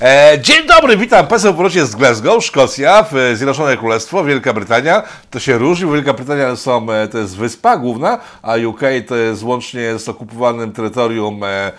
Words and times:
E, 0.00 0.38
dzień 0.40 0.66
dobry, 0.66 0.96
witam 0.96 1.26
Państwa 1.26 1.52
w 1.52 1.70
z 1.70 1.96
Glasgow, 1.96 2.44
Szkocja, 2.44 3.02
w 3.02 3.14
Zjednoczone 3.34 3.76
Królestwo, 3.76 4.24
Wielka 4.24 4.52
Brytania. 4.52 5.02
To 5.30 5.40
się 5.40 5.58
różni, 5.58 5.92
Wielka 5.92 6.12
Brytania 6.12 6.56
są, 6.56 6.92
e, 6.92 7.08
to 7.08 7.18
jest 7.18 7.36
wyspa 7.36 7.76
główna, 7.76 8.18
a 8.42 8.56
UK 8.56 8.80
to 9.06 9.16
jest 9.16 9.42
łącznie 9.42 9.98
z 9.98 10.08
okupowanym 10.08 10.72
terytorium 10.72 11.44
e, 11.44 11.72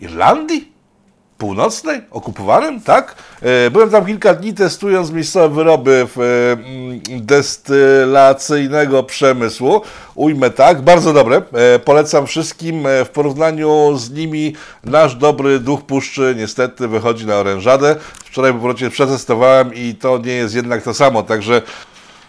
Irlandii? 0.00 0.73
Północnej, 1.44 2.00
okupowanym, 2.10 2.80
tak? 2.80 3.14
E, 3.42 3.70
Byłem 3.70 3.90
tam 3.90 4.06
kilka 4.06 4.34
dni 4.34 4.54
testując 4.54 5.10
miejscowe 5.10 5.54
wyroby 5.54 6.06
e, 6.16 6.52
mm, 6.52 7.00
destylacyjnego 7.08 9.02
przemysłu. 9.02 9.80
Ujmę 10.14 10.50
tak, 10.50 10.82
bardzo 10.82 11.12
dobre. 11.12 11.42
E, 11.52 11.78
Polecam 11.78 12.26
wszystkim. 12.26 12.84
W 13.04 13.08
porównaniu 13.08 13.96
z 13.96 14.10
nimi 14.10 14.54
nasz 14.84 15.14
dobry 15.14 15.60
duch 15.60 15.82
puszczy 15.82 16.34
niestety 16.38 16.88
wychodzi 16.88 17.26
na 17.26 17.36
orężadę. 17.36 17.96
Wczoraj 18.24 18.52
po 18.52 18.58
powrocie 18.58 18.90
przetestowałem 18.90 19.74
i 19.74 19.94
to 19.94 20.18
nie 20.18 20.32
jest 20.32 20.54
jednak 20.54 20.82
to 20.82 20.94
samo, 20.94 21.22
także 21.22 21.62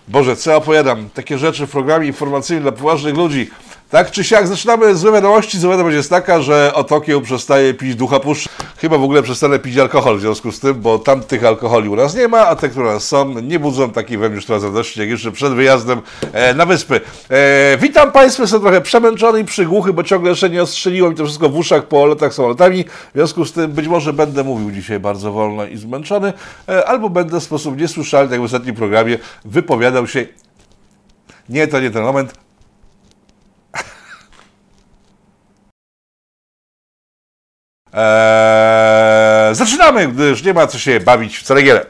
Boże, 0.07 0.35
co 0.35 0.51
ja 0.51 0.57
opowiadam? 0.57 1.09
Takie 1.13 1.37
rzeczy 1.37 1.67
w 1.67 1.71
programie 1.71 2.07
informacyjnym 2.07 2.63
dla 2.63 2.71
poważnych 2.71 3.15
ludzi. 3.15 3.49
Tak 3.89 4.11
czy 4.11 4.23
siak, 4.23 4.47
zaczynamy 4.47 4.95
złe 4.95 5.11
wiadomości. 5.11 5.59
Zła 5.59 5.71
wiadomość 5.71 5.95
jest 5.95 6.09
taka, 6.09 6.41
że 6.41 6.73
Otokieł 6.73 7.21
przestaje 7.21 7.73
pić 7.73 7.95
ducha 7.95 8.19
puszczy. 8.19 8.49
Chyba 8.77 8.97
w 8.97 9.03
ogóle 9.03 9.23
przestanę 9.23 9.59
pić 9.59 9.77
alkohol 9.77 10.17
w 10.17 10.21
związku 10.21 10.51
z 10.51 10.59
tym, 10.59 10.81
bo 10.81 10.99
tamtych 10.99 11.45
alkoholi 11.45 11.89
u 11.89 11.95
nas 11.95 12.15
nie 12.15 12.27
ma, 12.27 12.47
a 12.47 12.55
te, 12.55 12.69
które 12.69 12.89
u 12.89 12.91
nas 12.93 13.07
są, 13.07 13.41
nie 13.41 13.59
budzą 13.59 13.91
takiej 13.91 14.17
we 14.17 14.29
mnie 14.29 14.41
radości, 14.49 14.99
jak 14.99 15.09
jeszcze 15.09 15.31
przed 15.31 15.53
wyjazdem 15.53 16.01
e, 16.33 16.53
na 16.53 16.65
wyspy. 16.65 17.01
E, 17.29 17.77
witam 17.77 18.11
Państwa, 18.11 18.43
jestem 18.43 18.61
trochę 18.61 18.81
przemęczony 18.81 19.39
i 19.39 19.45
przygłuchy, 19.45 19.93
bo 19.93 20.03
ciągle 20.03 20.29
jeszcze 20.29 20.49
nie 20.49 20.61
ostrzeliło 20.61 21.09
mi 21.09 21.15
to 21.15 21.23
wszystko 21.23 21.49
w 21.49 21.57
uszach 21.57 21.87
po 21.87 22.05
lotach 22.05 22.33
samolotami. 22.33 22.83
W 22.83 23.13
związku 23.15 23.45
z 23.45 23.51
tym 23.51 23.71
być 23.71 23.87
może 23.87 24.13
będę 24.13 24.43
mówił 24.43 24.71
dzisiaj 24.71 24.99
bardzo 24.99 25.31
wolno 25.31 25.65
i 25.65 25.77
zmęczony, 25.77 26.33
e, 26.69 26.87
albo 26.87 27.09
będę 27.09 27.39
w 27.39 27.43
sposób 27.43 27.77
niesłyszalny, 27.77 28.31
jak 28.31 28.41
w 28.41 28.45
ostatnim 28.45 28.75
programie, 28.75 29.17
wypowiadał 29.45 30.07
się 30.07 30.25
nie, 31.49 31.67
to 31.67 31.79
nie 31.79 31.91
ten 31.91 32.03
moment. 32.03 32.44
Eee, 37.95 39.55
zaczynamy, 39.55 40.07
gdyż 40.07 40.43
nie 40.43 40.53
ma 40.53 40.67
co 40.67 40.79
się 40.79 40.99
bawić 40.99 41.37
w 41.37 41.43
ceregielę. 41.43 41.85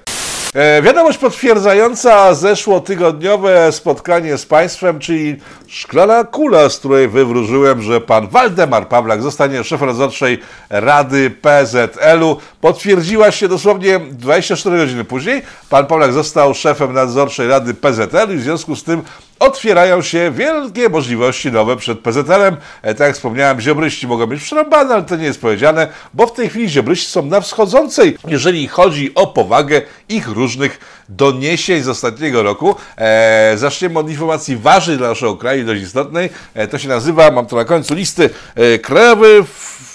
E, 0.56 0.82
Wiadomość 0.82 1.18
potwierdzająca 1.18 2.34
zeszłotygodniowe 2.34 3.72
spotkanie 3.72 4.38
z 4.38 4.46
państwem, 4.46 5.00
czyli 5.00 5.36
szklana 5.68 6.24
kula, 6.24 6.70
z 6.70 6.80
której 6.80 7.08
wywróżyłem, 7.08 7.82
że 7.82 8.02
pan 8.02 8.28
Waldemar 8.28 8.88
Pawlak 8.88 9.22
zostanie 9.22 9.64
szefem 9.64 9.88
nadzorczej 9.88 10.40
Rady 10.70 11.30
PZL-u, 11.30 12.38
potwierdziła 12.62 13.32
się 13.32 13.48
dosłownie 13.48 14.00
24 14.00 14.78
godziny 14.78 15.04
później. 15.04 15.42
Pan 15.70 15.86
Pawlak 15.86 16.14
został 16.14 16.54
szefem 16.54 16.94
nadzorczej 16.94 17.48
Rady 17.48 17.74
PZL 17.74 18.34
i 18.34 18.38
w 18.38 18.42
związku 18.42 18.76
z 18.76 18.84
tym 18.84 19.02
otwierają 19.40 20.02
się 20.02 20.32
wielkie 20.32 20.90
możliwości 20.90 21.52
nowe 21.52 21.78
przed 21.78 22.00
PZL-em. 22.00 22.58
E, 22.82 22.96
Tak 22.96 23.08
jak 23.08 23.16
wspomniałem, 23.16 23.62
ziobryści 23.62 24.08
mogą 24.08 24.26
być 24.26 24.42
przerąbane, 24.44 24.94
ale 24.94 25.04
to 25.04 25.16
nie 25.16 25.26
jest 25.26 25.42
powiedziane, 25.42 25.88
bo 26.14 26.28
w 26.28 26.34
tej 26.34 26.50
chwili 26.50 26.70
ziobryści 26.70 27.08
są 27.08 27.26
na 27.26 27.42
wschodzącej, 27.42 28.18
jeżeli 28.28 28.68
chodzi 28.68 29.16
o 29.16 29.28
powagę 29.28 29.82
ich 30.10 30.28
różnych 30.28 30.80
doniesień 31.10 31.84
z 31.84 31.88
ostatniego 31.88 32.44
roku. 32.44 32.76
E, 32.98 33.54
zaczniemy 33.58 34.00
od 34.00 34.10
informacji 34.10 34.58
ważnej 34.58 34.98
dla 34.98 35.10
naszego 35.10 35.36
kraju, 35.36 35.66
dość 35.66 35.82
istotnej. 35.82 36.30
E, 36.54 36.68
to 36.68 36.78
się 36.80 36.88
nazywa, 36.88 37.32
mam 37.32 37.46
to 37.46 37.56
na 37.56 37.66
końcu 37.66 37.94
listy, 37.96 38.30
e, 38.56 38.80
Krajowy 38.80 39.44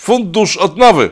Fundusz 0.01 0.57
Odnowy. 0.57 1.11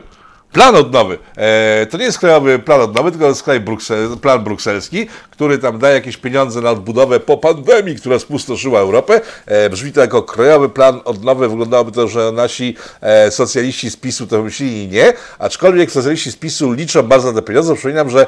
Plan 0.51 0.75
odnowy. 0.75 1.17
E, 1.37 1.85
to 1.85 1.97
nie 1.97 2.03
jest 2.03 2.19
krajowy 2.19 2.59
plan 2.59 2.81
odnowy, 2.81 3.11
tylko 3.11 3.27
jest 3.27 3.43
kraj 3.43 3.59
bruksel, 3.59 4.17
plan 4.21 4.43
brukselski, 4.43 5.07
który 5.31 5.57
tam 5.57 5.79
daje 5.79 5.95
jakieś 5.95 6.17
pieniądze 6.17 6.61
na 6.61 6.71
odbudowę 6.71 7.19
po 7.19 7.37
pandemii, 7.37 7.95
która 7.95 8.19
spustoszyła 8.19 8.79
Europę. 8.79 9.21
E, 9.45 9.69
brzmi 9.69 9.91
to 9.91 10.01
jako 10.01 10.23
krajowy 10.23 10.69
plan 10.69 11.01
odnowy. 11.05 11.49
Wyglądałoby 11.49 11.91
to, 11.91 12.07
że 12.07 12.31
nasi 12.31 12.75
e, 13.01 13.31
socjaliści 13.31 13.89
z 13.89 13.97
PiSu 13.97 14.27
to 14.27 14.37
wymyślili 14.37 14.87
nie, 14.87 15.13
aczkolwiek 15.39 15.91
socjaliści 15.91 16.31
z 16.31 16.35
PiSu 16.35 16.71
liczą 16.71 17.03
bardzo 17.03 17.31
na 17.31 17.41
te 17.41 17.47
pieniądze. 17.47 17.73
Przypominam, 17.73 18.09
że 18.09 18.21
e, 18.21 18.25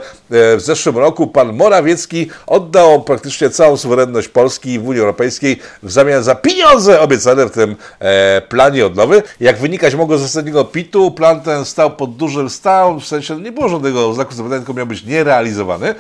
w 0.58 0.62
zeszłym 0.62 0.98
roku 0.98 1.28
pan 1.28 1.54
Morawiecki 1.54 2.30
oddał 2.48 3.04
praktycznie 3.04 3.50
całą 3.50 3.78
suwerenność 3.78 4.28
Polski 4.28 4.80
w 4.80 4.88
Unii 4.88 5.02
Europejskiej 5.02 5.60
w 5.84 5.92
zamian 5.92 6.24
za 6.24 6.36
pieniądze 6.36 7.00
obiecane 7.00 7.46
w 7.46 7.52
tym 7.52 7.76
e, 8.00 8.42
planie 8.50 8.86
odnowy. 8.86 9.24
Jak 9.40 9.58
wynikać 9.58 9.96
mogło 9.96 10.18
z 10.18 10.24
ostatniego 10.24 10.66
PIT-u, 10.66 11.12
plan 11.12 11.42
ten 11.42 11.66
stał 11.66 11.92
pod 11.92 12.11
dużym 12.18 12.50
stał, 12.50 13.00
w 13.00 13.06
sensie 13.06 13.42
nie 13.42 13.52
było 13.52 13.70
żadnego 13.70 14.14
znaku 14.14 14.34
zapytania, 14.34 14.60
tylko 14.60 14.74
miał 14.74 14.88
być 14.88 15.04
nierealizowany 15.04 15.88
e, 15.88 15.96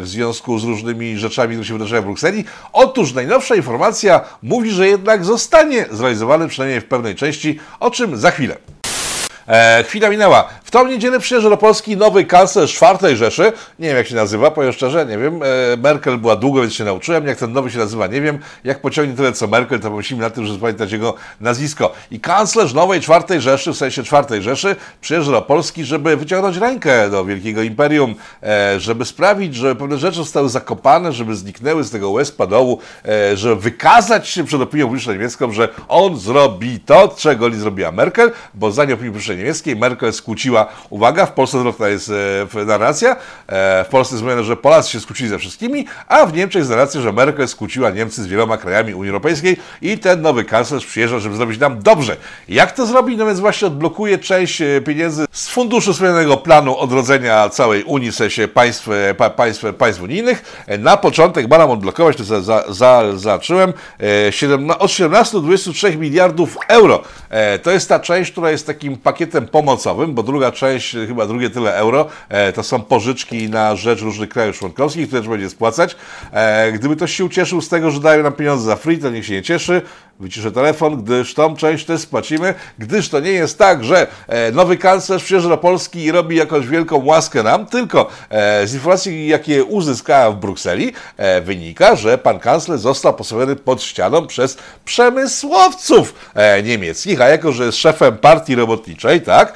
w 0.00 0.08
związku 0.08 0.58
z 0.58 0.64
różnymi 0.64 1.18
rzeczami, 1.18 1.54
które 1.54 1.66
się 1.66 1.72
wydarzają 1.72 2.02
w 2.02 2.04
Brukseli. 2.04 2.44
Otóż 2.72 3.12
najnowsza 3.14 3.54
informacja 3.54 4.20
mówi, 4.42 4.70
że 4.70 4.88
jednak 4.88 5.24
zostanie 5.24 5.86
zrealizowany 5.90 6.48
przynajmniej 6.48 6.80
w 6.80 6.84
pewnej 6.84 7.14
części, 7.14 7.58
o 7.80 7.90
czym 7.90 8.16
za 8.16 8.30
chwilę. 8.30 8.56
E, 9.48 9.84
chwila 9.84 10.10
minęła. 10.10 10.48
Tą 10.76 10.86
niedzielę 10.86 11.20
przyjeżdża 11.20 11.50
do 11.50 11.56
Polski 11.56 11.96
nowy 11.96 12.24
kanclerz 12.24 12.74
czwartej 12.74 13.16
Rzeszy. 13.16 13.52
Nie 13.78 13.88
wiem, 13.88 13.96
jak 13.96 14.06
się 14.06 14.14
nazywa, 14.14 14.50
powiem 14.50 14.72
szczerze, 14.72 15.06
nie 15.06 15.18
wiem. 15.18 15.40
E, 15.42 15.46
Merkel 15.76 16.18
była 16.18 16.36
długo, 16.36 16.60
więc 16.60 16.74
się 16.74 16.84
nauczyłem. 16.84 17.26
Jak 17.26 17.38
ten 17.38 17.52
nowy 17.52 17.70
się 17.70 17.78
nazywa, 17.78 18.06
nie 18.06 18.20
wiem. 18.20 18.38
Jak 18.64 18.80
pociągnie 18.80 19.16
tyle 19.16 19.32
co 19.32 19.46
Merkel, 19.46 19.80
to 19.80 19.90
pomyślimy 19.90 20.22
na 20.22 20.30
tym, 20.30 20.44
żeby 20.44 20.58
zapamiętać 20.58 20.92
jego 20.92 21.14
nazwisko. 21.40 21.92
I 22.10 22.20
kanclerz 22.20 22.74
nowej 22.74 23.00
czwartej 23.00 23.40
Rzeszy, 23.40 23.72
w 23.72 23.76
sensie 23.76 24.02
czwartej 24.02 24.42
Rzeszy, 24.42 24.76
przyjeżdża 25.00 25.32
do 25.32 25.42
Polski, 25.42 25.84
żeby 25.84 26.16
wyciągnąć 26.16 26.56
rękę 26.56 27.10
do 27.10 27.24
wielkiego 27.24 27.62
imperium, 27.62 28.14
e, 28.42 28.80
żeby 28.80 29.04
sprawić, 29.04 29.54
żeby 29.54 29.76
pewne 29.76 29.98
rzeczy 29.98 30.16
zostały 30.16 30.48
zakopane, 30.48 31.12
żeby 31.12 31.36
zniknęły 31.36 31.84
z 31.84 31.90
tego 31.90 32.10
łezpa 32.10 32.46
dołu, 32.46 32.80
e, 33.04 33.36
żeby 33.36 33.56
wykazać 33.56 34.28
się 34.28 34.44
przed 34.44 34.60
opinią 34.60 34.86
publiczną 34.86 35.12
niemiecką, 35.12 35.52
że 35.52 35.68
on 35.88 36.16
zrobi 36.18 36.80
to, 36.80 37.14
czego 37.18 37.48
nie 37.48 37.56
zrobiła 37.56 37.92
Merkel, 37.92 38.32
bo 38.54 38.70
zdaniem 38.70 38.94
opinii 38.94 39.10
publicznej 39.10 39.36
niemieckiej 39.36 39.76
Merkel 39.76 40.12
skłóciła, 40.12 40.65
uwaga, 40.90 41.26
w 41.26 41.32
Polsce 41.32 41.58
zwrotna 41.58 41.88
jest 41.88 42.10
e, 42.54 42.64
narracja, 42.64 43.16
e, 43.46 43.84
w 43.84 43.88
Polsce 43.88 44.14
jest 44.14 44.22
mówione, 44.22 44.44
że 44.44 44.56
Polacy 44.56 44.90
się 44.90 45.00
skłócili 45.00 45.28
ze 45.28 45.38
wszystkimi, 45.38 45.86
a 46.08 46.26
w 46.26 46.34
Niemczech 46.34 46.60
jest 46.60 46.70
narracja, 46.70 47.00
że 47.00 47.12
Merkel 47.12 47.48
skłóciła 47.48 47.90
Niemcy 47.90 48.22
z 48.22 48.26
wieloma 48.26 48.56
krajami 48.56 48.94
Unii 48.94 49.10
Europejskiej 49.10 49.56
i 49.82 49.98
ten 49.98 50.22
nowy 50.22 50.44
kanclerz 50.44 50.86
przyjeżdża, 50.86 51.18
żeby 51.18 51.36
zrobić 51.36 51.60
nam 51.60 51.82
dobrze. 51.82 52.16
Jak 52.48 52.72
to 52.72 52.86
zrobi? 52.86 53.16
No 53.16 53.26
więc 53.26 53.40
właśnie 53.40 53.66
odblokuje 53.66 54.18
część 54.18 54.60
e, 54.60 54.80
pieniędzy 54.80 55.26
z 55.32 55.48
funduszu 55.48 55.92
wspomnianego 55.92 56.36
planu 56.36 56.76
odrodzenia 56.78 57.48
całej 57.48 57.84
Unii, 57.84 58.10
w 58.10 58.14
sensie 58.14 58.48
państw, 58.48 58.88
pa, 59.16 59.30
państw, 59.30 59.64
państw 59.78 60.02
unijnych. 60.02 60.64
Na 60.78 60.96
początek 60.96 61.50
ma 61.50 61.58
nam 61.58 61.70
odblokować, 61.70 62.16
to 62.16 62.24
za, 62.24 62.40
za, 62.40 62.64
za, 62.68 63.02
zacząłem, 63.14 63.72
siedem, 64.30 64.70
od 64.70 64.90
17 64.90 65.32
do 65.32 65.40
23 65.40 65.96
miliardów 65.96 66.58
euro. 66.68 67.02
To 67.62 67.70
jest 67.70 67.88
ta 67.88 68.00
część, 68.00 68.32
która 68.32 68.50
jest 68.50 68.66
takim 68.66 68.96
pakietem 68.96 69.48
pomocowym, 69.48 70.14
bo 70.14 70.22
druga 70.22 70.45
część, 70.52 70.94
e, 70.94 71.06
chyba 71.06 71.26
drugie 71.26 71.50
tyle 71.50 71.76
euro, 71.76 72.08
e, 72.28 72.52
to 72.52 72.62
są 72.62 72.82
pożyczki 72.82 73.50
na 73.50 73.76
rzecz 73.76 74.00
różnych 74.00 74.28
krajów 74.28 74.58
członkowskich, 74.58 75.06
które 75.06 75.22
trzeba 75.22 75.36
będzie 75.36 75.50
spłacać. 75.50 75.96
E, 76.32 76.72
Gdyby 76.72 76.96
ktoś 76.96 77.16
się 77.16 77.24
ucieszył 77.24 77.60
z 77.60 77.68
tego, 77.68 77.90
że 77.90 78.00
dają 78.00 78.22
nam 78.22 78.32
pieniądze 78.32 78.64
za 78.64 78.76
free, 78.76 78.98
to 78.98 79.10
niech 79.10 79.26
się 79.26 79.32
nie 79.32 79.42
cieszy. 79.42 79.82
Wyciszę 80.20 80.52
telefon, 80.52 81.02
gdyż 81.04 81.34
tą 81.34 81.56
część 81.56 81.84
też 81.84 82.00
spłacimy, 82.00 82.54
gdyż 82.78 83.08
to 83.08 83.20
nie 83.20 83.30
jest 83.30 83.58
tak, 83.58 83.84
że 83.84 84.06
e, 84.28 84.52
nowy 84.52 84.76
kanclerz 84.76 85.24
przyjeżdża 85.24 85.48
do 85.48 85.58
Polski 85.58 86.04
i 86.04 86.12
robi 86.12 86.36
jakąś 86.36 86.66
wielką 86.66 87.04
łaskę 87.04 87.42
nam, 87.42 87.66
tylko 87.66 88.08
e, 88.30 88.66
z 88.66 88.74
informacji, 88.74 89.28
jakie 89.28 89.64
uzyskałem 89.64 90.32
w 90.32 90.36
Brukseli, 90.36 90.92
e, 91.16 91.40
wynika, 91.40 91.96
że 91.96 92.18
pan 92.18 92.38
kanclerz 92.38 92.80
został 92.80 93.14
postawiony 93.14 93.56
pod 93.56 93.82
ścianą 93.82 94.26
przez 94.26 94.56
przemysłowców 94.84 96.14
niemieckich, 96.64 97.20
a 97.20 97.28
jako, 97.28 97.52
że 97.52 97.64
jest 97.64 97.78
szefem 97.78 98.18
partii 98.18 98.54
robotniczej, 98.54 99.20
tak, 99.20 99.52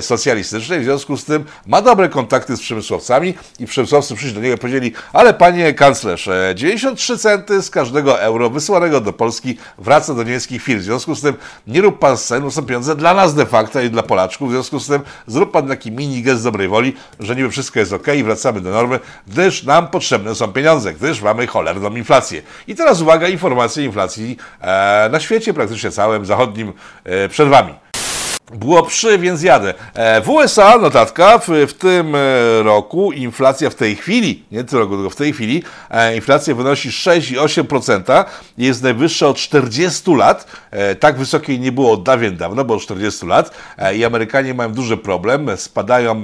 socjalistycznej, 0.00 0.80
w 0.80 0.84
związku 0.84 1.16
z 1.16 1.24
tym 1.24 1.44
ma 1.66 1.82
dobre 1.82 2.08
kontakty 2.08 2.56
z 2.56 2.60
przemysłowcami 2.60 3.34
i 3.58 3.66
przemysłowcy 3.66 4.14
przyszli 4.14 4.34
do 4.34 4.40
niego 4.40 4.54
i 4.54 4.58
powiedzieli, 4.58 4.92
ale 5.12 5.34
panie 5.34 5.74
kanclerz, 5.74 6.28
e, 6.28 6.52
93 6.54 7.18
centy 7.18 7.62
z 7.62 7.70
każdego 7.70 8.20
euro 8.20 8.50
wysyłanego 8.50 9.00
do 9.00 9.12
Polski 9.12 9.58
wraca 9.78 9.99
do 10.06 10.22
niemieckich 10.22 10.62
firm. 10.62 10.80
W 10.80 10.82
związku 10.82 11.14
z 11.14 11.20
tym 11.20 11.34
nie 11.66 11.80
rób 11.80 11.98
pan 11.98 12.16
scen, 12.16 12.50
są 12.50 12.62
pieniądze 12.62 12.96
dla 12.96 13.14
nas 13.14 13.34
de 13.34 13.46
facto 13.46 13.80
i 13.80 13.90
dla 13.90 14.02
Polaczków. 14.02 14.48
W 14.48 14.52
związku 14.52 14.80
z 14.80 14.86
tym 14.86 15.00
zrób 15.26 15.50
pan 15.50 15.68
taki 15.68 15.92
mini 15.92 16.22
gest 16.22 16.44
dobrej 16.44 16.68
woli, 16.68 16.94
że 17.20 17.36
niby 17.36 17.50
wszystko 17.50 17.78
jest 17.78 17.92
ok 17.92 18.06
i 18.16 18.24
wracamy 18.24 18.60
do 18.60 18.70
normy, 18.70 19.00
gdyż 19.26 19.62
nam 19.62 19.88
potrzebne 19.88 20.34
są 20.34 20.52
pieniądze, 20.52 20.94
gdyż 20.94 21.22
mamy 21.22 21.46
cholerną 21.46 21.96
inflację. 21.96 22.42
I 22.66 22.74
teraz 22.74 23.00
uwaga, 23.00 23.28
informacje 23.28 23.84
inflacji 23.84 24.36
e, 24.60 25.08
na 25.12 25.20
świecie 25.20 25.54
praktycznie 25.54 25.90
całym 25.90 26.26
zachodnim 26.26 26.72
e, 27.04 27.28
przed 27.28 27.48
wami. 27.48 27.89
Było 28.54 28.82
przy, 28.82 29.18
więc 29.18 29.42
jadę. 29.42 29.74
E, 29.94 30.20
w 30.20 30.28
USA, 30.28 30.78
notatka, 30.78 31.38
w, 31.38 31.48
w 31.68 31.72
tym 31.74 32.14
e, 32.14 32.18
roku 32.62 33.12
inflacja 33.12 33.70
w 33.70 33.74
tej 33.74 33.96
chwili, 33.96 34.44
nie 34.52 34.64
tym 34.64 34.78
roku, 34.78 34.94
tylko 34.94 35.10
w 35.10 35.16
tej 35.16 35.32
chwili, 35.32 35.62
e, 35.90 36.16
inflacja 36.16 36.54
wynosi 36.54 36.88
6,8%, 36.88 38.24
jest 38.58 38.82
najwyższa 38.82 39.28
od 39.28 39.36
40 39.36 40.14
lat. 40.14 40.46
Tak 41.00 41.18
wysokiej 41.18 41.60
nie 41.60 41.72
było 41.72 41.92
od 41.92 42.02
dawien 42.02 42.36
dawno, 42.36 42.64
bo 42.64 42.74
od 42.74 42.82
40 42.82 43.26
lat. 43.26 43.50
I 43.94 44.04
Amerykanie 44.04 44.54
mają 44.54 44.72
duży 44.72 44.96
problem, 44.96 45.48
spadają 45.56 46.22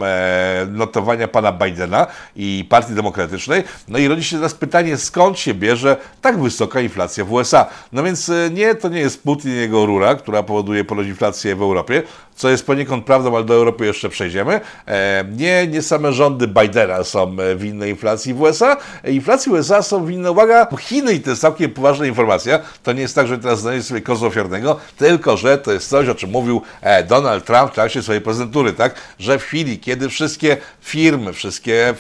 notowania 0.69 1.29
pana 1.29 1.52
Bidena 1.52 2.06
i 2.37 2.67
Partii 2.69 2.94
Demokratycznej. 2.94 3.64
No 3.88 3.99
i 3.99 4.08
rodzi 4.08 4.25
się 4.25 4.37
teraz 4.37 4.55
pytanie, 4.55 4.96
skąd 4.96 5.38
się 5.38 5.55
bierze 5.55 5.96
tak 6.20 6.43
wysoka 6.43 6.81
inflacja 6.81 7.25
w 7.25 7.32
USA. 7.32 7.67
No 7.93 8.02
więc 8.02 8.31
nie, 8.50 8.75
to 8.75 8.88
nie 8.88 9.00
jest 9.00 9.22
Putin 9.22 9.50
i 9.50 9.56
jego 9.56 9.87
rura, 9.87 10.14
która 10.14 10.43
powoduje 10.43 10.84
ponoć 10.84 11.06
inflację 11.06 11.56
w 11.56 11.62
Europie, 11.62 12.02
co 12.37 12.49
jest 12.49 12.67
poniekąd 12.67 13.05
prawdą, 13.05 13.37
ale 13.37 13.45
do 13.45 13.55
Europy 13.55 13.87
jeszcze 13.87 14.09
przejdziemy. 14.09 14.61
E, 14.87 15.25
nie, 15.37 15.67
nie 15.67 15.83
same 15.83 16.13
rządy 16.13 16.49
Bidena 16.49 17.05
są 17.05 17.37
e, 17.41 17.57
winne 17.57 17.89
inflacji 17.89 18.35
w 18.35 18.41
USA. 18.41 18.77
Inflacji 19.05 19.53
w 19.53 19.55
USA 19.55 19.83
są 19.83 20.07
winne, 20.07 20.31
uwaga, 20.31 20.67
Chiny 20.79 21.13
i 21.13 21.21
to 21.21 21.31
jest 21.31 21.43
całkiem 21.43 21.71
poważna 21.71 22.07
informacja. 22.07 22.59
To 22.83 22.93
nie 22.93 23.01
jest 23.01 23.15
tak, 23.15 23.27
że 23.27 23.39
teraz 23.39 23.61
znajdzie 23.61 23.83
sobie 23.83 24.01
kozła 24.01 24.29
ofiarnego, 24.29 24.77
tylko 24.97 25.37
że 25.37 25.59
to 25.59 25.73
jest 25.73 25.89
coś, 25.89 26.09
o 26.09 26.15
czym 26.15 26.31
mówił 26.31 26.63
e, 26.81 27.05
Donald 27.05 27.45
Trump 27.45 27.73
w 27.73 27.75
czasie 27.75 28.03
swojej 28.03 28.21
prezydentury, 28.21 28.73
tak? 28.73 28.95
Że 29.19 29.39
w 29.39 29.43
chwili, 29.43 29.79
kiedy 29.79 30.09
wszystkie 30.09 30.57
firmy, 30.81 31.33
wszystkie 31.33 31.95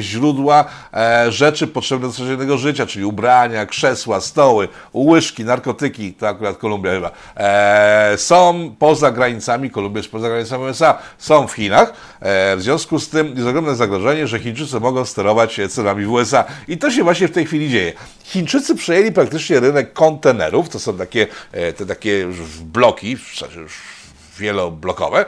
źródła 0.00 0.64
rzeczy 1.28 1.66
potrzebne 1.66 2.06
do 2.08 2.12
codziennego 2.12 2.58
życia, 2.58 2.86
czyli 2.86 3.04
ubrania, 3.04 3.66
krzesła, 3.66 4.20
stoły, 4.20 4.68
łyżki, 4.94 5.44
narkotyki, 5.44 6.12
to 6.12 6.28
akurat 6.28 6.56
Kolumbia 6.56 6.90
chyba, 6.90 7.10
są 8.16 8.74
poza 8.78 9.10
granicami 9.10 9.45
granicami, 9.46 9.70
Kolumbia 9.70 9.98
jest 9.98 10.10
poza 10.10 10.28
granicami 10.28 10.64
USA, 10.64 10.98
są 11.18 11.46
w 11.46 11.52
Chinach. 11.52 11.92
E, 12.20 12.56
w 12.56 12.62
związku 12.62 12.98
z 12.98 13.08
tym 13.08 13.34
jest 13.36 13.48
ogromne 13.48 13.76
zagrożenie, 13.76 14.26
że 14.26 14.38
Chińczycy 14.38 14.80
mogą 14.80 15.04
sterować 15.04 15.60
cenami 15.68 16.04
w 16.04 16.12
USA. 16.12 16.44
I 16.68 16.78
to 16.78 16.90
się 16.90 17.04
właśnie 17.04 17.28
w 17.28 17.32
tej 17.32 17.46
chwili 17.46 17.70
dzieje. 17.70 17.92
Chińczycy 18.24 18.74
przejęli 18.74 19.12
praktycznie 19.12 19.60
rynek 19.60 19.92
kontenerów, 19.92 20.68
to 20.68 20.78
są 20.78 20.98
takie, 20.98 21.26
e, 21.52 21.72
te 21.72 21.86
takie 21.86 22.26
bloki, 22.60 23.16
wieloblokowe, 24.38 25.24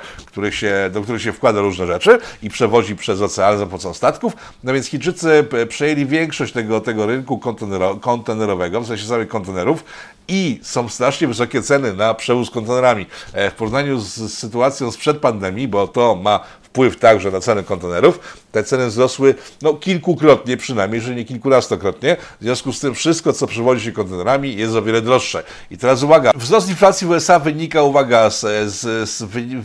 się, 0.51 0.91
do 0.93 1.03
których 1.03 1.23
się 1.23 1.33
wkłada 1.33 1.61
różne 1.61 1.87
rzeczy 1.87 2.19
i 2.43 2.51
przewozi 2.51 2.97
przez 2.97 3.21
ocean 3.21 3.59
za 3.59 3.67
pomocą 3.67 3.95
statków. 3.95 4.33
No 4.65 4.73
więc 4.73 4.87
Chińczycy 4.87 5.47
przejęli 5.69 6.07
większość 6.07 6.53
tego, 6.53 6.81
tego 6.81 7.07
rynku 7.07 7.39
kontenero, 7.39 7.97
kontenerowego, 7.97 8.81
w 8.81 8.87
sensie 8.87 9.07
samych 9.07 9.29
kontenerów 9.29 9.85
i 10.29 10.61
są 10.63 10.89
strasznie 10.89 11.29
wysokie 11.29 11.63
ceny 11.63 11.93
na 11.93 12.15
przewóz 12.15 12.51
kontenerami. 12.51 13.07
E, 13.33 13.51
w 13.51 13.55
porównaniu 13.55 14.01
z 14.01 14.33
sytuacją 14.33 14.91
sprzed 14.93 15.19
pandemii, 15.19 15.69
bo 15.69 15.89
to 15.89 16.15
ma 16.15 16.41
wpływ 16.79 16.97
także 16.97 17.31
na 17.31 17.41
ceny 17.41 17.65
kontenerów. 17.65 18.21
Te 18.53 18.65
ceny 18.65 18.87
wzrosły 18.87 19.35
no, 19.63 19.75
kilkukrotnie 19.75 20.57
przynajmniej, 20.57 20.99
jeżeli 20.99 21.17
nie 21.17 21.25
kilkunastokrotnie. 21.25 22.17
W 22.41 22.45
związku 22.45 22.73
z 22.73 22.81
tym 22.81 22.95
wszystko, 22.95 23.33
co 23.33 23.47
przewozi 23.47 23.85
się 23.85 23.93
kontenerami 23.93 24.57
jest 24.57 24.75
o 24.75 24.83
wiele 24.83 25.03
droższe. 25.03 25.43
I 25.71 25.79
teraz 25.79 26.03
uwaga, 26.03 26.31
wzrost 26.35 26.69
inflacji 26.69 27.07
w 27.07 27.11
USA 27.11 27.39
wynika, 27.39 27.83
uwaga, 27.83 28.31
z, 28.31 28.41
z, 28.73 29.11
z 29.11 29.23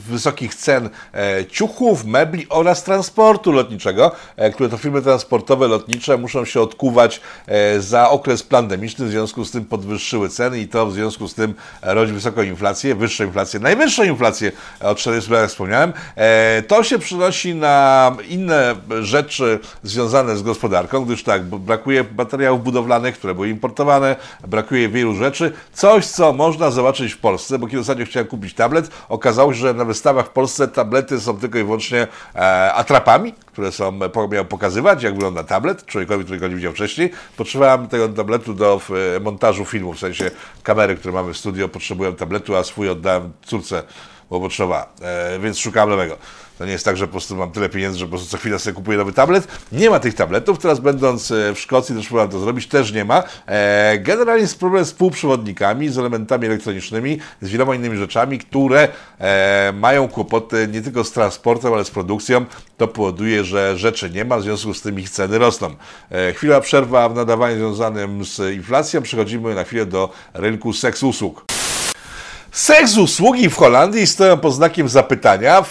wysokich 0.09 0.55
cen 0.55 0.89
e, 1.13 1.45
ciuchów, 1.45 2.05
mebli 2.05 2.45
oraz 2.49 2.83
transportu 2.83 3.51
lotniczego, 3.51 4.11
e, 4.35 4.51
które 4.51 4.69
to 4.69 4.77
firmy 4.77 5.01
transportowe 5.01 5.67
lotnicze 5.67 6.17
muszą 6.17 6.45
się 6.45 6.61
odkuwać 6.61 7.21
e, 7.47 7.81
za 7.81 8.09
okres 8.09 8.43
pandemiczny, 8.43 9.05
w 9.05 9.09
związku 9.09 9.45
z 9.45 9.51
tym 9.51 9.65
podwyższyły 9.65 10.29
ceny 10.29 10.59
i 10.59 10.67
to 10.67 10.85
w 10.85 10.93
związku 10.93 11.27
z 11.27 11.33
tym 11.33 11.53
rodzi 11.81 12.13
wysoką 12.13 12.41
inflację, 12.41 12.95
wyższą 12.95 13.23
inflację, 13.23 13.59
najwyższą 13.59 14.03
inflację 14.03 14.51
od 14.81 14.97
40 14.97 15.31
lat, 15.31 15.41
jak 15.41 15.49
wspomniałem. 15.49 15.93
E, 16.15 16.61
to 16.61 16.83
się 16.83 16.99
przynosi 17.03 17.55
na 17.55 18.15
inne 18.29 18.75
rzeczy 19.01 19.59
związane 19.83 20.37
z 20.37 20.43
gospodarką, 20.43 21.05
gdyż 21.05 21.23
tak, 21.23 21.43
brakuje 21.43 22.05
materiałów 22.17 22.63
budowlanych, 22.63 23.17
które 23.17 23.35
były 23.35 23.49
importowane, 23.49 24.15
brakuje 24.47 24.89
wielu 24.89 25.15
rzeczy. 25.15 25.51
Coś, 25.73 26.05
co 26.05 26.33
można 26.33 26.71
zobaczyć 26.71 27.13
w 27.13 27.17
Polsce, 27.17 27.59
bo 27.59 27.67
kiedy 27.67 27.79
ostatnio 27.79 28.05
chciałem 28.05 28.27
kupić 28.27 28.53
tablet, 28.53 28.89
okazało 29.09 29.53
się, 29.53 29.59
że 29.59 29.73
na 29.73 29.85
wystawach 29.85 30.25
w 30.25 30.29
Polsce 30.29 30.67
tablety 30.67 31.19
są 31.19 31.37
tylko 31.37 31.57
i 31.57 31.63
wyłącznie 31.63 32.07
e, 32.35 32.73
atrapami, 32.73 33.33
które 33.45 33.71
są, 33.71 33.91
miały 34.31 34.45
pokazywać, 34.45 35.03
jak 35.03 35.13
wygląda 35.13 35.43
tablet, 35.43 35.85
człowiekowi, 35.85 36.23
który 36.23 36.39
go 36.39 36.47
nie 36.47 36.55
widział 36.55 36.73
wcześniej. 36.73 37.11
Potrzebowałem 37.37 37.87
tego 37.87 38.09
tabletu 38.09 38.53
do 38.53 38.81
montażu 39.21 39.65
filmu, 39.65 39.93
w 39.93 39.99
sensie 39.99 40.31
kamery, 40.63 40.95
które 40.95 41.13
mamy 41.13 41.33
w 41.33 41.37
studio, 41.37 41.69
potrzebuję 41.69 42.13
tabletu, 42.13 42.55
a 42.55 42.63
swój 42.63 42.89
oddałem 42.89 43.31
córce, 43.45 43.83
bo 44.29 44.39
potrzebowała, 44.39 44.87
e, 45.01 45.39
więc 45.39 45.57
szukałem 45.57 45.89
nowego. 45.89 46.17
To 46.63 46.67
nie 46.67 46.73
jest 46.73 46.85
tak, 46.85 46.97
że 46.97 47.07
po 47.07 47.11
prostu 47.11 47.35
mam 47.35 47.51
tyle 47.51 47.69
pieniędzy, 47.69 47.99
że 47.99 48.05
po 48.05 48.09
prostu 48.09 48.27
co 48.29 48.37
chwilę 48.37 48.59
sobie 48.59 48.73
kupuję 48.73 48.97
nowy 48.97 49.13
tablet. 49.13 49.47
Nie 49.71 49.89
ma 49.89 49.99
tych 49.99 50.13
tabletów. 50.13 50.59
Teraz 50.59 50.79
będąc 50.79 51.31
e, 51.31 51.53
w 51.53 51.59
Szkocji 51.59 51.95
też 51.95 52.05
próbowałem 52.05 52.31
to 52.31 52.39
zrobić, 52.39 52.67
też 52.67 52.93
nie 52.93 53.05
ma. 53.05 53.23
E, 53.45 53.97
generalnie 53.99 54.41
jest 54.41 54.59
problem 54.59 54.85
z 54.85 54.93
półprzewodnikami, 54.93 55.89
z 55.89 55.97
elementami 55.97 56.45
elektronicznymi, 56.45 57.19
z 57.41 57.49
wieloma 57.49 57.75
innymi 57.75 57.97
rzeczami, 57.97 58.39
które 58.39 58.87
e, 59.19 59.73
mają 59.75 60.07
kłopoty 60.07 60.69
nie 60.71 60.81
tylko 60.81 61.03
z 61.03 61.11
transportem, 61.11 61.73
ale 61.73 61.85
z 61.85 61.91
produkcją. 61.91 62.45
To 62.77 62.87
powoduje, 62.87 63.43
że 63.43 63.77
rzeczy 63.77 64.09
nie 64.09 64.25
ma, 64.25 64.37
w 64.37 64.41
związku 64.41 64.73
z 64.73 64.81
tym 64.81 64.99
ich 64.99 65.09
ceny 65.09 65.37
rosną. 65.37 65.75
Chwila 66.35 66.61
przerwa 66.61 67.09
w 67.09 67.15
nadawaniu 67.15 67.55
związanym 67.57 68.25
z 68.25 68.53
inflacją. 68.53 69.01
Przechodzimy 69.01 69.55
na 69.55 69.63
chwilę 69.63 69.85
do 69.85 70.09
rynku 70.33 70.73
seks 70.73 71.03
usług. 71.03 71.62
Seks 72.53 72.97
usługi 72.97 73.49
w 73.49 73.55
Holandii 73.55 74.07
stoją 74.07 74.37
pod 74.37 74.53
znakiem 74.53 74.89
zapytania. 74.89 75.65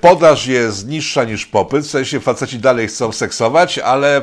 Podaż 0.00 0.46
jest 0.46 0.88
niższa 0.88 1.24
niż 1.24 1.46
popyt, 1.46 1.84
w 1.84 1.90
sensie 1.90 2.20
faceci 2.20 2.58
dalej 2.58 2.88
chcą 2.88 3.12
seksować, 3.12 3.78
ale 3.78 4.22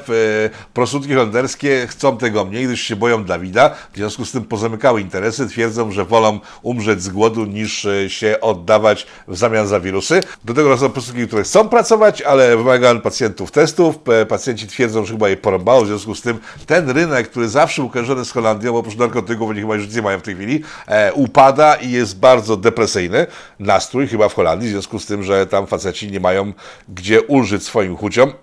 prostytutki 0.73 1.13
holenderskie 1.13 1.88
chcą 1.88 2.17
tego 2.17 2.45
mniej, 2.45 2.65
gdyż 2.65 2.81
się 2.81 2.95
boją 2.95 3.23
Dawida. 3.23 3.75
W 3.94 3.97
związku 3.97 4.25
z 4.25 4.31
tym 4.31 4.44
pozamykały 4.44 5.01
interesy, 5.01 5.47
twierdzą, 5.47 5.91
że 5.91 6.05
wolą 6.05 6.39
umrzeć 6.61 7.03
z 7.03 7.09
głodu 7.09 7.45
niż 7.45 7.85
e, 7.85 8.09
się 8.09 8.38
oddawać 8.41 9.07
w 9.27 9.38
zamian 9.38 9.67
za 9.67 9.79
wirusy. 9.79 10.23
Do 10.45 10.53
tego 10.53 10.77
są 10.77 10.89
prostytutki, 10.89 11.27
które 11.27 11.44
chcą 11.44 11.69
pracować, 11.69 12.21
ale 12.21 12.57
wymagają 12.57 13.01
pacjentów 13.01 13.51
testów. 13.51 13.95
Pacjenci 14.29 14.67
twierdzą, 14.67 15.05
że 15.05 15.13
chyba 15.13 15.29
je 15.29 15.38
porąbało, 15.38 15.81
w 15.81 15.88
związku 15.88 16.15
z 16.15 16.21
tym 16.21 16.39
ten 16.65 16.89
rynek, 16.89 17.29
który 17.29 17.49
zawsze 17.49 17.81
był 17.81 18.25
z 18.25 18.31
Holandią, 18.31 18.71
bo 18.71 18.79
oprócz 18.79 18.95
narkotyków 18.95 19.49
oni 19.49 19.61
chyba 19.61 19.75
już 19.75 19.95
nie 19.95 20.01
mają 20.01 20.19
w 20.19 20.21
tej 20.21 20.35
chwili, 20.35 20.63
e, 20.88 21.13
upada 21.13 21.75
i 21.75 21.86
jest 21.91 22.19
bardzo 22.19 22.57
depresyjny 22.57 23.27
nastrój 23.59 24.07
chyba 24.07 24.29
w 24.29 24.33
Holandii, 24.33 24.69
w 24.69 24.71
związku 24.71 24.99
z 24.99 25.05
tym, 25.05 25.23
że 25.23 25.47
tam 25.47 25.67
faceci 25.67 26.11
nie 26.11 26.19
mają 26.19 26.53
gdzie 26.89 27.21
ulżyć 27.21 27.63
swoim 27.63 27.97
chuciom. 27.97 28.33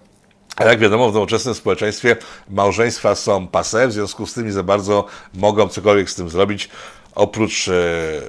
A 0.56 0.64
jak 0.64 0.78
wiadomo, 0.78 1.10
w 1.10 1.14
nowoczesnym 1.14 1.54
społeczeństwie 1.54 2.16
małżeństwa 2.50 3.14
są 3.14 3.46
pase, 3.48 3.88
w 3.88 3.92
związku 3.92 4.26
z 4.26 4.34
tym 4.34 4.46
nie 4.46 4.52
za 4.52 4.62
bardzo 4.62 5.06
mogą 5.34 5.68
cokolwiek 5.68 6.10
z 6.10 6.14
tym 6.14 6.28
zrobić, 6.28 6.70
oprócz 7.14 7.68
e, 7.68 7.72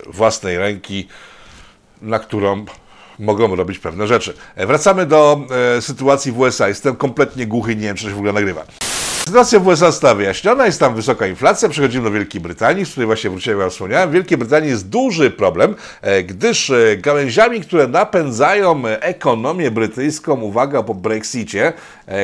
własnej 0.07 0.57
ręki, 0.57 1.07
na 2.01 2.19
którą 2.19 2.65
mogą 3.19 3.55
robić 3.55 3.79
pewne 3.79 4.07
rzeczy. 4.07 4.34
E, 4.55 4.65
wracamy 4.65 5.05
do 5.05 5.41
e, 5.77 5.81
sytuacji 5.81 6.31
w 6.31 6.39
USA. 6.39 6.67
Jestem 6.67 6.95
kompletnie 6.95 7.48
głuchy, 7.48 7.75
nie 7.75 7.81
wiem, 7.81 7.95
czy 7.95 8.03
się 8.03 8.12
w 8.12 8.17
ogóle 8.17 8.34
nagrywa. 8.34 8.65
Sytuacja 9.25 9.60
w 9.60 9.67
USA 9.67 9.86
została 9.86 10.15
wyjaśniona, 10.15 10.65
jest 10.65 10.79
tam 10.79 10.96
wysoka 10.96 11.27
inflacja. 11.27 11.70
Przechodzimy 11.70 12.03
do 12.03 12.12
Wielkiej 12.12 12.41
Brytanii, 12.41 12.86
z 12.86 12.91
której 12.91 13.05
właśnie 13.05 13.29
wróciłem, 13.29 13.60
jak 13.60 13.70
wspomniałem. 13.70 14.10
W 14.10 14.13
Wielkiej 14.13 14.38
Brytanii 14.38 14.70
jest 14.70 14.89
duży 14.89 15.32
problem, 15.32 15.75
e, 16.01 16.24
gdyż 16.24 16.70
e, 16.70 16.98
gałęziami, 16.98 17.62
które 17.62 17.88
napędzają 17.88 18.88
e, 18.88 19.01
ekonomię 19.01 19.72
brytyjską, 19.72 20.41
uwaga, 20.41 20.84
po 20.84 20.94
Brexicie, 20.94 21.74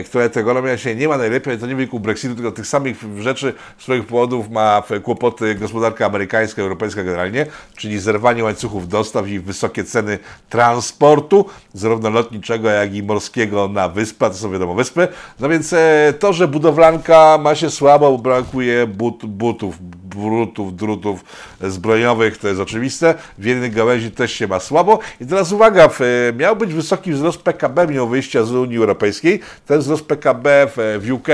która 0.06 0.30
ta 0.30 0.40
ekonomia 0.40 0.78
się 0.78 0.96
nie 0.96 1.08
ma 1.08 1.18
najlepiej, 1.18 1.58
to 1.58 1.68
nie 1.68 1.76
wyniku 1.76 2.00
Brexitu, 2.00 2.36
tylko 2.36 2.52
tych 2.52 2.68
samych 2.68 2.98
rzeczy, 3.20 3.54
z 3.78 3.84
których 3.84 4.06
powodów 4.06 4.50
ma 4.50 4.84
kłopoty 5.04 5.56
gospodarka 5.56 6.06
amerykańska, 6.06 6.62
europejska 6.62 7.04
generalnie, 7.04 7.46
czyli 7.78 8.00
zerwanie 8.00 8.44
łańcuchów 8.44 8.88
dostaw 8.88 9.28
i 9.28 9.40
wysokie 9.40 9.84
ceny 9.84 10.20
transportu, 10.50 11.46
zarówno 11.74 12.10
lotniczego, 12.10 12.70
jak 12.70 12.96
i 12.96 13.04
morskiego 13.04 13.68
na 13.68 13.90
wyspę, 13.90 14.30
to 14.30 14.36
są 14.36 14.52
wiadomo 14.52 14.74
wyspy. 14.74 15.08
No 15.40 15.50
więc 15.50 15.76
to, 16.20 16.34
że 16.34 16.48
budowlane 16.48 16.91
Ma 17.40 17.56
się 17.56 17.70
słabo, 17.70 18.12
bo 18.12 18.18
brakuje 18.18 18.88
but, 18.88 19.26
butów, 19.26 19.76
brutów, 20.16 20.76
drutów 20.76 21.26
zbrojeniowych, 21.62 22.38
to 22.38 22.48
jest 22.48 22.60
oczywiste. 22.60 23.16
W 23.38 23.46
jednej 23.46 23.72
gałęzi 23.72 24.12
też 24.12 24.32
się 24.32 24.48
ma 24.48 24.60
słabo. 24.60 25.00
I 25.22 25.26
teraz 25.26 25.52
uwaga, 25.52 25.90
miał 26.38 26.56
być 26.56 26.74
wysoki 26.74 27.12
wzrost 27.12 27.42
PKB 27.42 27.88
mimo 27.88 28.08
wyjścia 28.08 28.44
z 28.44 28.52
Unii 28.52 28.78
Europejskiej. 28.78 29.40
Ten 29.66 29.80
wzrost 29.80 30.06
PKB 30.06 30.68
w, 30.76 31.12
UK 31.12 31.28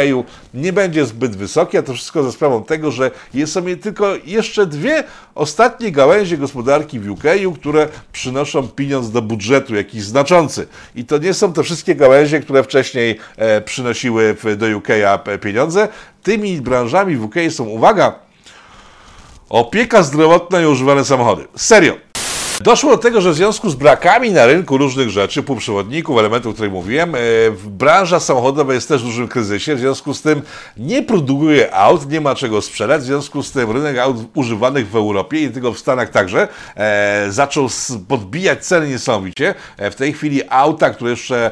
nie 0.54 0.74
będzie 0.74 1.06
zbyt 1.06 1.36
wysoki, 1.36 1.78
a 1.78 1.84
to 1.84 1.94
wszystko 1.94 2.24
za 2.24 2.32
sprawą 2.32 2.64
tego, 2.64 2.92
że 2.92 3.12
sobie 3.46 3.78
tylko 3.78 4.16
jeszcze 4.26 4.66
dwie 4.66 5.04
ostatnie 5.38 5.92
gałęzie 5.92 6.38
gospodarki 6.38 7.00
w 7.00 7.12
UK, 7.12 7.24
które 7.56 7.88
przynoszą 8.12 8.68
pieniądz 8.68 9.12
do 9.12 9.22
budżetu, 9.22 9.76
jakiś 9.76 10.04
znaczący. 10.04 10.68
I 10.96 11.06
to 11.06 11.18
nie 11.18 11.34
są 11.34 11.54
te 11.54 11.64
wszystkie 11.64 11.96
gałęzie, 11.96 12.40
które 12.40 12.64
wcześniej 12.64 13.20
e, 13.38 13.62
przynosiły 13.62 14.36
do 14.58 14.78
UK 14.78 14.88
pieniądze. 15.42 15.88
Tymi 16.24 16.62
branżami 16.62 17.16
w 17.16 17.24
UK 17.24 17.36
są, 17.50 17.64
uwaga, 17.64 18.20
opieka 19.50 20.04
zdrowotna 20.04 20.62
i 20.62 20.66
używane 20.66 21.06
samochody. 21.06 21.48
Serio. 21.56 22.07
Doszło 22.62 22.92
do 22.92 22.98
tego, 22.98 23.22
że 23.22 23.32
w 23.32 23.36
związku 23.36 23.70
z 23.70 23.76
brakami 23.76 24.32
na 24.32 24.46
rynku 24.46 24.78
różnych 24.78 25.10
rzeczy, 25.10 25.44
półprzewodników, 25.44 26.20
elementów, 26.20 26.52
o 26.52 26.54
których 26.54 26.72
mówiłem, 26.72 27.16
e, 27.16 27.20
branża 27.66 28.20
samochodowa 28.20 28.74
jest 28.74 28.88
też 28.88 29.02
w 29.02 29.06
dużym 29.06 29.28
kryzysie, 29.28 29.76
w 29.76 29.80
związku 29.80 30.14
z 30.14 30.22
tym 30.22 30.42
nie 30.78 31.04
produkuje 31.04 31.76
aut, 31.76 32.10
nie 32.10 32.22
ma 32.22 32.36
czego 32.36 32.62
sprzedać, 32.62 33.02
w 33.02 33.06
związku 33.06 33.44
z 33.44 33.52
tym 33.52 33.72
rynek 33.72 33.98
aut 33.98 34.18
używanych 34.34 34.90
w 34.90 34.96
Europie 34.96 35.44
i 35.44 35.50
tylko 35.50 35.74
w 35.74 35.80
Stanach 35.80 36.10
także 36.10 36.48
e, 36.76 37.28
zaczął 37.30 37.68
podbijać 38.08 38.66
ceny 38.66 38.90
niesamowicie. 38.90 39.56
E, 39.78 39.92
w 39.92 39.96
tej 39.96 40.14
chwili 40.14 40.42
auta, 40.50 40.90
które 40.90 41.12
jeszcze 41.12 41.52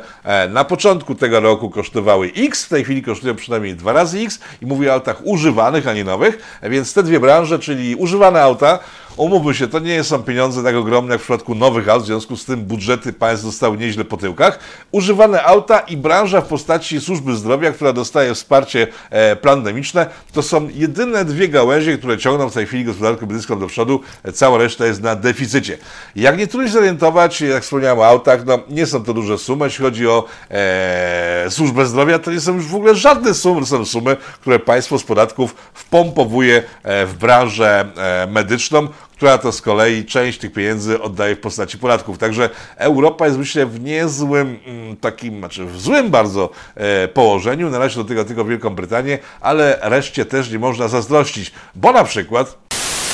na 0.49 0.63
początku 0.63 1.15
tego 1.15 1.39
roku 1.39 1.69
kosztowały 1.69 2.31
X, 2.37 2.65
w 2.65 2.69
tej 2.69 2.83
chwili 2.83 3.03
kosztują 3.03 3.35
przynajmniej 3.35 3.75
dwa 3.75 3.93
razy 3.93 4.19
X 4.19 4.39
i 4.61 4.65
mówię 4.65 4.89
o 4.89 4.93
autach 4.93 5.21
używanych, 5.23 5.87
a 5.87 5.93
nie 5.93 6.03
nowych, 6.03 6.59
więc 6.63 6.93
te 6.93 7.03
dwie 7.03 7.19
branże, 7.19 7.59
czyli 7.59 7.95
używane 7.95 8.41
auta, 8.41 8.79
Umówmy 9.17 9.53
się, 9.53 9.67
to 9.67 9.79
nie 9.79 10.03
są 10.03 10.23
pieniądze 10.23 10.63
tak 10.63 10.75
ogromne 10.75 11.13
jak 11.13 11.21
w 11.21 11.23
przypadku 11.23 11.55
nowych 11.55 11.89
aut, 11.89 12.03
w 12.03 12.05
związku 12.05 12.37
z 12.37 12.45
tym 12.45 12.61
budżety 12.61 13.13
państw 13.13 13.45
zostały 13.45 13.77
nieźle 13.77 14.05
po 14.05 14.17
tyłkach. 14.17 14.59
Używane 14.91 15.43
auta 15.43 15.79
i 15.79 15.97
branża 15.97 16.41
w 16.41 16.47
postaci 16.47 17.01
służby 17.01 17.35
zdrowia, 17.35 17.71
która 17.71 17.93
dostaje 17.93 18.33
wsparcie 18.33 18.87
e, 19.09 19.35
pandemiczne, 19.35 20.07
to 20.33 20.41
są 20.41 20.69
jedyne 20.73 21.25
dwie 21.25 21.49
gałęzie, 21.49 21.97
które 21.97 22.17
ciągną 22.17 22.49
w 22.49 22.53
tej 22.53 22.65
chwili 22.65 22.85
gospodarkę 22.85 23.25
brytyjską 23.25 23.59
do 23.59 23.67
przodu. 23.67 24.01
Cała 24.33 24.57
reszta 24.57 24.85
jest 24.85 25.01
na 25.01 25.15
deficycie. 25.15 25.77
Jak 26.15 26.37
nie 26.37 26.47
trudno 26.47 26.67
się 26.67 26.73
zorientować, 26.73 27.41
jak 27.41 27.63
wspomniałem 27.63 27.99
o 27.99 28.05
autach, 28.05 28.45
no 28.45 28.59
nie 28.69 28.85
są 28.85 29.03
to 29.03 29.13
duże 29.13 29.37
sumy. 29.37 29.65
Jeśli 29.65 29.85
chodzi 29.85 30.07
o 30.07 30.25
e, 30.51 31.45
służbę 31.49 31.85
zdrowia, 31.85 32.19
to 32.19 32.31
nie 32.31 32.39
są 32.39 32.55
już 32.55 32.65
w 32.65 32.75
ogóle 32.75 32.95
żadne 32.95 33.33
sumy, 33.33 33.59
to 33.59 33.67
są 33.67 33.85
sumy, 33.85 34.17
które 34.41 34.59
państwo 34.59 34.99
z 34.99 35.03
podatków 35.03 35.55
wpompowuje 35.73 36.63
e, 36.83 37.05
w 37.05 37.13
branżę 37.13 37.85
e, 37.97 38.27
medyczną 38.27 38.87
która 39.15 39.37
to 39.37 39.51
z 39.51 39.61
kolei 39.61 40.05
część 40.05 40.39
tych 40.39 40.53
pieniędzy 40.53 41.01
oddaje 41.01 41.35
w 41.35 41.39
postaci 41.39 41.77
podatków. 41.77 42.17
Także 42.17 42.49
Europa 42.77 43.25
jest 43.25 43.37
myślę 43.37 43.65
w 43.65 43.79
niezłym 43.79 44.59
mm, 44.65 44.97
takim, 44.97 45.39
znaczy 45.39 45.65
w 45.65 45.81
złym 45.81 46.09
bardzo 46.09 46.49
e, 46.75 47.07
położeniu. 47.07 47.69
Należy 47.69 47.95
do 47.95 48.05
tego 48.05 48.25
tylko 48.25 48.45
Wielką 48.45 48.69
Brytanię, 48.69 49.19
ale 49.41 49.79
reszcie 49.81 50.25
też 50.25 50.51
nie 50.51 50.59
można 50.59 50.87
zazdrościć, 50.87 51.51
bo 51.75 51.91
na 51.91 52.03
przykład 52.03 52.64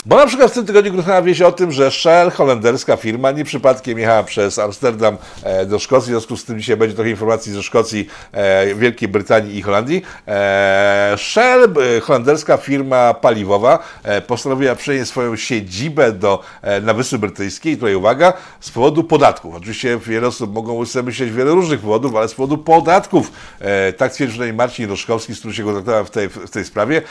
bo 0.06 0.16
na 0.16 0.26
przykład 0.26 0.52
w 0.52 0.54
tym 0.54 0.66
tygodniu 0.66 0.92
grunęła 0.92 1.22
wieść 1.22 1.42
o 1.42 1.52
tym, 1.52 1.72
że 1.72 1.92
Shell, 1.92 2.32
holenderska 2.32 2.98
firma, 2.98 3.32
nie 3.32 3.44
przypadkiem 3.44 4.00
jechała 4.00 4.24
przez 4.24 4.60
Amsterdam 4.60 5.18
e, 5.44 5.66
do 5.66 5.80
Szkocji, 5.80 6.08
w 6.08 6.12
związku 6.12 6.38
z 6.38 6.46
tym 6.46 6.60
dzisiaj 6.60 6.78
będzie 6.78 6.96
trochę 6.96 7.10
informacji 7.10 7.54
ze 7.54 7.64
Szkocji, 7.64 8.08
e, 8.32 8.76
Wielkiej 8.76 9.10
Brytanii 9.10 9.58
i 9.58 9.62
Holandii. 9.62 10.02
E, 10.28 11.16
Shell, 11.18 11.74
holenderska 12.02 12.58
firma 12.58 13.14
paliwowa, 13.14 13.80
postanowiła 14.28 14.76
przenieść 14.76 15.10
swoją 15.10 15.36
siedzibę 15.36 16.12
do, 16.12 16.44
na 16.82 16.94
Wyspy 16.94 17.18
Brytyjskiej, 17.18 17.76
tutaj 17.76 17.96
uwaga, 17.96 18.34
z 18.60 18.72
powodu 18.72 19.04
podatków. 19.04 19.56
Oczywiście 19.56 19.98
wiele 19.98 20.28
osób 20.28 20.54
mogą 20.54 20.86
sobie 20.86 21.04
myśleć 21.04 21.32
wiele 21.32 21.52
różnych 21.52 21.80
powodów, 21.80 22.16
ale 22.16 22.28
z 22.28 22.34
powodu 22.34 22.58
podatków. 22.58 23.32
Tak 23.98 24.14
twierdził 24.14 24.54
Marcin 24.54 24.90
Roszkowski, 24.90 25.36
z 25.36 25.40
którym 25.40 25.56
się 25.56 25.64
kontaktowałem 25.64 26.06
w 26.06 26.10
tej, 26.10 26.30
w 26.30 26.50
tej 26.50 26.66
sprawie. 26.66 27.02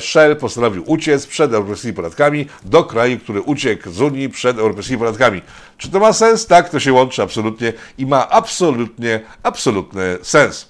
Shell 0.00 0.36
postanowił 0.36 0.84
uciec 0.86 1.26
przed 1.26 1.52
europejskimi 1.52 1.94
podatkami 1.94 2.13
podatkami 2.14 2.46
do 2.64 2.84
kraju, 2.84 3.18
który 3.18 3.42
uciekł 3.42 3.90
z 3.90 4.00
Unii 4.00 4.28
przed 4.28 4.58
europejskimi 4.58 4.98
podatkami. 4.98 5.42
Czy 5.78 5.90
to 5.90 6.00
ma 6.00 6.12
sens? 6.12 6.46
Tak, 6.46 6.68
to 6.68 6.80
się 6.80 6.92
łączy 6.92 7.22
absolutnie 7.22 7.72
i 7.98 8.06
ma 8.06 8.28
absolutnie, 8.28 9.20
absolutny 9.42 10.18
sens. 10.22 10.68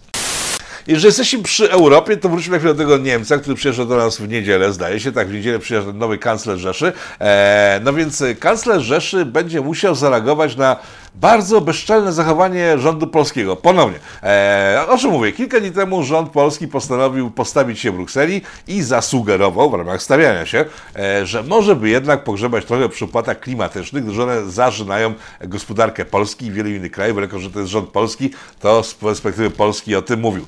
Jeżeli 0.87 1.07
jesteśmy 1.07 1.43
przy 1.43 1.71
Europie, 1.71 2.17
to 2.17 2.29
wróćmy 2.29 2.53
na 2.53 2.59
chwilę 2.59 2.75
do 2.75 2.79
tego 2.79 2.99
Niemca, 2.99 3.39
który 3.39 3.57
przyjeżdża 3.57 3.85
do 3.85 3.97
nas 3.97 4.19
w 4.19 4.29
niedzielę, 4.29 4.73
zdaje 4.73 5.01
się, 5.01 5.13
tak, 5.13 5.29
w 5.29 5.33
niedzielę 5.33 5.59
przyjeżdża 5.59 5.93
nowy 5.93 6.19
kanclerz 6.19 6.61
Rzeszy. 6.61 6.93
Eee, 7.21 7.81
no 7.85 7.93
więc 7.93 8.23
kanclerz 8.41 8.83
Rzeszy 8.83 9.25
będzie 9.25 9.61
musiał 9.61 9.95
zareagować 9.95 10.57
na 10.57 10.77
bardzo 11.15 11.61
bezczelne 11.61 12.13
zachowanie 12.13 12.79
rządu 12.79 13.07
polskiego. 13.07 13.57
Ponownie. 13.57 13.99
Eee, 14.23 14.89
o 14.89 14.99
czym 14.99 15.11
mówię? 15.11 15.33
Kilka 15.33 15.61
dni 15.61 15.71
temu 15.71 16.03
rząd 16.03 16.31
polski 16.31 16.69
postanowił 16.69 17.31
postawić 17.31 17.81
się 17.81 17.93
w 17.93 17.95
Brukseli 17.95 18.43
i 18.69 18.83
zasugerował 18.83 19.71
w 19.71 19.75
ramach 19.75 20.03
stawiania 20.03 20.47
się, 20.47 20.65
e, 20.97 21.27
że 21.27 21.43
może 21.43 21.77
by 21.77 21.89
jednak 21.89 22.25
pogrzebać 22.25 22.65
trochę 22.65 22.89
przy 22.89 23.05
opłatach 23.05 23.41
klimatycznych, 23.41 24.05
gdyż 24.05 24.19
one 24.19 24.51
zażynają 24.51 25.15
gospodarkę 25.41 26.05
Polski 26.05 26.47
i 26.47 26.51
wielu 26.51 26.71
innych 26.71 26.93
krajów, 26.93 27.21
jako 27.21 27.39
że 27.39 27.51
to 27.51 27.59
jest 27.59 27.71
rząd 27.71 27.89
polski, 27.89 28.31
to 28.61 28.83
z 28.83 28.95
perspektywy 28.95 29.51
Polski 29.51 29.97
o 29.97 30.03
tym 30.03 30.21
mówił. 30.21 30.47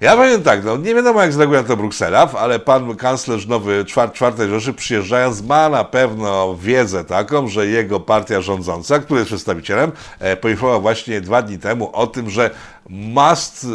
Ja 0.00 0.16
powiem 0.16 0.42
tak, 0.42 0.64
no 0.64 0.76
nie 0.76 0.94
wiadomo 0.94 1.22
jak 1.22 1.32
zareaguje 1.32 1.62
na 1.62 1.68
to 1.68 1.76
Bruksela, 1.76 2.28
ale 2.38 2.58
pan 2.58 2.96
kanclerz 2.96 3.46
nowy 3.46 3.84
czwart, 3.84 4.14
czwartej 4.14 4.50
Rzeszy 4.50 4.72
przyjeżdżając 4.72 5.42
ma 5.42 5.68
na 5.68 5.84
pewno 5.84 6.56
wiedzę 6.60 7.04
taką, 7.04 7.48
że 7.48 7.66
jego 7.66 8.00
partia 8.00 8.40
rządząca, 8.40 8.98
który 8.98 9.20
jest 9.20 9.28
przedstawicielem, 9.28 9.92
e, 10.18 10.36
poinformował 10.36 10.82
właśnie 10.82 11.20
dwa 11.20 11.42
dni 11.42 11.58
temu 11.58 11.90
o 11.92 12.06
tym, 12.06 12.30
że 12.30 12.50
must 12.88 13.66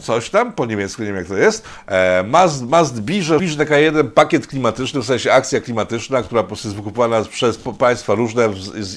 coś 0.00 0.30
tam, 0.30 0.52
po 0.52 0.66
niemiecku 0.66 1.02
nie 1.02 1.08
wiem 1.08 1.16
jak 1.16 1.26
to 1.26 1.36
jest, 1.36 1.64
e, 1.86 2.22
must, 2.22 2.62
must 2.62 3.00
be, 3.00 3.22
że 3.22 3.38
pisze 3.38 3.56
taka 3.56 3.78
jeden 3.78 4.10
pakiet 4.10 4.46
klimatyczny, 4.46 5.00
w 5.00 5.04
sensie 5.04 5.32
akcja 5.32 5.60
klimatyczna, 5.60 6.22
która 6.22 6.42
po 6.42 6.48
prostu 6.48 6.68
jest 6.68 6.76
wykupowana 6.76 7.24
przez 7.24 7.58
państwa 7.78 8.14
różne 8.14 8.48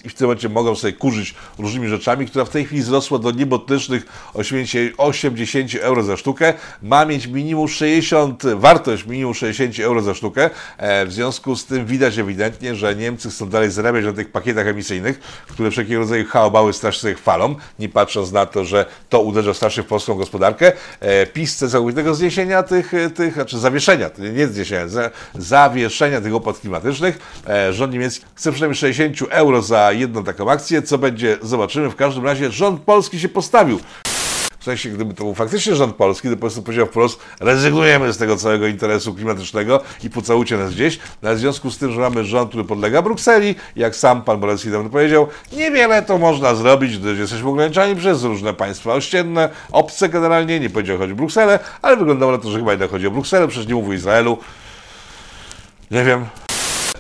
i 0.06 0.10
w 0.10 0.14
tym 0.14 0.28
momencie 0.28 0.50
mogą 0.50 0.76
sobie 0.76 0.94
kurzyć 0.94 1.36
różnymi 1.58 1.88
rzeczami, 1.88 2.26
która 2.26 2.46
w 2.46 2.50
tej 2.50 2.66
chwili 2.66 2.82
wzrosła 2.82 3.20
do 3.20 3.32
niebotycznych 3.32 4.06
80 4.98 5.76
euro 5.76 6.04
za 6.04 6.18
sztukę, 6.18 6.54
ma 6.82 7.06
mieć 7.06 7.28
minimum 7.28 7.68
60, 7.68 8.44
wartość 8.56 9.06
minimum 9.06 9.34
60 9.34 9.80
euro 9.80 10.02
za 10.02 10.14
sztukę, 10.14 10.50
e, 10.78 11.06
w 11.06 11.14
związku 11.14 11.56
z 11.56 11.66
tym 11.66 11.86
widać 11.86 12.18
ewidentnie, 12.18 12.76
że 12.76 12.96
Niemcy 12.96 13.30
chcą 13.30 13.50
dalej 13.50 13.72
zarabiać 13.72 14.06
na 14.06 14.14
tych 14.14 14.32
pakietach 14.32 14.68
emisyjnych, 14.68 15.20
które 15.48 15.72
wszelkiego 15.72 16.00
rodzaju 16.00 16.26
chaobały 16.26 16.74
strasznie 16.74 17.14
chwalą, 17.14 17.56
nie 17.80 17.90
patrząc 17.90 18.32
na 18.32 18.46
to, 18.46 18.66
że 18.66 18.86
to 19.10 19.22
uderza 19.22 19.54
strasznie 19.56 19.84
w 19.84 19.86
polską 19.86 20.16
gospodarkę. 20.16 20.72
E, 21.00 21.26
PiS 21.26 21.56
chce 21.56 21.70
całkowitego 21.70 22.16
zniesienia 22.16 22.64
tych, 22.64 22.94
e, 22.94 23.10
tych 23.10 23.34
znaczy 23.34 23.60
zawieszenia, 23.60 24.10
nie 24.34 24.48
zniesienia, 24.48 24.86
zawieszenia 25.36 26.22
tych 26.22 26.36
opłat 26.36 26.60
klimatycznych. 26.60 27.20
E, 27.48 27.74
rząd 27.74 27.94
niemiecki 27.94 28.26
chce 28.36 28.52
przynajmniej 28.52 28.78
60 28.78 29.32
euro 29.32 29.62
za 29.62 29.92
jedną 29.92 30.24
taką 30.24 30.52
akcję, 30.52 30.82
co 30.82 30.98
będzie, 30.98 31.38
zobaczymy. 31.42 31.90
W 31.90 31.96
każdym 31.96 32.26
razie 32.26 32.52
rząd 32.52 32.82
polski 32.82 33.20
się 33.20 33.30
postawił 33.30 33.80
w 34.66 34.68
sensie, 34.68 34.90
gdyby 34.90 35.14
to 35.14 35.24
był 35.24 35.34
faktycznie 35.34 35.76
rząd 35.76 35.96
polski, 35.96 36.30
to 36.30 36.36
po 36.36 36.40
prostu 36.40 36.64
powiedział 36.64 36.86
wprost, 36.86 37.20
rezygnujemy 37.40 38.14
z 38.14 38.18
tego 38.18 38.38
całego 38.38 38.68
interesu 38.68 39.14
klimatycznego 39.14 39.82
i 40.04 40.10
pocałujcie 40.10 40.58
nas 40.58 40.74
gdzieś. 40.74 41.00
No, 41.22 41.36
w 41.36 41.38
związku 41.38 41.72
z 41.72 41.78
tym, 41.78 41.92
że 41.92 42.02
mamy 42.02 42.24
rząd, 42.24 42.50
który 42.50 42.64
podlega 42.64 43.02
Brukseli, 43.02 43.56
jak 43.76 43.96
sam 43.96 44.22
pan 44.22 44.40
Borelski 44.40 44.70
dawno 44.70 44.90
powiedział, 44.90 45.28
niewiele 45.54 46.02
to 46.02 46.18
można 46.18 46.56
zrobić, 46.56 46.98
gdyż 46.98 47.20
jesteśmy 47.20 47.50
ograniczani 47.50 47.96
przez 47.96 48.24
różne 48.24 48.54
państwa 48.54 48.94
ościenne, 48.94 49.50
obce 49.72 50.10
generalnie, 50.10 50.60
nie 50.60 50.70
powiedział 50.70 50.98
chodzi 50.98 51.14
Brukselę, 51.14 51.60
ale 51.82 51.98
wyglądało 51.98 52.32
na 52.32 52.38
to, 52.38 52.52
że 52.52 52.58
chyba 52.58 52.72
jednak 52.72 52.92
chodzi 52.92 53.08
o 53.08 53.12
Brukselę, 53.12 53.48
przecież 53.48 53.68
nie 53.68 53.76
mówił 53.76 53.94
Izraelu. 53.94 54.38
Nie 55.92 56.04
wiem, 56.04 56.26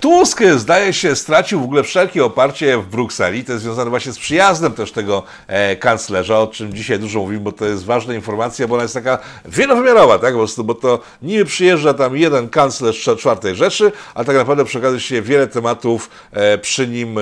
Tusk 0.05 0.41
zdaje 0.55 0.93
się 0.93 1.15
stracił 1.15 1.61
w 1.61 1.63
ogóle 1.63 1.83
wszelkie 1.83 2.25
oparcie 2.25 2.77
w 2.77 2.85
Brukseli. 2.85 3.45
To 3.45 3.51
jest 3.51 3.63
związane 3.63 3.89
właśnie 3.89 4.11
z 4.11 4.19
przyjazdem 4.19 4.73
też 4.73 4.91
tego 4.91 5.23
e, 5.47 5.75
kanclerza, 5.75 6.39
o 6.39 6.47
czym 6.47 6.73
dzisiaj 6.73 6.99
dużo 6.99 7.19
mówimy, 7.19 7.39
bo 7.39 7.51
to 7.51 7.65
jest 7.65 7.85
ważna 7.85 8.13
informacja, 8.13 8.67
bo 8.67 8.75
ona 8.75 8.83
jest 8.83 8.93
taka 8.93 9.17
wielowymiarowa, 9.45 10.19
tak? 10.19 10.33
Po 10.33 10.39
prostu, 10.39 10.63
bo 10.63 10.73
to 10.73 10.99
niby 11.21 11.45
przyjeżdża 11.45 11.93
tam 11.93 12.17
jeden 12.17 12.49
kanclerz 12.49 13.09
czwartej 13.17 13.55
rzeczy, 13.55 13.91
a 14.15 14.23
tak 14.23 14.35
naprawdę 14.35 14.65
przy 14.65 14.79
okazji 14.79 14.99
się 14.99 15.21
wiele 15.21 15.47
tematów 15.47 16.09
e, 16.31 16.57
przy 16.57 16.87
nim 16.87 17.17
e, 17.17 17.21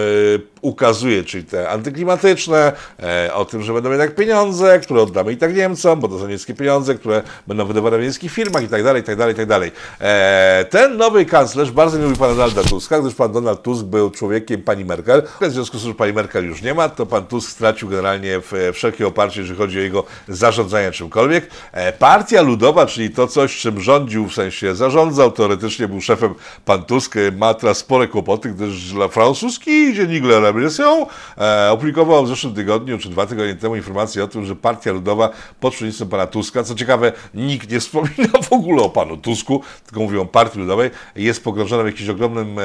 ukazuje, 0.63 1.23
czyli 1.23 1.43
te 1.43 1.69
antyklimatyczne, 1.69 2.71
e, 3.03 3.33
o 3.33 3.45
tym, 3.45 3.63
że 3.63 3.73
będą 3.73 3.89
jednak 3.89 4.15
pieniądze, 4.15 4.79
które 4.79 5.01
oddamy 5.01 5.31
i 5.31 5.37
tak 5.37 5.55
Niemcom, 5.55 5.99
bo 5.99 6.07
to 6.07 6.19
są 6.19 6.21
niemieckie 6.21 6.53
pieniądze, 6.53 6.95
które 6.95 7.23
będą 7.47 7.65
wydawane 7.65 7.97
w 7.97 7.99
niemieckich 7.99 8.31
firmach 8.31 8.63
i 8.63 8.67
tak 8.67 8.83
dalej, 8.83 9.01
i 9.01 9.05
tak 9.05 9.17
dalej, 9.17 9.33
i 9.33 9.37
tak 9.37 9.45
dalej. 9.45 9.71
E, 10.01 10.65
ten 10.69 10.97
nowy 10.97 11.25
kanclerz 11.25 11.71
bardzo 11.71 11.97
nie 11.97 12.03
lubi 12.03 12.17
pana 12.17 12.33
Donalda 12.33 12.63
Tuska, 12.63 12.99
gdyż 12.99 13.15
pan 13.15 13.31
Donald 13.31 13.61
Tusk 13.61 13.85
był 13.85 14.11
człowiekiem 14.11 14.61
pani 14.61 14.85
Merkel. 14.85 15.23
W 15.41 15.51
związku 15.51 15.77
z 15.77 15.81
tym, 15.81 15.91
że 15.91 15.95
pani 15.95 16.13
Merkel 16.13 16.45
już 16.45 16.61
nie 16.61 16.73
ma, 16.73 16.89
to 16.89 17.05
pan 17.05 17.25
Tusk 17.25 17.51
stracił 17.51 17.89
generalnie 17.89 18.41
wszelkie 18.73 19.07
oparcie, 19.07 19.39
jeżeli 19.41 19.59
chodzi 19.59 19.79
o 19.79 19.81
jego 19.81 20.03
zarządzanie 20.27 20.91
czymkolwiek. 20.91 21.49
E, 21.71 21.93
Partia 21.93 22.41
Ludowa, 22.41 22.85
czyli 22.85 23.09
to 23.09 23.27
coś, 23.27 23.57
czym 23.57 23.81
rządził, 23.81 24.27
w 24.27 24.33
sensie 24.33 24.75
zarządzał, 24.75 25.31
teoretycznie 25.31 25.87
był 25.87 26.01
szefem 26.01 26.35
pan 26.65 26.83
Tusk, 26.83 27.15
ma 27.37 27.53
teraz 27.53 27.77
spore 27.77 28.07
kłopoty, 28.07 28.49
gdyż 28.49 28.93
dla 28.93 29.07
francuski 29.07 29.93
dziennik 29.93 30.23
Le 30.23 30.52
Rebellion 30.53 31.05
e, 31.37 31.71
opublikował 31.71 32.25
w 32.25 32.27
zeszłym 32.27 32.53
tygodniu, 32.53 32.97
czy 32.97 33.09
dwa 33.09 33.25
tygodnie 33.25 33.55
temu 33.55 33.75
informację 33.75 34.23
o 34.23 34.27
tym, 34.27 34.45
że 34.45 34.55
Partia 34.55 34.91
Ludowa 34.91 35.29
pod 35.59 35.73
przewodnictwem 35.73 36.09
pana 36.09 36.27
Tuska, 36.27 36.63
co 36.63 36.75
ciekawe, 36.75 37.11
nikt 37.33 37.71
nie 37.71 37.79
wspomina 37.79 38.41
w 38.49 38.53
ogóle 38.53 38.83
o 38.83 38.89
panu 38.89 39.17
Tusku, 39.17 39.61
tylko 39.85 40.01
mówią 40.01 40.21
o 40.21 40.25
Partii 40.25 40.59
Ludowej, 40.59 40.91
jest 41.15 41.43
pogrążona 41.43 41.83
w 41.83 41.85
jakimś 41.85 42.09
ogromnym 42.09 42.59
e, 42.59 42.63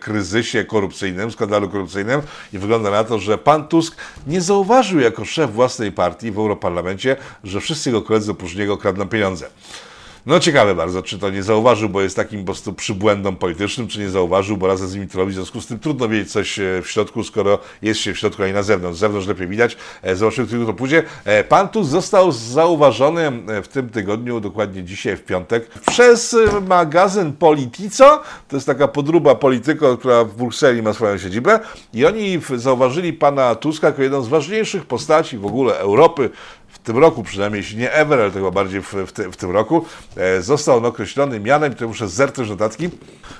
kryzysie 0.00 0.64
korupcyjnym, 0.64 1.30
skandalu 1.30 1.68
korupcyjnym 1.68 2.22
i 2.52 2.58
wygląda 2.58 2.90
na 2.90 3.04
to, 3.04 3.18
że 3.18 3.38
pan 3.38 3.68
Tusk 3.68 3.96
nie 4.26 4.40
zauważył 4.40 5.00
jako 5.00 5.24
szef 5.24 5.52
własnej 5.52 5.92
partii 5.92 6.30
w 6.30 6.38
Europarlamencie, 6.38 7.16
że 7.44 7.60
wszyscy 7.60 7.90
jego 7.90 8.02
koledzy 8.02 8.30
oprócz 8.30 8.54
niego 8.54 8.76
kradną 8.76 9.08
pieniądze. 9.08 9.50
No 10.26 10.40
ciekawe 10.40 10.74
bardzo, 10.74 11.02
czy 11.02 11.18
to 11.18 11.30
nie 11.30 11.42
zauważył, 11.42 11.88
bo 11.88 12.02
jest 12.02 12.16
takim 12.16 12.40
po 12.40 12.46
prostu 12.46 12.72
przybłędem 12.72 13.36
politycznym, 13.36 13.88
czy 13.88 14.00
nie 14.00 14.10
zauważył, 14.10 14.56
bo 14.56 14.66
razem 14.66 14.88
z 14.88 14.94
nimi 14.94 15.08
to 15.08 15.18
robi, 15.18 15.32
w 15.32 15.34
związku 15.34 15.60
z 15.60 15.66
tym 15.66 15.78
trudno 15.78 16.08
wiedzieć 16.08 16.32
coś 16.32 16.60
w 16.82 16.86
środku, 16.86 17.24
skoro 17.24 17.58
jest 17.82 18.00
się 18.00 18.14
w 18.14 18.18
środku, 18.18 18.42
a 18.42 18.46
nie 18.46 18.52
na 18.52 18.62
zewnątrz. 18.62 18.96
Z 18.96 19.00
zewnątrz 19.00 19.26
lepiej 19.26 19.48
widać. 19.48 19.76
Zobaczymy, 20.14 20.46
który 20.46 20.66
to 20.66 20.74
pójdzie. 20.74 21.02
Pan 21.48 21.68
tu 21.68 21.84
został 21.84 22.32
zauważony 22.32 23.32
w 23.62 23.68
tym 23.68 23.88
tygodniu, 23.88 24.40
dokładnie 24.40 24.84
dzisiaj 24.84 25.16
w 25.16 25.24
piątek, 25.24 25.68
przez 25.86 26.36
magazyn 26.68 27.32
Politico. 27.32 28.22
To 28.48 28.56
jest 28.56 28.66
taka 28.66 28.88
podruba 28.88 29.34
Polityko, 29.34 29.98
która 29.98 30.24
w 30.24 30.36
Brukseli 30.36 30.82
ma 30.82 30.92
swoją 30.92 31.18
siedzibę 31.18 31.60
i 31.94 32.06
oni 32.06 32.40
zauważyli 32.56 33.12
pana 33.12 33.54
Tuska 33.54 33.86
jako 33.86 34.02
jedną 34.02 34.22
z 34.22 34.28
ważniejszych 34.28 34.86
postaci 34.86 35.38
w 35.38 35.46
ogóle 35.46 35.78
Europy, 35.78 36.30
w 36.72 36.78
tym 36.78 36.98
roku 36.98 37.22
przynajmniej, 37.22 37.62
jeśli 37.62 37.78
nie 37.78 37.92
ever, 37.92 38.20
ale 38.20 38.30
chyba 38.30 38.50
bardziej 38.50 38.82
w, 38.82 38.94
w, 38.94 39.12
w 39.32 39.36
tym 39.36 39.50
roku, 39.50 39.84
e, 40.16 40.42
został 40.42 40.76
on 40.76 40.84
określony 40.84 41.40
mianem, 41.40 41.72
tutaj 41.72 41.88
muszę 41.88 42.08
zerknąć 42.08 42.50
notatki, 42.50 42.90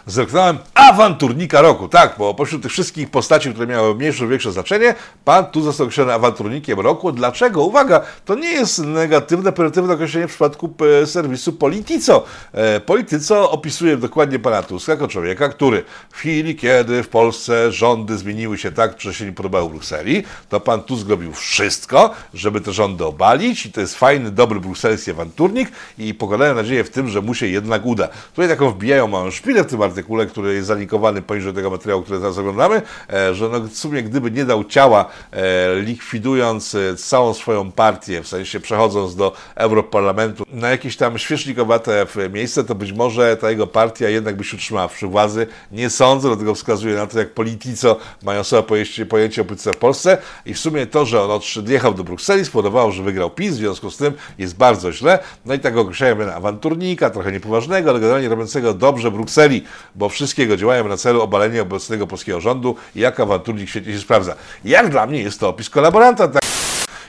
zerknąłem 0.07 0.59
awanturnika 0.75 1.61
roku, 1.61 1.89
tak, 1.89 2.15
bo 2.19 2.35
pośród 2.35 2.63
tych 2.63 2.73
wszystkich 2.73 3.11
postaci, 3.11 3.51
które 3.51 3.67
miały 3.67 3.95
mniejsze 3.95 4.23
lub 4.23 4.31
większe 4.31 4.53
znaczenie, 4.53 4.95
pan 5.25 5.47
tu 5.47 5.63
został 5.63 5.85
określony 5.85 6.13
awanturnikiem 6.13 6.81
roku. 6.81 7.13
Dlaczego? 7.13 7.65
Uwaga, 7.65 8.01
to 8.25 8.35
nie 8.35 8.53
jest 8.53 8.79
negatywne, 8.79 9.53
pejoratywne 9.53 9.95
określenie 9.95 10.29
w 10.29 10.31
przypadku 10.31 10.75
e, 11.03 11.07
serwisu 11.07 11.53
Politico. 11.53 12.25
E, 12.53 12.81
Politico 12.81 13.51
opisuje 13.51 13.97
dokładnie 13.97 14.39
pana 14.39 14.63
Tuska 14.63 14.93
jako 14.93 15.09
człowieka, 15.09 15.49
który 15.49 15.85
w 16.11 16.17
chwili, 16.17 16.57
kiedy 16.57 17.03
w 17.03 17.09
Polsce 17.09 17.73
rządy 17.73 18.19
zmieniły 18.19 18.59
się 18.59 18.73
tak, 18.73 19.01
że 19.01 19.15
się 19.15 19.25
nie 19.25 19.33
podobały 19.33 19.71
Brukseli, 19.71 20.25
to 20.49 20.61
pan 20.61 20.83
Tusk 20.83 21.09
robił 21.09 21.33
wszystko, 21.33 22.11
żeby 22.35 22.61
te 22.61 22.73
rządy 22.73 23.05
obalić, 23.05 23.22
i 23.67 23.73
to 23.73 23.81
jest 23.81 23.95
fajny, 23.95 24.31
dobry 24.31 24.61
brukselski 24.61 25.11
awanturnik 25.11 25.69
i 25.99 26.15
pokładają 26.15 26.55
nadzieję 26.55 26.85
w 26.85 26.91
tym, 26.91 27.09
że 27.09 27.21
mu 27.21 27.35
się 27.35 27.47
jednak 27.47 27.87
uda. 27.87 28.09
Tutaj 28.35 28.49
taką 28.49 28.71
wbijają 28.71 29.09
małą 29.09 29.31
szpilę 29.31 29.65
w 29.65 29.67
tym 29.67 29.83
artykule, 29.83 30.27
który 30.27 30.55
jest 30.55 30.67
zalinkowany 30.67 31.23
poniżej 31.23 31.53
tego 31.53 31.71
materiału, 31.71 32.03
który 32.03 32.19
teraz 32.19 32.39
oglądamy, 32.39 32.83
e, 33.13 33.35
że 33.35 33.49
no 33.49 33.61
w 33.61 33.77
sumie 33.77 34.03
gdyby 34.03 34.31
nie 34.31 34.45
dał 34.45 34.65
ciała, 34.65 35.05
e, 35.33 35.81
likwidując 35.81 36.75
e, 36.75 36.97
całą 36.97 37.35
swoją 37.35 37.73
partię, 37.73 38.23
w 38.23 38.29
sensie 38.29 38.61
przechodząc 38.61 39.17
do 39.17 39.33
Europarlamentu 39.55 40.45
na 40.53 40.71
jakieś 40.71 40.97
tam 40.97 41.19
świecznikowate 41.19 42.07
miejsce, 42.31 42.65
to 42.65 42.75
być 42.75 42.93
może 42.93 43.37
ta 43.37 43.51
jego 43.51 43.67
partia 43.67 44.09
jednak 44.09 44.37
by 44.37 44.45
się 44.45 44.57
utrzymała 44.57 44.89
przy 44.89 45.07
władzy. 45.07 45.47
Nie 45.73 45.91
sądzę, 45.91 46.29
dlatego 46.29 46.55
wskazuje 46.55 46.95
na 46.95 47.07
to, 47.07 47.19
jak 47.19 47.35
polityco 47.35 47.97
mają 48.23 48.45
sobie 48.45 48.63
pojęcie, 48.63 49.07
pojęcie 49.07 49.43
o 49.43 49.45
polityce 49.45 49.73
w 49.73 49.77
Polsce 49.77 50.19
i 50.47 50.55
w 50.55 50.59
sumie 50.59 50.87
to, 50.87 51.07
że 51.07 51.23
on 51.23 51.41
odjechał 51.59 51.95
do 51.95 52.05
Brukseli 52.05 52.45
spowodowało, 52.45 52.93
że 52.93 53.03
wygrał 53.13 53.31
PiS, 53.31 53.55
w 53.55 53.57
związku 53.57 53.91
z 53.91 53.97
tym 53.97 54.13
jest 54.39 54.57
bardzo 54.57 54.93
źle. 54.93 55.19
No 55.47 55.55
i 55.55 55.59
tak 55.59 55.77
określają 55.77 56.33
awanturnika, 56.33 57.11
trochę 57.11 57.33
niepoważnego, 57.33 57.91
ale 57.91 58.01
generalnie 58.01 58.29
robiącego 58.29 58.75
dobrze 58.75 59.11
Brukseli, 59.11 59.65
bo 59.95 60.09
wszystkiego 60.09 60.57
działają 60.57 60.89
na 60.89 60.97
celu 60.97 61.23
obalenia 61.23 61.63
obecnego 61.63 62.07
polskiego 62.07 62.41
rządu 62.41 62.77
i 62.97 63.01
jak 63.01 63.21
awanturnik 63.21 63.69
świetnie 63.69 63.93
się 63.93 63.99
sprawdza. 63.99 64.35
Jak 64.65 64.91
dla 64.91 65.07
mnie 65.07 65.23
jest 65.23 65.41
to 65.41 65.49
opis 65.49 65.71
kolaboranta. 65.71 66.42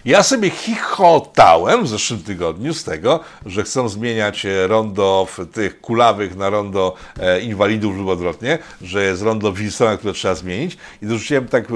Ja 0.05 0.23
sobie 0.23 0.49
chichotałem 0.49 1.83
w 1.83 1.87
zeszłym 1.87 2.23
tygodniu 2.23 2.73
z 2.73 2.83
tego, 2.83 3.19
że 3.45 3.63
chcą 3.63 3.89
zmieniać 3.89 4.45
e, 4.45 4.67
rondo 4.67 5.27
tych 5.53 5.81
kulawych 5.81 6.35
na 6.35 6.49
rondo 6.49 6.95
e, 7.19 7.41
inwalidów 7.41 7.97
lub 7.97 8.07
odwrotnie, 8.07 8.59
że 8.81 9.03
jest 9.03 9.21
rondo 9.21 9.53
Wilsona, 9.53 9.97
które 9.97 10.13
trzeba 10.13 10.35
zmienić 10.35 10.77
i 11.01 11.05
dorzuciłem 11.05 11.47
tak 11.47 11.67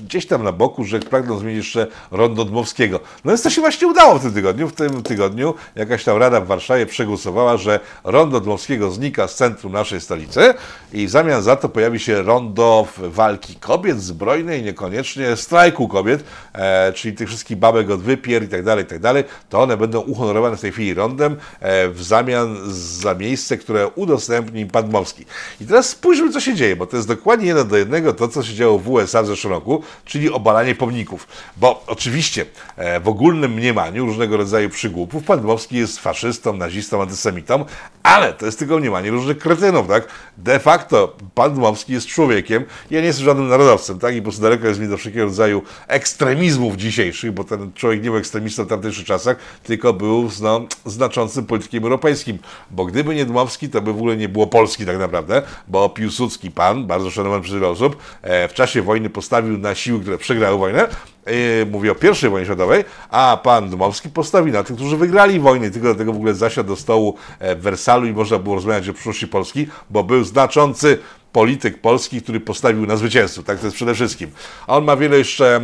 gdzieś 0.00 0.26
tam 0.26 0.42
na 0.42 0.52
boku, 0.52 0.84
że 0.84 1.00
pragną 1.00 1.38
zmienić 1.38 1.64
jeszcze 1.64 1.86
rondo 2.10 2.44
Dmowskiego. 2.44 3.00
No 3.24 3.30
więc 3.30 3.42
to 3.42 3.50
się 3.50 3.60
właśnie 3.60 3.88
udało 3.88 4.18
w 4.18 4.22
tym 4.22 4.34
tygodniu. 4.34 4.68
W 4.68 4.72
tym 4.72 5.02
tygodniu 5.02 5.54
jakaś 5.76 6.04
tam 6.04 6.16
rada 6.16 6.40
w 6.40 6.46
Warszawie 6.46 6.86
przegłosowała, 6.86 7.56
że 7.56 7.80
rondo 8.04 8.40
Dmowskiego 8.40 8.90
znika 8.90 9.28
z 9.28 9.34
centrum 9.34 9.72
naszej 9.72 10.00
stolicy 10.00 10.54
i 10.92 11.06
w 11.06 11.10
zamian 11.10 11.42
za 11.42 11.56
to 11.56 11.68
pojawi 11.68 12.00
się 12.00 12.22
rondo 12.22 12.86
walki 12.98 13.54
kobiet 13.54 14.02
zbrojnej, 14.02 14.62
niekoniecznie 14.62 15.36
strajku 15.36 15.88
kobiet, 15.88 16.24
e, 16.52 16.92
czyli 16.92 17.16
tych 17.16 17.28
wszystkich 17.28 17.56
bab 17.56 17.71
babek 17.72 17.90
od 17.90 18.02
wypier 18.02 18.42
i 18.42 18.48
tak 18.48 18.64
dalej, 18.64 18.84
i 18.84 18.86
tak 18.86 18.98
dalej, 18.98 19.24
to 19.48 19.62
one 19.62 19.76
będą 19.76 20.00
uhonorowane 20.00 20.56
w 20.56 20.60
tej 20.60 20.72
chwili 20.72 20.94
rondem 20.94 21.36
e, 21.60 21.88
w 21.88 22.02
zamian 22.02 22.56
za 22.72 23.14
miejsce, 23.14 23.56
które 23.56 23.88
udostępni 23.88 24.66
Pan 24.66 24.88
Dmowski. 24.88 25.24
I 25.60 25.66
teraz 25.66 25.88
spójrzmy, 25.88 26.30
co 26.30 26.40
się 26.40 26.54
dzieje, 26.54 26.76
bo 26.76 26.86
to 26.86 26.96
jest 26.96 27.08
dokładnie 27.08 27.46
jeden 27.46 27.68
do 27.68 27.76
jednego 27.76 28.12
to, 28.12 28.28
co 28.28 28.42
się 28.42 28.54
działo 28.54 28.78
w 28.78 28.88
USA 28.88 29.22
w 29.22 29.26
zeszłym 29.26 29.52
roku, 29.52 29.82
czyli 30.04 30.30
obalanie 30.30 30.74
pomników. 30.74 31.28
Bo 31.56 31.84
oczywiście 31.86 32.46
e, 32.76 33.00
w 33.00 33.08
ogólnym 33.08 33.52
mniemaniu 33.52 34.06
różnego 34.06 34.36
rodzaju 34.36 34.70
przygłupów 34.70 35.24
Pan 35.24 35.40
Dmowski 35.40 35.76
jest 35.76 35.98
faszystą, 35.98 36.52
nazistą, 36.52 37.02
antysemitą, 37.02 37.64
ale 38.02 38.32
to 38.32 38.46
jest 38.46 38.58
tylko 38.58 38.78
mniemanie 38.78 39.10
różnych 39.10 39.38
kretynów, 39.38 39.88
tak? 39.88 40.08
De 40.36 40.58
facto 40.58 41.16
Pan 41.34 41.54
Dmowski 41.54 41.92
jest 41.92 42.06
człowiekiem, 42.06 42.64
ja 42.90 43.00
nie 43.00 43.06
jestem 43.06 43.24
żadnym 43.24 43.48
narodowcem, 43.48 43.98
tak? 43.98 44.14
I 44.14 44.18
po 44.18 44.22
prostu 44.22 44.42
daleko 44.42 44.68
jest 44.68 44.80
mi 44.80 44.88
do 44.88 44.96
wszelkiego 44.96 45.24
rodzaju 45.24 45.62
ekstremizmów 45.88 46.76
dzisiejszych, 46.76 47.32
bo 47.32 47.44
ten 47.44 47.61
człowiek 47.74 48.02
nie 48.02 48.10
był 48.10 48.18
ekstremistą 48.18 48.64
w 48.64 48.68
tamtych 48.68 49.04
czasach, 49.04 49.36
tylko 49.62 49.92
był 49.92 50.28
no, 50.40 50.60
znaczącym 50.86 51.46
politykiem 51.46 51.82
europejskim. 51.84 52.38
Bo 52.70 52.84
gdyby 52.84 53.14
nie 53.14 53.24
Dmowski, 53.24 53.68
to 53.68 53.82
by 53.82 53.92
w 53.92 53.96
ogóle 53.96 54.16
nie 54.16 54.28
było 54.28 54.46
Polski 54.46 54.86
tak 54.86 54.98
naprawdę, 54.98 55.42
bo 55.68 55.88
Piłsudski 55.88 56.50
pan, 56.50 56.86
bardzo 56.86 57.10
szanowany 57.10 57.42
przez 57.42 57.54
wiele 57.54 57.68
osób, 57.68 57.96
e, 58.22 58.48
w 58.48 58.54
czasie 58.54 58.82
wojny 58.82 59.10
postawił 59.10 59.58
na 59.58 59.74
siły, 59.74 60.00
które 60.00 60.18
przegrały 60.18 60.58
wojnę, 60.58 60.88
e, 61.24 61.66
mówię 61.70 61.92
o 61.92 61.94
I 62.26 62.28
wojnie 62.28 62.46
światowej, 62.46 62.84
a 63.10 63.38
pan 63.42 63.70
Dmowski 63.70 64.08
postawił 64.08 64.52
na 64.52 64.62
tych, 64.62 64.76
którzy 64.76 64.96
wygrali 64.96 65.40
wojnę. 65.40 65.70
Tylko 65.70 65.88
dlatego 65.88 66.12
w 66.12 66.16
ogóle 66.16 66.34
zasiadł 66.34 66.68
do 66.68 66.76
stołu 66.76 67.16
e, 67.38 67.56
w 67.56 67.60
Wersalu 67.60 68.06
i 68.06 68.12
można 68.12 68.38
było 68.38 68.54
rozmawiać 68.54 68.88
o 68.88 68.92
przyszłości 68.92 69.28
Polski, 69.28 69.66
bo 69.90 70.04
był 70.04 70.24
znaczący 70.24 70.98
polityk 71.32 71.80
polski, 71.80 72.22
który 72.22 72.40
postawił 72.40 72.86
na 72.86 72.96
zwycięstwo, 72.96 73.42
tak 73.42 73.58
to 73.58 73.66
jest 73.66 73.76
przede 73.76 73.94
wszystkim. 73.94 74.30
A 74.66 74.76
on 74.76 74.84
ma 74.84 74.96
wiele 74.96 75.18
jeszcze 75.18 75.60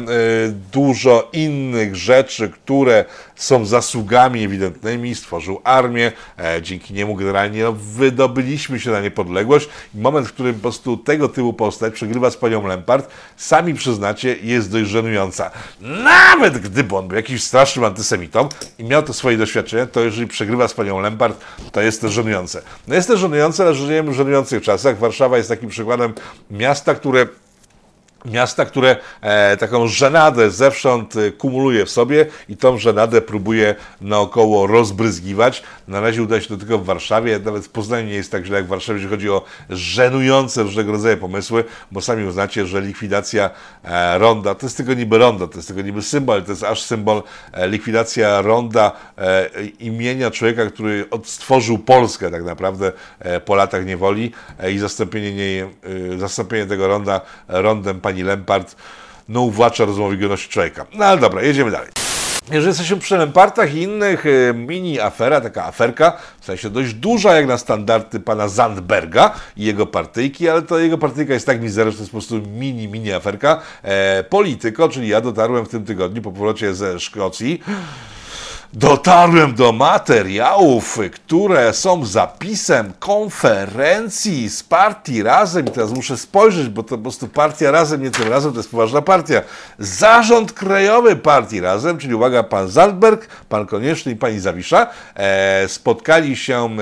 y, 0.49 0.53
dużo 0.73 1.29
innych 1.33 1.97
rzeczy, 1.97 2.49
które 2.49 3.05
są 3.37 3.65
zasługami 3.65 4.45
ewidentnymi, 4.45 5.15
stworzył 5.15 5.61
armię, 5.65 6.13
e, 6.39 6.63
dzięki 6.63 6.95
niemu 6.95 7.15
generalnie 7.15 7.63
no, 7.63 7.73
wydobyliśmy 7.73 8.81
się 8.81 8.91
na 8.91 9.01
niepodległość. 9.01 9.69
Moment, 9.95 10.29
w 10.29 10.33
którym 10.33 10.55
po 10.55 10.61
prostu 10.61 10.97
tego 10.97 11.29
typu 11.29 11.53
postać 11.53 11.95
przegrywa 11.95 12.31
z 12.31 12.37
panią 12.37 12.67
Lempart, 12.67 13.11
sami 13.37 13.75
przyznacie, 13.75 14.37
jest 14.43 14.73
dość 14.73 14.91
żenująca. 14.91 15.51
Nawet 15.81 16.59
gdyby 16.59 16.97
on 16.97 17.09
był 17.09 17.17
jakimś 17.17 17.45
strasznym 17.45 17.85
antysemitą 17.85 18.49
i 18.79 18.85
miał 18.85 19.03
to 19.03 19.13
swoje 19.13 19.37
doświadczenie, 19.37 19.87
to 19.87 20.01
jeżeli 20.01 20.27
przegrywa 20.27 20.69
z 20.69 20.75
panią 20.75 21.01
Lempart, 21.01 21.41
to 21.73 21.81
jest 21.81 22.01
to 22.01 22.09
żenujące. 22.09 22.63
No 22.89 22.95
jest 22.95 23.09
to 23.09 23.17
żenujące, 23.17 23.63
ale 23.63 23.75
żyjemy 23.75 24.11
w 24.11 24.15
żenujących 24.15 24.63
czasach. 24.63 24.99
Warszawa 24.99 25.37
jest 25.37 25.49
takim 25.59 25.71
przykładem 25.71 26.15
miasta, 26.51 26.95
które 26.95 27.27
miasta, 28.25 28.65
które 28.65 28.97
e, 29.21 29.57
taką 29.57 29.87
żenadę 29.87 30.51
zewsząd 30.51 31.17
e, 31.17 31.31
kumuluje 31.31 31.87
w 31.87 31.91
sobie 31.91 32.27
i 32.49 32.57
tą 32.57 32.79
żenadę 32.79 33.21
próbuje 33.21 33.75
naokoło 34.01 34.67
rozbryzgiwać. 34.67 35.63
Na 35.89 36.01
razie 36.01 36.23
uda 36.23 36.41
się 36.41 36.49
to 36.49 36.57
tylko 36.57 36.79
w 36.79 36.85
Warszawie, 36.85 37.39
nawet 37.45 37.65
w 37.65 37.69
Poznaniu 37.69 38.07
nie 38.07 38.15
jest 38.15 38.33
tak 38.33 38.45
źle 38.45 38.57
jak 38.57 38.67
w 38.67 38.69
Warszawie, 38.69 38.95
jeżeli 38.95 39.11
chodzi 39.11 39.31
o 39.31 39.45
żenujące 39.71 40.63
różnego 40.63 40.93
rodzaju 40.93 41.17
pomysły, 41.17 41.65
bo 41.93 42.01
sami 42.01 42.25
uznacie, 42.25 42.67
że 42.67 42.81
likwidacja 42.81 43.51
e, 43.85 44.19
ronda, 44.19 44.55
to 44.55 44.67
jest 44.67 44.77
tylko 44.77 44.95
niby 44.95 45.19
ronda, 45.19 45.47
to 45.47 45.57
jest 45.57 45.69
tylko 45.69 45.83
niby 45.83 46.03
symbol, 46.03 46.43
to 46.43 46.53
jest 46.53 46.65
aż 46.65 46.83
symbol 46.83 47.23
e, 47.53 47.69
likwidacja 47.69 48.43
ronda 48.43 48.93
e, 49.19 49.51
imienia 49.81 50.31
człowieka, 50.31 50.67
który 50.67 51.11
odstworzył 51.11 51.79
Polskę 51.79 52.31
tak 52.31 52.45
naprawdę 52.45 52.93
e, 53.19 53.41
po 53.41 53.55
latach 53.55 53.87
niewoli 53.87 54.33
i 54.73 54.79
zastąpienie, 54.79 55.35
nie, 55.35 55.69
zastąpienie 56.19 56.67
tego 56.67 56.89
ronda 56.89 57.21
rondem 57.49 58.01
pani 58.09 58.23
Lempart, 58.23 58.77
no 59.29 59.41
uwłacza 59.41 59.85
rozmowy 59.85 60.17
godności 60.17 60.49
człowieka. 60.49 60.87
No 60.95 61.05
ale 61.05 61.21
dobra, 61.21 61.43
jedziemy 61.43 61.71
dalej. 61.71 61.89
Jeżeli 62.51 62.67
jesteśmy 62.67 62.97
przy 62.97 63.17
Lempartach 63.17 63.75
i 63.75 63.83
innych, 63.83 64.27
y, 64.27 64.55
mini 64.57 65.01
afera, 65.01 65.41
taka 65.41 65.65
aferka, 65.65 66.17
w 66.41 66.45
sensie 66.45 66.71
dość 66.71 66.95
duża 66.95 67.35
jak 67.35 67.47
na 67.47 67.59
standardy 67.59 68.21
pana 68.21 68.49
Zandberga 68.49 69.35
i 69.57 69.65
jego 69.65 69.87
partyjki, 69.87 70.49
ale 70.49 70.63
to 70.63 70.79
jego 70.79 70.99
partyjka 70.99 71.35
jest 71.35 71.47
tak 71.47 71.63
mizerna, 71.63 71.91
że 71.91 71.97
to 71.97 72.03
jest 72.03 72.13
po 72.13 72.19
prostu 72.19 72.41
mini, 72.51 72.89
mini 72.89 73.13
aferka. 73.13 73.61
E, 73.83 74.25
Polityko, 74.25 74.89
czyli 74.89 75.09
ja 75.09 75.21
dotarłem 75.21 75.67
w 75.67 75.69
tym 75.69 75.85
tygodniu 75.85 76.23
po 76.23 76.33
powrocie 76.33 76.75
ze 76.75 77.01
Szkocji, 77.01 77.63
dotarłem 78.73 79.55
do 79.55 79.73
materiałów, 79.73 80.99
które 81.13 81.73
są 81.73 82.05
zapisem 82.05 82.93
konferencji 82.99 84.51
z 84.51 84.63
partii 84.63 85.23
Razem. 85.23 85.67
I 85.67 85.71
teraz 85.71 85.93
muszę 85.93 86.17
spojrzeć, 86.17 86.69
bo 86.69 86.83
to 86.83 86.89
po 86.89 86.99
prostu 86.99 87.29
partia 87.29 87.71
Razem, 87.71 88.03
nie 88.03 88.11
tym 88.11 88.29
razem, 88.29 88.53
to 88.53 88.59
jest 88.59 88.71
poważna 88.71 89.03
partia. 89.03 89.43
Zarząd 89.79 90.53
Krajowy 90.53 91.17
Partii 91.17 91.61
Razem, 91.61 91.99
czyli 91.99 92.15
uwaga, 92.15 92.43
pan 92.43 92.69
Zandberg, 92.69 93.27
pan 93.49 93.67
Konieczny 93.67 94.13
i 94.13 94.17
pani 94.17 94.41
Zawisza, 94.41 94.87
e, 95.15 95.69
spotkali 95.69 96.37
się 96.37 96.77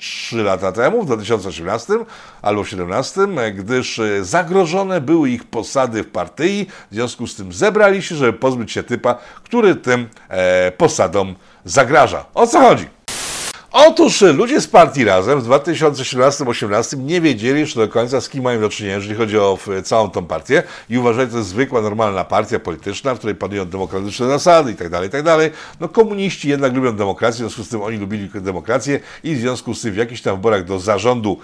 trzy 0.00 0.42
lata 0.42 0.72
temu, 0.72 1.02
w 1.02 1.06
2018 1.06 1.94
albo 2.42 2.62
2017, 2.62 3.52
gdyż 3.52 4.00
zagrożone 4.22 5.00
były 5.00 5.30
ich 5.30 5.44
posady 5.44 6.02
w 6.02 6.10
partii. 6.10 6.66
W 6.90 6.94
związku 6.94 7.26
z 7.26 7.34
tym 7.34 7.52
zebrali 7.52 8.02
się, 8.02 8.14
żeby 8.14 8.32
pozbyć 8.32 8.72
się 8.72 8.82
typa, 8.82 9.18
który 9.44 9.74
tym 9.74 10.08
e, 10.28 10.72
posadom 10.72 11.34
zagraża. 11.64 12.24
O 12.34 12.46
co 12.46 12.60
chodzi? 12.60 12.86
Otóż 13.72 14.20
ludzie 14.20 14.60
z 14.60 14.66
partii 14.66 15.04
Razem 15.04 15.40
w 15.40 15.48
2017-2018 15.48 16.98
nie 16.98 17.20
wiedzieli 17.20 17.60
jeszcze 17.60 17.80
do 17.80 17.88
końca, 17.88 18.20
z 18.20 18.28
kim 18.28 18.44
mają 18.44 18.60
do 18.60 18.68
czynienia, 18.68 18.94
jeżeli 18.94 19.14
chodzi 19.14 19.38
o 19.38 19.58
całą 19.84 20.10
tą 20.10 20.26
partię 20.26 20.62
i 20.90 20.98
uważali, 20.98 21.26
że 21.26 21.32
to 21.32 21.38
jest 21.38 21.50
zwykła, 21.50 21.80
normalna 21.80 22.24
partia 22.24 22.58
polityczna, 22.58 23.14
w 23.14 23.18
której 23.18 23.36
panują 23.36 23.64
demokratyczne 23.64 24.28
zasady 24.28 24.72
i 24.72 24.74
tak 24.74 24.88
dalej, 24.88 25.08
i 25.08 25.12
tak. 25.12 25.24
No 25.80 25.88
komuniści 25.88 26.48
jednak 26.48 26.74
lubią 26.74 26.96
demokrację, 26.96 27.36
w 27.36 27.38
związku 27.38 27.64
z 27.64 27.68
tym 27.68 27.82
oni 27.82 27.98
lubili 27.98 28.30
demokrację 28.34 29.00
i 29.24 29.34
w 29.34 29.40
związku 29.40 29.74
z 29.74 29.82
tym 29.82 29.92
w 29.92 29.96
jakichś 29.96 30.20
tam 30.20 30.36
wyborach 30.36 30.64
do 30.64 30.78
zarządu 30.78 31.38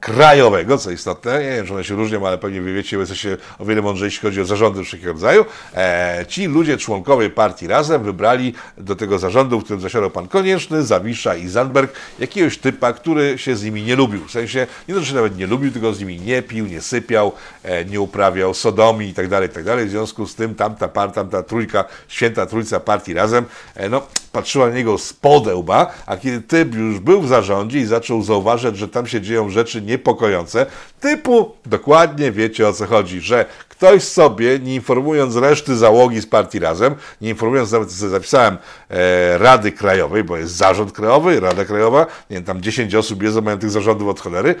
krajowego, 0.00 0.78
co 0.78 0.90
istotne, 0.90 1.42
nie 1.42 1.50
wiem, 1.50 1.66
czy 1.66 1.74
one 1.74 1.84
się 1.84 1.94
różnią, 1.94 2.26
ale 2.26 2.38
pewnie 2.38 2.62
wy 2.62 2.74
wiecie, 2.74 2.96
bo 2.96 3.00
jesteście 3.00 3.36
o 3.58 3.64
wiele 3.64 3.82
mądrzejsi, 3.82 4.20
chodzi 4.20 4.40
o 4.40 4.44
zarządy 4.44 4.84
wszelkiego 4.84 5.12
rodzaju. 5.12 5.44
E, 5.74 6.24
ci 6.28 6.46
ludzie, 6.46 6.76
członkowie 6.76 7.30
partii 7.30 7.66
Razem 7.66 8.02
wybrali 8.02 8.54
do 8.78 8.96
tego 8.96 9.18
zarządu, 9.18 9.60
w 9.60 9.64
którym 9.64 9.80
zasiadał 9.80 10.10
pan 10.10 10.28
Konieczny, 10.28 10.82
Zawisza 10.82 11.36
i 11.36 11.48
Zandberg, 11.48 11.92
jakiegoś 12.18 12.58
typa, 12.58 12.92
który 12.92 13.38
się 13.38 13.56
z 13.56 13.64
nimi 13.64 13.82
nie 13.82 13.96
lubił. 13.96 14.24
W 14.24 14.30
sensie, 14.30 14.66
nie 14.88 14.94
to, 14.94 15.00
że 15.00 15.14
nawet 15.14 15.36
nie 15.36 15.46
lubił, 15.46 15.72
tylko 15.72 15.94
z 15.94 16.00
nimi 16.00 16.20
nie 16.20 16.42
pił, 16.42 16.66
nie 16.66 16.80
sypiał, 16.80 17.32
e, 17.62 17.84
nie 17.84 18.00
uprawiał 18.00 18.54
sodomii 18.54 19.08
i 19.08 19.14
tak 19.14 19.28
dalej, 19.28 19.48
tak 19.48 19.64
dalej. 19.64 19.86
W 19.86 19.90
związku 19.90 20.26
z 20.26 20.34
tym 20.34 20.54
tamta 20.54 20.88
tamta 20.88 21.42
trójka, 21.42 21.84
święta 22.08 22.46
trójca 22.46 22.80
partii 22.80 23.14
Razem, 23.14 23.44
e, 23.74 23.88
no, 23.88 24.06
patrzyła 24.32 24.68
na 24.68 24.74
niego 24.74 24.98
z 24.98 25.12
podełba, 25.12 25.94
a 26.06 26.16
kiedy 26.16 26.40
typ 26.40 26.74
już 26.74 26.98
był 26.98 27.22
w 27.22 27.28
zarządzie 27.28 27.78
i 27.78 27.84
zaczął 27.84 28.22
zauważyć, 28.22 28.76
że 28.76 28.88
tam 28.88 29.06
się 29.06 29.20
dzieją 29.20 29.50
rzeczy 29.50 29.82
niepokojące, 29.82 30.66
typu 31.00 31.52
dokładnie 31.66 32.32
wiecie 32.32 32.68
o 32.68 32.72
co 32.72 32.86
chodzi, 32.86 33.20
że 33.20 33.46
ktoś 33.78 34.02
sobie, 34.02 34.58
nie 34.58 34.74
informując 34.74 35.36
reszty 35.36 35.76
załogi 35.76 36.20
z 36.20 36.26
partii 36.26 36.58
Razem, 36.58 36.94
nie 37.20 37.28
informując 37.28 37.72
nawet, 37.72 37.92
co 37.92 38.08
zapisałem, 38.08 38.56
e, 38.90 39.38
Rady 39.38 39.72
Krajowej, 39.72 40.24
bo 40.24 40.36
jest 40.36 40.56
zarząd 40.56 40.92
krajowy, 40.92 41.40
Rada 41.40 41.64
Krajowa, 41.64 42.06
nie 42.30 42.36
wiem, 42.36 42.44
tam 42.44 42.60
10 42.60 42.94
osób 42.94 43.22
jest, 43.22 43.40
mają 43.42 43.58
tych 43.58 43.70
zarządów 43.70 44.08
od 44.08 44.20
cholery, 44.20 44.54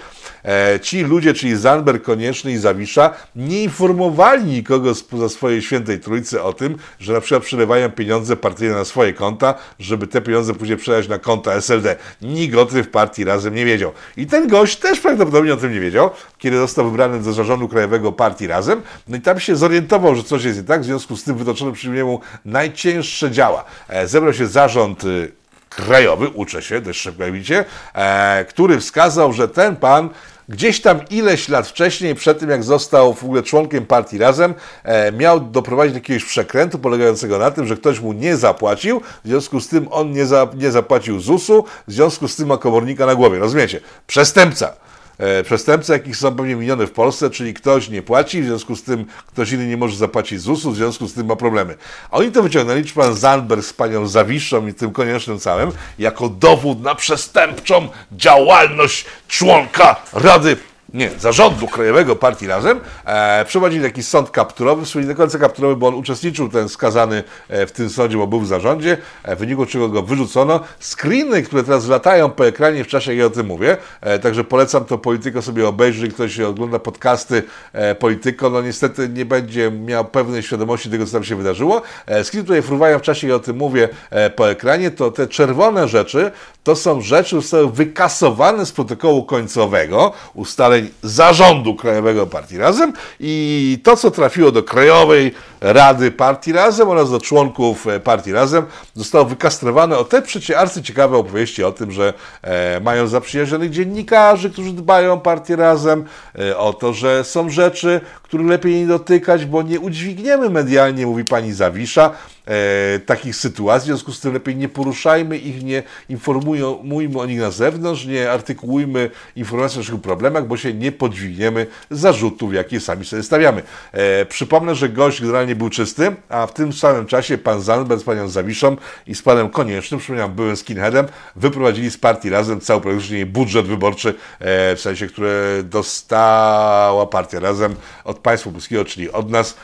e, 0.44 0.80
ci 0.80 1.02
ludzie, 1.02 1.34
czyli 1.34 1.56
Zanberg, 1.56 2.04
Konieczny 2.04 2.52
i 2.52 2.56
Zawisza, 2.56 3.14
nie 3.36 3.62
informowali 3.62 4.44
nikogo 4.44 4.94
spoza 4.94 5.28
swojej 5.28 5.62
świętej 5.62 6.00
trójcy 6.00 6.42
o 6.42 6.52
tym, 6.52 6.76
że 7.00 7.12
na 7.12 7.20
przykład 7.20 7.42
przelewają 7.42 7.90
pieniądze 7.90 8.36
partyjne 8.36 8.74
na 8.74 8.84
swoje 8.84 9.12
konta, 9.12 9.54
żeby 9.78 10.06
te 10.06 10.20
pieniądze 10.20 10.54
później 10.54 10.78
przelać 10.78 11.08
na 11.08 11.18
konta 11.18 11.52
SLD. 11.52 11.96
Nikt 12.22 12.56
o 12.56 12.66
tym 12.66 12.84
w 12.84 12.88
partii 12.88 13.24
Razem 13.24 13.54
nie 13.54 13.64
wiedział. 13.64 13.92
I 14.16 14.26
ten 14.26 14.48
gość 14.48 14.76
też 14.76 15.00
prawdopodobnie 15.00 15.54
o 15.54 15.56
tym 15.56 15.72
nie 15.72 15.80
wiedział, 15.80 16.10
kiedy 16.38 16.56
został 16.56 16.84
wybrany 16.84 17.22
do 17.22 17.32
zarządu 17.32 17.68
krajowego 17.68 18.12
partii 18.12 18.46
Razem, 18.46 18.82
no 19.08 19.16
i 19.16 19.20
tam 19.20 19.40
się 19.40 19.56
zorientował, 19.56 20.14
że 20.14 20.22
coś 20.22 20.44
jest 20.44 20.58
nie 20.58 20.64
tak, 20.64 20.80
w 20.80 20.84
związku 20.84 21.16
z 21.16 21.24
tym 21.24 21.36
wytoczono 21.36 21.72
przy 21.72 21.88
niemu 21.88 22.20
najcięższe 22.44 23.30
działa. 23.30 23.64
E, 23.88 24.08
zebrał 24.08 24.32
się 24.32 24.46
zarząd 24.46 25.04
y, 25.04 25.32
krajowy, 25.70 26.28
uczę 26.28 26.62
się, 26.62 26.80
dość 26.80 27.00
szybko 27.00 27.32
widzicie, 27.32 27.64
e, 27.94 28.44
który 28.44 28.80
wskazał, 28.80 29.32
że 29.32 29.48
ten 29.48 29.76
pan 29.76 30.10
gdzieś 30.48 30.80
tam 30.80 31.00
ileś 31.10 31.48
lat 31.48 31.68
wcześniej, 31.68 32.14
przed 32.14 32.38
tym 32.38 32.50
jak 32.50 32.64
został 32.64 33.14
w 33.14 33.24
ogóle 33.24 33.42
członkiem 33.42 33.86
partii 33.86 34.18
Razem, 34.18 34.54
e, 34.84 35.12
miał 35.12 35.40
doprowadzić 35.40 35.92
do 35.92 35.98
jakiegoś 35.98 36.24
przekrętu 36.24 36.78
polegającego 36.78 37.38
na 37.38 37.50
tym, 37.50 37.66
że 37.66 37.76
ktoś 37.76 38.00
mu 38.00 38.12
nie 38.12 38.36
zapłacił, 38.36 39.00
w 39.24 39.28
związku 39.28 39.60
z 39.60 39.68
tym 39.68 39.88
on 39.90 40.12
nie, 40.12 40.26
za, 40.26 40.48
nie 40.54 40.70
zapłacił 40.70 41.20
ZUS-u, 41.20 41.64
w 41.88 41.92
związku 41.92 42.28
z 42.28 42.36
tym 42.36 42.48
ma 42.48 42.56
komornika 42.56 43.06
na 43.06 43.14
głowie. 43.14 43.38
Rozumiecie? 43.38 43.80
Przestępca. 44.06 44.87
E, 45.18 45.44
przestępcy, 45.44 45.92
jakich 45.92 46.16
są 46.16 46.36
pewnie 46.36 46.56
miliony 46.56 46.86
w 46.86 46.92
Polsce, 46.92 47.30
czyli 47.30 47.54
ktoś 47.54 47.88
nie 47.88 48.02
płaci, 48.02 48.42
w 48.42 48.46
związku 48.46 48.76
z 48.76 48.82
tym 48.82 49.06
ktoś 49.26 49.52
inny 49.52 49.66
nie 49.66 49.76
może 49.76 49.96
zapłacić 49.96 50.40
ZUS-u, 50.40 50.70
w 50.70 50.76
związku 50.76 51.06
z 51.06 51.14
tym 51.14 51.26
ma 51.26 51.36
problemy. 51.36 51.76
A 52.10 52.16
oni 52.16 52.32
to 52.32 52.42
wyciągnęli, 52.42 52.84
czy 52.84 52.94
pan 52.94 53.14
Zandberg 53.14 53.64
z 53.64 53.72
panią 53.72 54.06
Zawiszą 54.06 54.66
i 54.66 54.74
tym 54.74 54.92
koniecznym 54.92 55.38
całym, 55.38 55.72
jako 55.98 56.28
dowód 56.28 56.82
na 56.82 56.94
przestępczą 56.94 57.88
działalność 58.12 59.04
członka 59.28 59.96
Rady 60.12 60.56
nie, 60.94 61.10
zarządu 61.18 61.66
krajowego 61.66 62.16
partii 62.16 62.46
Razem, 62.46 62.80
e, 63.04 63.44
przeprowadzili 63.44 63.84
taki 63.84 64.02
sąd 64.02 64.30
kapturowy, 64.30 64.84
w 64.84 64.88
sumie 64.88 65.04
do 65.04 65.14
końca 65.14 65.38
kapturowy, 65.38 65.76
bo 65.76 65.88
on 65.88 65.94
uczestniczył, 65.94 66.48
ten 66.48 66.68
skazany 66.68 67.24
e, 67.48 67.66
w 67.66 67.72
tym 67.72 67.90
sądzie, 67.90 68.16
bo 68.16 68.26
był 68.26 68.40
w 68.40 68.46
zarządzie, 68.46 68.96
e, 69.22 69.36
w 69.36 69.38
wyniku 69.38 69.66
czego 69.66 69.88
go 69.88 70.02
wyrzucono. 70.02 70.60
Screeny, 70.80 71.42
które 71.42 71.64
teraz 71.64 71.88
latają 71.88 72.30
po 72.30 72.46
ekranie 72.46 72.84
w 72.84 72.86
czasie, 72.86 73.10
jak 73.10 73.18
ja 73.18 73.26
o 73.26 73.30
tym 73.30 73.46
mówię, 73.46 73.76
e, 74.00 74.18
także 74.18 74.44
polecam 74.44 74.84
to 74.84 74.98
Polityko 74.98 75.42
sobie 75.42 75.68
obejrzeć, 75.68 75.98
jeżeli 75.98 76.14
ktoś 76.14 76.40
ogląda 76.40 76.78
podcasty 76.78 77.42
e, 77.72 77.94
Polityko, 77.94 78.50
no 78.50 78.62
niestety 78.62 79.08
nie 79.08 79.24
będzie 79.24 79.70
miał 79.70 80.04
pewnej 80.04 80.42
świadomości 80.42 80.90
tego, 80.90 81.06
co 81.06 81.12
tam 81.12 81.24
się 81.24 81.36
wydarzyło. 81.36 81.82
E, 82.06 82.24
screeny, 82.24 82.44
które 82.44 82.62
fruwają 82.62 82.98
w 82.98 83.02
czasie, 83.02 83.26
jak 83.26 83.30
ja 83.30 83.36
o 83.36 83.40
tym 83.40 83.56
mówię, 83.56 83.88
e, 84.10 84.30
po 84.30 84.50
ekranie, 84.50 84.90
to 84.90 85.10
te 85.10 85.26
czerwone 85.26 85.88
rzeczy, 85.88 86.30
to 86.68 86.76
są 86.76 87.00
rzeczy, 87.00 87.26
które 87.26 87.42
zostały 87.42 87.70
wykasowane 87.70 88.66
z 88.66 88.72
protokołu 88.72 89.24
końcowego, 89.24 90.12
ustaleń 90.34 90.90
zarządu 91.02 91.74
Krajowego 91.74 92.26
Partii 92.26 92.58
Razem 92.58 92.92
i 93.20 93.78
to, 93.82 93.96
co 93.96 94.10
trafiło 94.10 94.52
do 94.52 94.62
Krajowej 94.62 95.34
Rady 95.60 96.10
Partii 96.10 96.52
Razem 96.52 96.88
oraz 96.88 97.10
do 97.10 97.20
członków 97.20 97.86
e, 97.86 98.00
Partii 98.00 98.32
Razem, 98.32 98.64
zostało 98.94 99.24
wykastrowane 99.24 99.98
o 99.98 100.04
te 100.04 100.22
przecie 100.22 100.58
arcyciekawe 100.58 101.16
opowieści 101.16 101.64
o 101.64 101.72
tym, 101.72 101.92
że 101.92 102.14
e, 102.42 102.80
mają 102.80 103.06
zaprzyjaźnionych 103.06 103.70
dziennikarzy, 103.70 104.50
którzy 104.50 104.72
dbają 104.72 105.12
o 105.12 105.18
Partię 105.18 105.56
Razem, 105.56 106.04
e, 106.38 106.58
o 106.58 106.72
to, 106.72 106.92
że 106.92 107.24
są 107.24 107.50
rzeczy, 107.50 108.00
których 108.22 108.46
lepiej 108.46 108.80
nie 108.80 108.86
dotykać, 108.86 109.44
bo 109.44 109.62
nie 109.62 109.80
udźwigniemy 109.80 110.50
medialnie, 110.50 111.06
mówi 111.06 111.24
pani 111.24 111.52
Zawisza, 111.52 112.10
e, 112.48 112.98
takich 112.98 113.36
sytuacji, 113.36 113.84
w 113.84 113.86
związku 113.86 114.12
z 114.12 114.20
tym 114.20 114.32
lepiej 114.32 114.56
nie 114.56 114.68
poruszajmy 114.68 115.38
ich, 115.38 115.62
nie 115.62 115.82
informujmy 116.08 117.20
o 117.20 117.26
nich 117.26 117.40
na 117.40 117.50
zewnątrz, 117.50 118.06
nie 118.06 118.30
artykułujmy 118.30 119.10
informacji 119.36 119.78
o 119.78 119.80
naszych 119.80 120.00
problemach, 120.00 120.46
bo 120.46 120.56
się 120.56 120.74
nie 120.74 120.92
podźwigniemy 120.92 121.66
zarzutów, 121.90 122.54
jakie 122.54 122.80
sami 122.80 123.04
sobie 123.04 123.22
stawiamy. 123.22 123.62
E, 123.92 124.26
przypomnę, 124.26 124.74
że 124.74 124.88
gość 124.88 125.20
generalnie 125.20 125.56
był 125.56 125.70
czysty, 125.70 126.16
a 126.28 126.46
w 126.46 126.52
tym 126.52 126.72
samym 126.72 127.06
czasie 127.06 127.38
pan 127.38 127.62
Zanber 127.62 127.98
z 127.98 128.02
panią 128.02 128.28
Zawiszą 128.28 128.76
i 129.06 129.14
z 129.14 129.22
panem 129.22 129.50
Koniecznym, 129.50 130.00
przypominam, 130.00 130.34
byłem 130.34 130.56
skinheadem, 130.56 131.06
wyprowadzili 131.36 131.90
z 131.90 131.98
partii 131.98 132.30
razem 132.30 132.60
cały 132.60 132.80
praktycznie 132.80 133.26
budżet 133.26 133.66
wyborczy, 133.66 134.08
e, 134.08 134.76
w 134.76 134.80
sensie, 134.80 135.06
który 135.06 135.62
dostała 135.62 137.06
partia 137.06 137.40
razem 137.40 137.74
od 138.04 138.18
państwa 138.18 138.50
polskiego, 138.50 138.84
czyli 138.84 139.12
od 139.12 139.30
nas, 139.30 139.56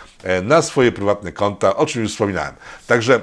na 0.42 0.62
swoje 0.62 0.92
prywatne 0.92 1.32
konta, 1.32 1.76
o 1.76 1.86
czym 1.86 2.02
już 2.02 2.12
wspominałem. 2.12 2.54
Także 2.86 3.20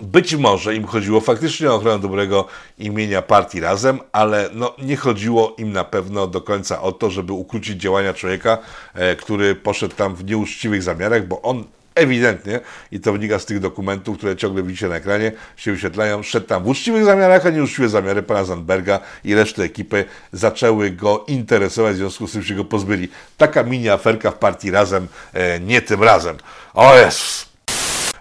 być 0.00 0.34
może 0.34 0.74
im 0.74 0.86
chodziło 0.86 1.20
faktycznie 1.20 1.70
o 1.70 1.74
ochronę 1.74 1.98
dobrego 1.98 2.46
imienia 2.78 3.22
partii 3.22 3.60
razem, 3.60 4.00
ale 4.12 4.50
no, 4.52 4.74
nie 4.78 4.96
chodziło 4.96 5.54
im 5.58 5.72
na 5.72 5.84
pewno 5.84 6.26
do 6.26 6.40
końca 6.40 6.82
o 6.82 6.92
to, 6.92 7.10
żeby 7.10 7.32
ukrócić 7.32 7.80
działania 7.80 8.14
człowieka, 8.14 8.58
e, 8.94 9.16
który 9.16 9.54
poszedł 9.54 9.94
tam 9.94 10.14
w 10.14 10.24
nieuczciwych 10.24 10.82
zamiarach, 10.82 11.26
bo 11.26 11.42
on 11.42 11.64
ewidentnie, 11.98 12.60
i 12.92 13.00
to 13.00 13.12
wynika 13.12 13.38
z 13.38 13.46
tych 13.46 13.60
dokumentów, 13.60 14.18
które 14.18 14.36
ciągle 14.36 14.62
widzicie 14.62 14.88
na 14.88 14.96
ekranie, 14.96 15.32
się 15.56 15.72
wyświetlają, 15.72 16.22
szedł 16.22 16.46
tam 16.46 16.62
w 16.62 16.68
uczciwych 16.68 17.04
zamiarach, 17.04 17.46
a 17.46 17.50
nieuczciwe 17.50 17.88
zamiary 17.88 18.22
pana 18.22 18.44
Zandberga 18.44 19.00
i 19.24 19.34
reszty 19.34 19.62
ekipy 19.62 20.04
zaczęły 20.32 20.90
go 20.90 21.24
interesować, 21.28 21.94
w 21.94 21.96
związku 21.96 22.26
z 22.26 22.32
tym 22.32 22.42
się 22.42 22.54
go 22.54 22.64
pozbyli. 22.64 23.08
Taka 23.36 23.62
mini 23.62 23.88
aferka 23.88 24.30
w 24.30 24.38
partii 24.38 24.70
Razem, 24.70 25.08
e, 25.34 25.60
nie 25.60 25.82
tym 25.82 26.02
razem. 26.02 26.36
O 26.74 26.96
Jezus! 26.96 27.48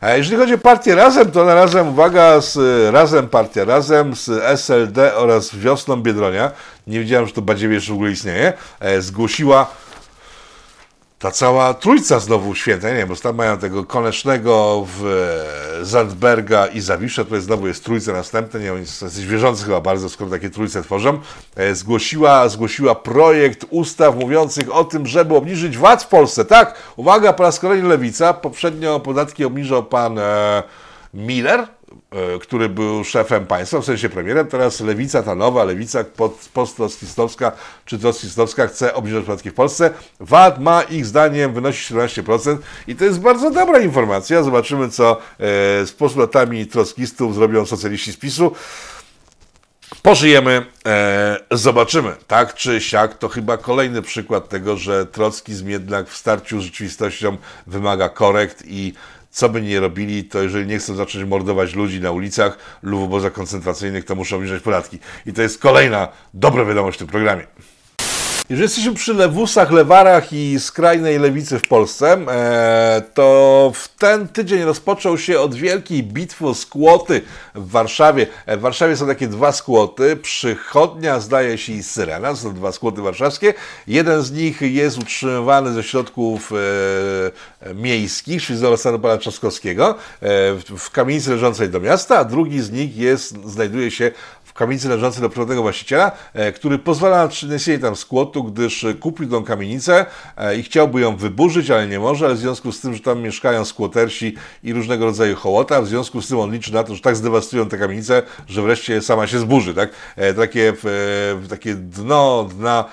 A 0.01 0.09
jeżeli 0.09 0.37
chodzi 0.37 0.53
o 0.53 0.57
partię 0.57 0.95
Razem, 0.95 1.31
to 1.31 1.45
na 1.45 1.55
Razem, 1.55 1.87
uwaga, 1.87 2.41
z 2.41 2.57
Razem, 2.93 3.29
Partia 3.29 3.65
Razem, 3.65 4.15
z 4.15 4.29
SLD 4.43 5.15
oraz 5.15 5.55
Wiosną 5.55 6.01
Biedronia, 6.01 6.51
nie 6.87 6.99
wiedziałem, 6.99 7.27
że 7.27 7.33
to 7.33 7.41
Badziewie 7.41 7.75
jeszcze 7.75 7.91
w 7.91 7.95
ogóle 7.95 8.11
istnieje, 8.11 8.53
e, 8.79 9.01
zgłosiła 9.01 9.71
ta 11.19 11.31
cała 11.31 11.73
trójca 11.73 12.19
znowu 12.19 12.55
święta, 12.55 12.89
nie 12.89 12.95
wiem, 12.95 13.09
bo 13.09 13.15
tam 13.15 13.35
mają 13.35 13.57
tego 13.57 13.85
Konecznego, 13.85 14.85
w 14.97 15.05
e, 15.81 15.85
Zandberga 15.85 16.67
i 16.67 16.81
Zawisza, 16.81 17.23
tutaj 17.23 17.41
znowu 17.41 17.67
jest 17.67 17.83
trójca 17.83 18.13
następna, 18.13 18.59
nie 18.59 18.65
wiem, 18.65 18.77
jesteś 18.77 19.25
wierzący 19.25 19.65
chyba 19.65 19.81
bardzo, 19.81 20.09
skoro 20.09 20.29
takie 20.29 20.49
trójce 20.49 20.83
tworzą, 20.83 21.19
e, 21.55 21.75
zgłosiła, 21.75 22.49
zgłosiła 22.49 22.95
projekt 22.95 23.65
ustaw 23.69 24.15
mówiących 24.15 24.75
o 24.75 24.83
tym, 24.83 25.07
żeby 25.07 25.35
obniżyć 25.35 25.77
VAT 25.77 26.03
w 26.03 26.07
Polsce. 26.07 26.45
Tak, 26.45 26.75
uwaga, 26.95 27.33
po 27.33 27.43
raz 27.43 27.59
kolejny 27.59 27.89
Lewica, 27.89 28.33
poprzednio 28.33 28.99
podatki 28.99 29.45
obniżał 29.45 29.83
pan 29.83 30.19
e, 30.19 30.63
Miller, 31.13 31.67
który 32.41 32.69
był 32.69 33.03
szefem 33.03 33.45
państwa, 33.45 33.79
w 33.79 33.85
sensie 33.85 34.09
premierem, 34.09 34.47
teraz 34.47 34.79
lewica, 34.79 35.23
ta 35.23 35.35
nowa 35.35 35.63
lewica 35.63 36.05
post-trotskistowska 36.53 37.51
czy 37.85 37.99
trotskistowska 37.99 38.67
chce 38.67 38.93
obniżyć 38.93 39.25
podatki 39.25 39.49
w 39.49 39.53
Polsce. 39.53 39.93
VAT 40.19 40.59
ma 40.59 40.81
ich 40.81 41.05
zdaniem 41.05 41.53
wynosić 41.53 41.91
17% 41.91 42.57
i 42.87 42.95
to 42.95 43.05
jest 43.05 43.19
bardzo 43.19 43.51
dobra 43.51 43.79
informacja. 43.79 44.43
Zobaczymy, 44.43 44.89
co 44.89 45.11
e, 45.11 45.17
z 45.85 45.91
postulatami 45.91 46.67
trockistów 46.67 47.35
zrobią 47.35 47.65
socjaliści 47.65 48.11
z 48.11 48.17
PiSu. 48.17 48.51
Pożyjemy, 50.01 50.65
e, 50.85 51.37
zobaczymy. 51.51 52.15
Tak 52.27 52.53
czy 52.53 52.81
siak, 52.81 53.17
to 53.17 53.29
chyba 53.29 53.57
kolejny 53.57 54.01
przykład 54.01 54.49
tego, 54.49 54.77
że 54.77 55.05
trockizm 55.05 55.69
jednak 55.69 56.09
w 56.09 56.17
starciu 56.17 56.61
z 56.61 56.63
rzeczywistością 56.63 57.37
wymaga 57.67 58.09
korekt 58.09 58.63
i 58.65 58.93
co 59.37 59.49
by 59.49 59.61
nie 59.61 59.79
robili, 59.79 60.23
to 60.23 60.43
jeżeli 60.43 60.67
nie 60.67 60.77
chcą 60.77 60.95
zacząć 60.95 61.25
mordować 61.25 61.75
ludzi 61.75 62.01
na 62.01 62.11
ulicach 62.11 62.57
lub 62.81 63.01
w 63.01 63.03
obozach 63.03 63.33
koncentracyjnych, 63.33 64.05
to 64.05 64.15
muszą 64.15 64.35
obniżać 64.35 64.63
podatki. 64.63 64.99
I 65.25 65.33
to 65.33 65.41
jest 65.41 65.61
kolejna 65.61 66.07
dobra 66.33 66.65
wiadomość 66.65 66.97
w 66.97 66.99
tym 66.99 67.07
programie. 67.07 67.47
Jeżeli 68.49 68.63
jesteśmy 68.63 68.93
przy 68.93 69.13
lewusach, 69.13 69.71
lewarach 69.71 70.33
i 70.33 70.59
skrajnej 70.59 71.19
lewicy 71.19 71.59
w 71.59 71.67
Polsce, 71.67 72.13
e, 72.13 73.01
to 73.13 73.71
w 73.75 73.87
ten 73.87 74.27
tydzień 74.27 74.63
rozpoczął 74.63 75.17
się 75.17 75.39
od 75.39 75.55
wielkiej 75.55 76.03
bitwy 76.03 76.55
skłoty 76.55 77.21
w 77.55 77.71
Warszawie. 77.71 78.27
E, 78.45 78.57
w 78.57 78.59
Warszawie 78.59 78.97
są 78.97 79.07
takie 79.07 79.27
dwa 79.27 79.51
skłoty, 79.51 80.15
Przychodnia 80.15 81.19
zdaje 81.19 81.57
się 81.57 81.73
i 81.73 81.83
Syrena, 81.83 82.35
są 82.35 82.53
dwa 82.53 82.71
skłoty 82.71 83.01
warszawskie. 83.01 83.53
Jeden 83.87 84.21
z 84.21 84.31
nich 84.31 84.61
jest 84.61 84.97
utrzymywany 84.97 85.73
ze 85.73 85.83
środków 85.83 86.51
e, 86.51 87.73
miejskich, 87.73 88.43
czyli 88.43 88.59
z 88.59 88.61
Dorostanu 88.61 88.99
pana 88.99 89.17
Trzaskowskiego, 89.17 89.95
w 90.77 90.89
kamienicy 90.91 91.29
leżącej 91.29 91.69
do 91.69 91.79
miasta, 91.79 92.17
a 92.17 92.23
drugi 92.23 92.61
z 92.61 92.71
nich 92.71 92.97
jest, 92.97 93.45
znajduje 93.45 93.91
się 93.91 94.11
kamienicy 94.57 94.87
należącej 94.87 95.21
do 95.21 95.29
prywatnego 95.29 95.61
właściciela, 95.61 96.11
e, 96.33 96.51
który 96.51 96.79
pozwala 96.79 97.17
na 97.17 97.27
przeniesienie 97.27 97.79
tam 97.79 97.95
skłotu, 97.95 98.43
gdyż 98.43 98.85
kupił 98.99 99.29
tą 99.29 99.43
kamienicę 99.43 100.05
e, 100.37 100.57
i 100.57 100.63
chciałby 100.63 101.01
ją 101.01 101.15
wyburzyć, 101.15 101.71
ale 101.71 101.87
nie 101.87 101.99
może, 101.99 102.25
ale 102.25 102.35
w 102.35 102.37
związku 102.37 102.71
z 102.71 102.81
tym, 102.81 102.93
że 102.93 102.99
tam 102.99 103.21
mieszkają 103.21 103.65
skłotersi 103.65 104.35
i 104.63 104.73
różnego 104.73 105.05
rodzaju 105.05 105.35
hołota, 105.35 105.81
w 105.81 105.87
związku 105.87 106.21
z 106.21 106.27
tym 106.27 106.39
on 106.39 106.51
liczy 106.51 106.73
na 106.73 106.83
to, 106.83 106.95
że 106.95 107.01
tak 107.01 107.15
zdewastują 107.15 107.69
tę 107.69 107.77
kamienicę, 107.77 108.23
że 108.47 108.61
wreszcie 108.61 109.01
sama 109.01 109.27
się 109.27 109.39
zburzy, 109.39 109.73
tak? 109.73 109.89
E, 110.15 110.33
takie, 110.33 110.73
takie 111.49 111.75
dno 111.75 112.49
dna 112.57 112.85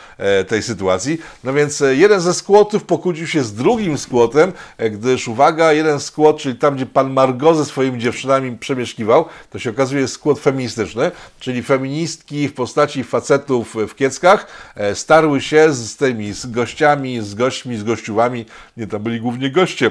tej 0.48 0.62
sytuacji. 0.62 1.18
No 1.44 1.53
więc 1.53 1.83
jeden 1.90 2.20
ze 2.20 2.35
skłotów 2.35 2.85
pokłócił 2.85 3.27
się 3.27 3.42
z 3.42 3.55
drugim 3.55 3.98
skłotem, 3.98 4.53
gdyż 4.90 5.29
uwaga, 5.29 5.72
jeden 5.72 6.00
skłot, 6.00 6.38
czyli 6.38 6.57
tam, 6.57 6.77
gdzie 6.77 6.87
pan 6.87 7.12
Margo 7.12 7.55
ze 7.55 7.64
swoimi 7.64 7.98
dziewczynami 7.98 8.59
przemieszkiwał, 8.59 9.24
to 9.50 9.59
się 9.59 9.70
okazuje 9.70 10.09
skłot 10.09 10.40
feministyczny, 10.40 11.11
czyli 11.40 11.53
czyli 11.54 11.62
feministki 11.62 12.48
w 12.48 12.54
postaci 12.54 13.04
facetów 13.04 13.76
w 13.88 13.94
kieckach, 13.94 14.46
e, 14.76 14.94
starły 14.94 15.40
się 15.40 15.72
z 15.72 15.96
tymi 15.96 16.32
z 16.32 16.46
gościami, 16.46 17.20
z 17.20 17.34
gośćmi, 17.34 17.76
z 17.76 17.82
gościuwami, 17.82 18.46
nie 18.76 18.86
to 18.86 19.00
byli 19.00 19.20
głównie 19.20 19.50
goście, 19.50 19.90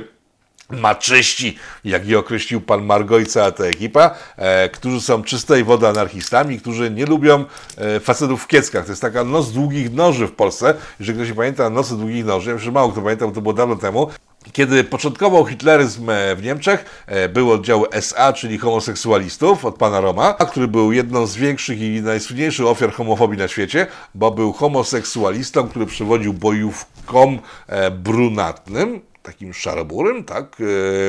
maczyści, 0.70 1.58
jak 1.86 2.08
je 2.08 2.20
określił 2.20 2.62
pan 2.62 2.86
Margojca, 2.86 3.46
a 3.46 3.52
ta 3.52 3.64
ekipa, 3.64 4.16
e, 4.38 4.70
którzy 4.70 5.02
są 5.02 5.24
czystej 5.24 5.64
wody 5.64 5.88
anarchistami, 5.88 6.60
którzy 6.60 6.92
nie 6.92 7.06
lubią 7.06 7.46
e, 7.78 8.00
facetów 8.00 8.44
w 8.44 8.48
kieckach. 8.48 8.86
To 8.86 8.92
jest 8.92 9.02
taka 9.02 9.24
noc 9.24 9.52
długich 9.52 9.94
noży 9.94 10.28
w 10.28 10.32
Polsce. 10.32 10.74
Jeżeli 11.00 11.20
ktoś 11.20 11.38
pamięta 11.38 11.70
nocy 11.70 11.98
długich 11.98 12.26
noży, 12.26 12.50
ja 12.50 12.54
myślę, 12.54 12.66
że 12.66 12.72
mało 12.72 12.92
kto 12.92 13.02
pamięta, 13.02 13.28
bo 13.28 13.32
to 13.32 13.42
było 13.42 13.54
dawno 13.54 13.76
temu, 13.76 14.10
kiedy 14.52 14.84
początkował 14.84 15.46
hitleryzm 15.46 16.10
e, 16.10 16.36
w 16.36 16.44
Niemczech, 16.44 17.04
e, 17.08 17.30
był 17.30 17.52
oddział 17.52 17.86
SA, 17.92 18.34
czyli 18.34 18.58
homoseksualistów 18.58 19.66
od 19.66 19.76
pana 19.76 20.02
Roma, 20.02 20.34
który 20.34 20.68
był 20.68 20.92
jedną 20.92 21.26
z 21.26 21.36
większych 21.36 21.82
i 21.82 22.02
najsłynniejszych 22.02 22.66
ofiar 22.66 22.94
homofobii 22.94 23.38
na 23.38 23.48
świecie, 23.48 23.88
bo 24.16 24.32
był 24.32 24.54
homoseksualistą, 24.54 25.68
który 25.68 25.86
przewodził 25.86 26.34
bojówkom 26.34 27.40
e, 27.68 27.92
brunatnym, 27.92 29.02
takim 29.24 29.54
szaraburym, 29.54 30.24
tak, 30.24 30.44
e, 30.44 30.64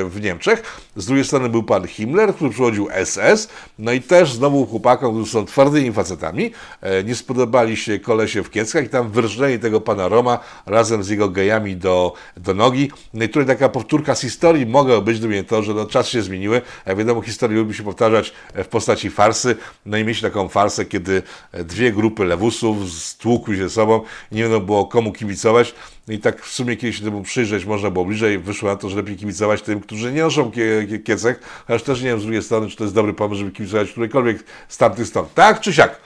w 0.05 0.17
Niemczech. 0.21 0.81
Z 0.95 1.05
drugiej 1.05 1.25
strony 1.25 1.49
był 1.49 1.63
pan 1.63 1.87
Himmler, 1.87 2.35
który 2.35 2.49
przychodził 2.49 2.87
SS, 3.05 3.49
no 3.79 3.91
i 3.91 4.01
też 4.01 4.33
znowu 4.33 4.65
chłopakom, 4.65 5.15
którzy 5.15 5.31
są 5.31 5.45
twardymi 5.45 5.93
facetami, 5.93 6.51
e, 6.81 7.03
nie 7.03 7.15
spodobali 7.15 7.77
się 7.77 7.99
kolesie 7.99 8.43
w 8.43 8.49
kieckach 8.49 8.85
i 8.85 8.89
tam 8.89 9.11
wyrżnęli 9.11 9.59
tego 9.59 9.81
pana 9.81 10.07
Roma 10.07 10.39
razem 10.65 11.03
z 11.03 11.09
jego 11.09 11.29
gejami 11.29 11.75
do, 11.75 12.13
do 12.37 12.53
nogi. 12.53 12.91
No 13.13 13.25
i 13.25 13.29
tutaj 13.29 13.45
taka 13.45 13.69
powtórka 13.69 14.15
z 14.15 14.21
historii 14.21 14.65
mogła 14.65 15.01
być, 15.01 15.19
gdyby 15.19 15.33
nie 15.33 15.43
to, 15.43 15.63
że 15.63 15.73
no, 15.73 15.85
czas 15.85 16.07
się 16.07 16.21
zmieniły. 16.21 16.61
Jak 16.85 16.97
wiadomo, 16.97 17.21
historia 17.21 17.57
lubi 17.57 17.73
się 17.73 17.83
powtarzać 17.83 18.33
w 18.53 18.67
postaci 18.67 19.09
farsy, 19.09 19.55
no 19.85 19.97
i 19.97 20.03
mieć 20.03 20.21
taką 20.21 20.47
farsę, 20.47 20.85
kiedy 20.85 21.21
dwie 21.53 21.91
grupy 21.91 22.25
lewusów 22.25 22.91
stłukły 22.91 23.55
się 23.55 23.63
ze 23.63 23.69
sobą 23.69 24.01
i 24.31 24.35
nie 24.35 24.43
będą 24.43 24.59
było 24.59 24.85
komu 24.85 25.13
kibicować. 25.13 25.75
No 26.07 26.13
i 26.13 26.19
tak 26.19 26.41
w 26.41 26.53
sumie, 26.53 26.75
kiedy 26.77 26.93
się 26.93 27.03
temu 27.03 27.23
przyjrzeć 27.23 27.65
można 27.65 27.91
było 27.91 28.05
bliżej, 28.05 28.39
wyszło 28.39 28.69
na 28.69 28.75
to, 28.75 28.89
że 28.89 28.95
lepiej 28.95 29.15
kibicować 29.15 29.61
tym, 29.61 29.79
którzy 29.79 30.11
nie 30.13 30.21
noszą 30.21 30.51
kie, 30.51 30.87
kiecek, 31.03 31.39
chociaż 31.67 31.83
też 31.83 32.01
nie 32.01 32.07
wiem 32.07 32.19
z 32.19 32.23
drugiej 32.23 32.43
strony, 32.43 32.69
czy 32.69 32.77
to 32.77 32.83
jest 32.83 32.95
dobry 32.95 33.13
pomysł, 33.13 33.39
żeby 33.39 33.51
kibicować 33.51 33.91
którejkolwiek 33.91 34.43
z 34.67 34.77
tamtych 34.77 35.07
stron. 35.07 35.25
Tak 35.35 35.59
czy 35.59 35.73
siak? 35.73 36.01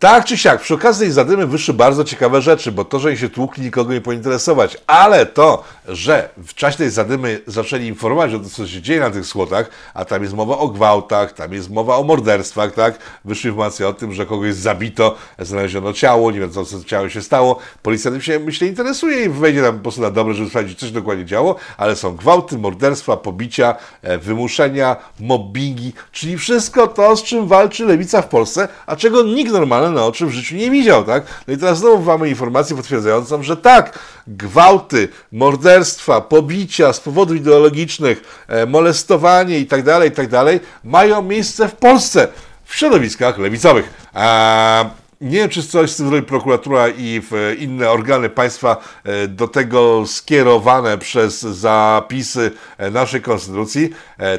Tak 0.00 0.24
czy 0.24 0.38
siak, 0.38 0.60
przy 0.60 0.74
okazji 0.74 1.00
tej 1.06 1.12
zadymy 1.12 1.46
wyszły 1.46 1.74
bardzo 1.74 2.04
ciekawe 2.04 2.42
rzeczy, 2.42 2.72
bo 2.72 2.84
to, 2.84 2.98
że 2.98 3.16
się 3.16 3.28
tłukli, 3.28 3.64
nikogo 3.64 3.92
nie 3.92 4.00
pointeresować, 4.00 4.76
ale 4.86 5.26
to, 5.26 5.64
że 5.88 6.28
w 6.36 6.54
czasie 6.54 6.78
tej 6.78 6.90
zadymy 6.90 7.40
zaczęli 7.46 7.86
informować 7.86 8.34
o 8.34 8.38
tym, 8.38 8.48
co 8.48 8.66
się 8.66 8.82
dzieje 8.82 9.00
na 9.00 9.10
tych 9.10 9.26
słotach, 9.26 9.70
a 9.94 10.04
tam 10.04 10.22
jest 10.22 10.34
mowa 10.34 10.58
o 10.58 10.68
gwałtach, 10.68 11.32
tam 11.32 11.52
jest 11.52 11.70
mowa 11.70 11.96
o 11.96 12.02
morderstwach, 12.02 12.74
tak? 12.74 12.98
Wyszły 13.24 13.50
informacje 13.50 13.88
o 13.88 13.92
tym, 13.92 14.12
że 14.12 14.26
kogoś 14.26 14.54
zabito, 14.54 15.16
znaleziono 15.38 15.92
ciało, 15.92 16.30
nie 16.30 16.40
wiem, 16.40 16.50
co 16.50 16.64
z 16.64 16.84
ciałem 16.84 17.10
się 17.10 17.22
stało. 17.22 17.58
Policja 17.82 18.10
tym 18.10 18.20
się, 18.20 18.38
myślę, 18.38 18.66
interesuje 18.66 19.24
i 19.24 19.28
wejdzie 19.28 19.62
tam 19.62 19.76
po 19.76 19.82
prostu 19.82 20.00
na 20.00 20.10
dobre, 20.10 20.34
żeby 20.34 20.48
sprawdzić, 20.48 20.78
co 20.78 20.86
się 20.86 20.92
dokładnie 20.92 21.24
działo, 21.24 21.56
ale 21.76 21.96
są 21.96 22.16
gwałty, 22.16 22.58
morderstwa, 22.58 23.16
pobicia, 23.16 23.74
e, 24.02 24.18
wymuszenia, 24.18 24.96
mobbingi, 25.20 25.92
czyli 26.12 26.38
wszystko 26.38 26.86
to, 26.86 27.16
z 27.16 27.22
czym 27.22 27.48
walczy 27.48 27.84
lewica 27.84 28.22
w 28.22 28.28
Polsce, 28.28 28.68
a 28.86 28.96
czego 28.96 29.22
nikt 29.22 29.52
normalny 29.52 29.89
na 29.90 30.04
oczy 30.04 30.26
w 30.26 30.30
życiu 30.30 30.56
nie 30.56 30.70
widział, 30.70 31.04
tak? 31.04 31.24
No 31.48 31.54
i 31.54 31.56
teraz 31.56 31.78
znowu 31.78 32.02
mamy 32.02 32.28
informację 32.28 32.76
potwierdzającą, 32.76 33.42
że 33.42 33.56
tak, 33.56 33.98
gwałty, 34.26 35.08
morderstwa, 35.32 36.20
pobicia 36.20 36.92
z 36.92 37.00
powodów 37.00 37.36
ideologicznych, 37.36 38.44
e, 38.48 38.66
molestowanie 38.66 39.58
i 39.58 39.66
tak 39.66 39.82
dalej, 39.82 40.08
i 40.08 40.12
tak 40.12 40.28
dalej, 40.28 40.60
mają 40.84 41.22
miejsce 41.22 41.68
w 41.68 41.72
Polsce, 41.72 42.28
w 42.64 42.74
środowiskach 42.74 43.38
lewicowych. 43.38 44.10
A 44.14 44.84
nie 45.20 45.38
wiem, 45.38 45.48
czy 45.48 45.62
coś 45.62 45.90
z 45.90 45.96
tym 45.96 46.08
zrobi 46.08 46.26
prokuratura 46.26 46.88
i 46.88 47.22
inne 47.58 47.90
organy 47.90 48.28
państwa 48.28 48.76
e, 49.04 49.28
do 49.28 49.48
tego 49.48 50.06
skierowane 50.06 50.98
przez 50.98 51.40
zapisy 51.40 52.50
e, 52.78 52.90
naszej 52.90 53.22
konstytucji. 53.22 53.90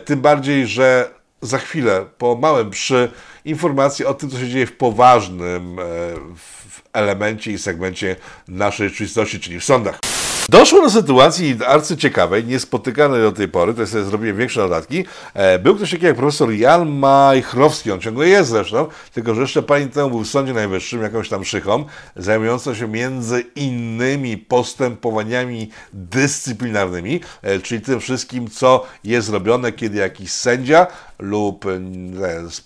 Tym 0.05 0.21
bardziej, 0.21 0.67
że 0.67 1.09
za 1.41 1.57
chwilę, 1.57 2.05
po 2.17 2.35
małym 2.35 2.69
przy 2.69 3.11
informacji 3.45 4.05
o 4.05 4.13
tym, 4.13 4.29
co 4.29 4.39
się 4.39 4.49
dzieje 4.49 4.65
w 4.65 4.77
poważnym 4.77 5.75
w 6.35 6.81
elemencie 6.93 7.51
i 7.51 7.57
segmencie 7.57 8.15
naszej 8.47 8.89
rzeczywistości, 8.89 9.39
czyli 9.39 9.59
w 9.59 9.63
sądach. 9.63 9.99
Doszło 10.51 10.81
do 10.81 10.89
sytuacji 10.89 11.57
arcyciekawej, 11.67 12.45
niespotykanej 12.45 13.21
do 13.21 13.31
tej 13.31 13.47
pory, 13.47 13.73
to 13.73 13.81
jest, 13.81 13.93
zrobiłem 13.93 14.37
większe 14.37 14.59
dodatki. 14.59 15.05
E, 15.33 15.59
był 15.59 15.75
ktoś 15.75 15.91
taki 15.91 16.05
jak 16.05 16.15
profesor 16.15 16.51
Jan 16.51 16.89
Majchrowski, 16.89 17.91
on 17.91 17.99
ciągle 17.99 18.27
jest 18.27 18.49
zresztą, 18.49 18.87
tylko 19.13 19.35
że 19.35 19.41
jeszcze 19.41 19.63
pani 19.63 19.87
temu 19.87 20.09
był 20.09 20.19
w 20.23 20.27
Sądzie 20.27 20.53
Najwyższym, 20.53 21.01
jakąś 21.01 21.29
tam 21.29 21.45
szychą, 21.45 21.85
zajmującą 22.15 22.75
się 22.75 22.87
między 22.87 23.41
innymi 23.55 24.37
postępowaniami 24.37 25.69
dyscyplinarnymi, 25.93 27.19
e, 27.41 27.59
czyli 27.59 27.81
tym 27.81 27.99
wszystkim, 27.99 28.49
co 28.49 28.85
jest 29.03 29.29
robione, 29.29 29.71
kiedy 29.71 29.97
jakiś 29.97 30.31
sędzia 30.31 30.87
lub 31.21 31.65
e, 31.65 31.79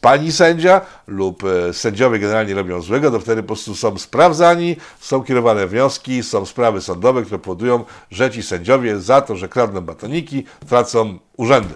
pani 0.02 0.32
sędzia 0.32 0.82
lub 1.08 1.44
sędziowie 1.72 2.20
generalnie 2.20 2.54
robią 2.54 2.82
złego, 2.82 3.12
to 3.12 3.20
wtedy 3.20 3.41
po 3.41 3.48
prostu 3.48 3.76
są 3.76 3.98
sprawdzani, 3.98 4.76
są 5.00 5.24
kierowane 5.24 5.68
wnioski, 5.68 6.24
są 6.24 6.46
sprawy 6.46 6.82
sądowe, 6.82 7.22
które 7.22 7.39
powodują, 7.39 7.84
że 8.12 8.32
ci 8.32 8.44
sędziowie 8.44 9.00
za 9.00 9.22
to, 9.22 9.36
że 9.36 9.50
kradną 9.50 9.82
batoniki, 9.82 10.44
tracą 10.70 11.20
urzędy. 11.38 11.74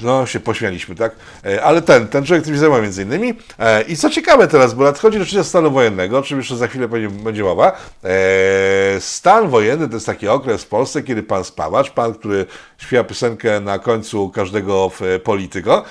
No, 0.00 0.26
się 0.26 0.40
pośmialiśmy, 0.40 0.94
tak? 0.94 1.12
E, 1.44 1.64
ale 1.64 1.82
ten, 1.82 2.08
ten 2.08 2.24
człowiek 2.24 2.44
tym 2.44 2.54
się 2.54 2.60
zajmuje 2.60 2.82
między 2.82 3.02
innymi. 3.02 3.34
E, 3.58 3.82
I 3.82 3.96
co 3.96 4.10
ciekawe 4.10 4.48
teraz, 4.48 4.74
bo 4.74 4.84
nadchodzi 4.84 5.18
rocznica 5.18 5.44
stanu 5.44 5.70
wojennego, 5.70 6.18
o 6.18 6.22
czym 6.22 6.38
jeszcze 6.38 6.56
za 6.56 6.66
chwilę 6.66 6.88
będzie 7.24 7.42
mowa. 7.42 7.72
E, 8.04 9.00
stan 9.00 9.48
wojenny 9.48 9.88
to 9.88 9.94
jest 9.94 10.06
taki 10.06 10.28
okres 10.28 10.64
w 10.64 10.66
Polsce, 10.66 11.02
kiedy 11.02 11.22
pan 11.22 11.44
Spawacz, 11.44 11.90
pan, 11.90 12.14
który 12.14 12.46
śpiewa 12.78 13.04
piosenkę 13.04 13.60
na 13.60 13.78
końcu 13.78 14.28
każdego 14.28 14.90
polityko, 15.24 15.84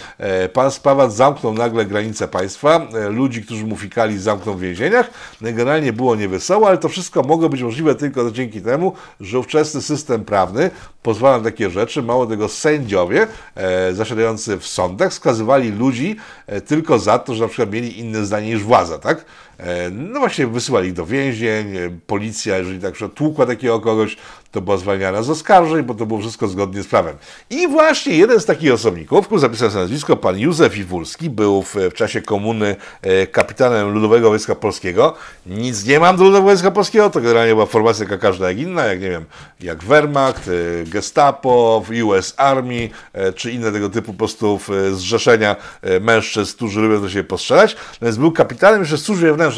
pan 0.53 0.71
Spawacz 0.71 1.11
zamknął 1.11 1.53
nagle 1.53 1.85
granice 1.85 2.27
państwa, 2.27 2.87
ludzi, 3.09 3.43
którzy 3.43 3.65
mu 3.65 3.77
fikali 3.77 4.19
zamknął 4.19 4.55
w 4.55 4.61
więzieniach. 4.61 5.09
Generalnie 5.41 5.93
było 5.93 6.15
niewesoło, 6.15 6.67
ale 6.67 6.77
to 6.77 6.89
wszystko 6.89 7.21
mogło 7.21 7.49
być 7.49 7.61
możliwe 7.63 7.95
tylko 7.95 8.31
dzięki 8.31 8.61
temu, 8.61 8.93
że 9.19 9.39
ówczesny 9.39 9.81
system 9.81 10.25
prawny 10.25 10.71
pozwala 11.03 11.37
na 11.37 11.43
takie 11.43 11.69
rzeczy. 11.69 12.01
Mało 12.03 12.25
tego, 12.25 12.49
sędziowie 12.49 13.08
e, 13.17 13.93
zasiadający 13.93 14.57
w 14.57 14.67
sądach 14.67 15.13
skazywali 15.13 15.71
ludzi 15.71 16.15
e, 16.47 16.61
tylko 16.61 16.99
za 16.99 17.19
to, 17.19 17.35
że 17.35 17.43
na 17.43 17.47
przykład 17.47 17.71
mieli 17.71 17.99
inne 17.99 18.25
zdanie 18.25 18.47
niż 18.47 18.63
władza, 18.63 18.99
tak? 18.99 19.25
E, 19.59 19.89
no 19.89 20.19
właśnie 20.19 20.47
wysyłali 20.47 20.87
ich 20.87 20.93
do 20.93 21.05
więzień, 21.05 21.77
e, 21.77 21.89
policja, 22.07 22.57
jeżeli 22.57 22.79
tak 22.79 22.93
tłukła 23.15 23.45
takiego 23.45 23.79
kogoś, 23.79 24.17
to 24.51 24.61
była 24.61 24.77
zwalniana 24.77 25.23
z 25.23 25.29
oskarżeń, 25.29 25.83
bo 25.83 25.93
to 25.93 26.05
było 26.05 26.19
wszystko 26.19 26.47
zgodnie 26.47 26.83
z 26.83 26.87
prawem. 26.87 27.15
I 27.49 27.67
właśnie 27.67 28.17
jeden 28.17 28.39
z 28.39 28.45
takich 28.45 28.73
osobników, 28.73 29.27
zapisał 29.35 29.69
sobie 29.69 29.81
nazwisko, 29.81 30.17
pan 30.17 30.39
Józef 30.39 30.77
Iwulski, 30.77 31.29
był 31.29 31.61
w, 31.61 31.75
w 31.75 31.93
czasie 31.93 32.21
komuny 32.21 32.75
e, 33.01 33.27
kapitanem 33.27 33.93
Ludowego 33.93 34.29
Wojska 34.29 34.55
Polskiego. 34.55 35.15
Nic 35.45 35.85
nie 35.85 35.99
mam 35.99 36.17
do 36.17 36.23
Ludowego 36.23 36.45
Wojska 36.45 36.71
Polskiego, 36.71 37.09
to 37.09 37.21
generalnie 37.21 37.53
była 37.53 37.65
formacja 37.65 38.05
jak 38.09 38.19
każda 38.19 38.47
jak 38.47 38.57
inna, 38.57 38.85
jak 38.85 39.01
nie 39.01 39.09
wiem, 39.09 39.25
jak 39.59 39.83
Wehrmacht, 39.83 40.49
Gestapo, 40.85 41.83
US 42.03 42.33
Army, 42.37 42.89
czy 43.35 43.51
inne 43.51 43.71
tego 43.71 43.89
typu 43.89 44.13
po 44.13 44.17
prostu 44.17 44.59
zrzeszenia 44.91 45.55
mężczyzn, 46.01 46.55
którzy 46.55 46.79
lubią 46.79 47.01
do 47.01 47.09
siebie 47.09 47.23
postrzelać. 47.23 47.75
Natomiast 47.93 48.19
był 48.19 48.31
kapitanem, 48.31 48.81
jeszcze 48.81 48.97
w 48.97 49.01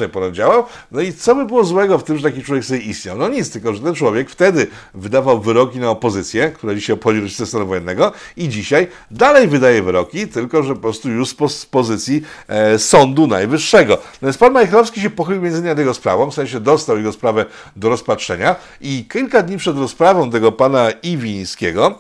ponad 0.10 0.34
działał. 0.34 0.64
No 0.92 1.02
i 1.02 1.14
co 1.14 1.36
by 1.36 1.46
było 1.46 1.64
złego 1.64 1.98
w 1.98 2.04
tym, 2.04 2.18
że 2.18 2.24
taki 2.24 2.44
człowiek 2.44 2.66
sobie 2.66 2.80
istniał? 2.80 3.18
No 3.18 3.30
nic, 3.30 3.52
tylko 3.52 3.74
że 3.74 3.80
ten 3.80 3.96
człowiek 3.96 4.30
wtedy 4.30 4.68
wydawał 4.94 5.42
wyroki 5.42 5.80
na 5.80 5.90
opozycję, 5.90 6.50
która 6.50 6.76
dzisiaj 6.76 6.94
obchodzi 6.94 7.20
rocznicę 7.20 7.46
stanu 7.46 7.68
wojennego 7.68 8.12
i 8.38 8.50
dzisiaj 8.50 8.88
dalej 9.12 9.48
wydaje 9.48 9.84
wyroki, 9.84 10.28
tylko 10.28 10.64
że 10.64 10.76
po 10.76 10.82
prostu 10.82 11.10
już 11.10 11.30
z 11.30 11.66
pozycji 11.66 12.22
e, 12.48 12.80
Sądu 12.80 13.28
Najwyższego. 13.28 13.98
Natomiast 14.14 14.40
pan 14.40 14.54
Majchrowski 14.54 15.02
się 15.02 15.10
pochylił 15.10 15.42
między 15.42 15.60
innymi 15.60 15.76
tego 15.76 15.94
sprawą, 15.94 16.32
w 16.32 16.34
sensie 16.34 16.60
dostał 16.60 16.98
jego 16.98 17.12
sprawę 17.12 17.46
do 17.76 17.90
rozpatrzenia 17.90 18.56
i 18.82 19.06
kilka 19.12 19.42
dni 19.42 19.58
przed 19.58 19.78
rozprawą 19.78 20.32
tego 20.32 20.52
pana 20.52 20.92
Iwińskiego, 20.92 22.00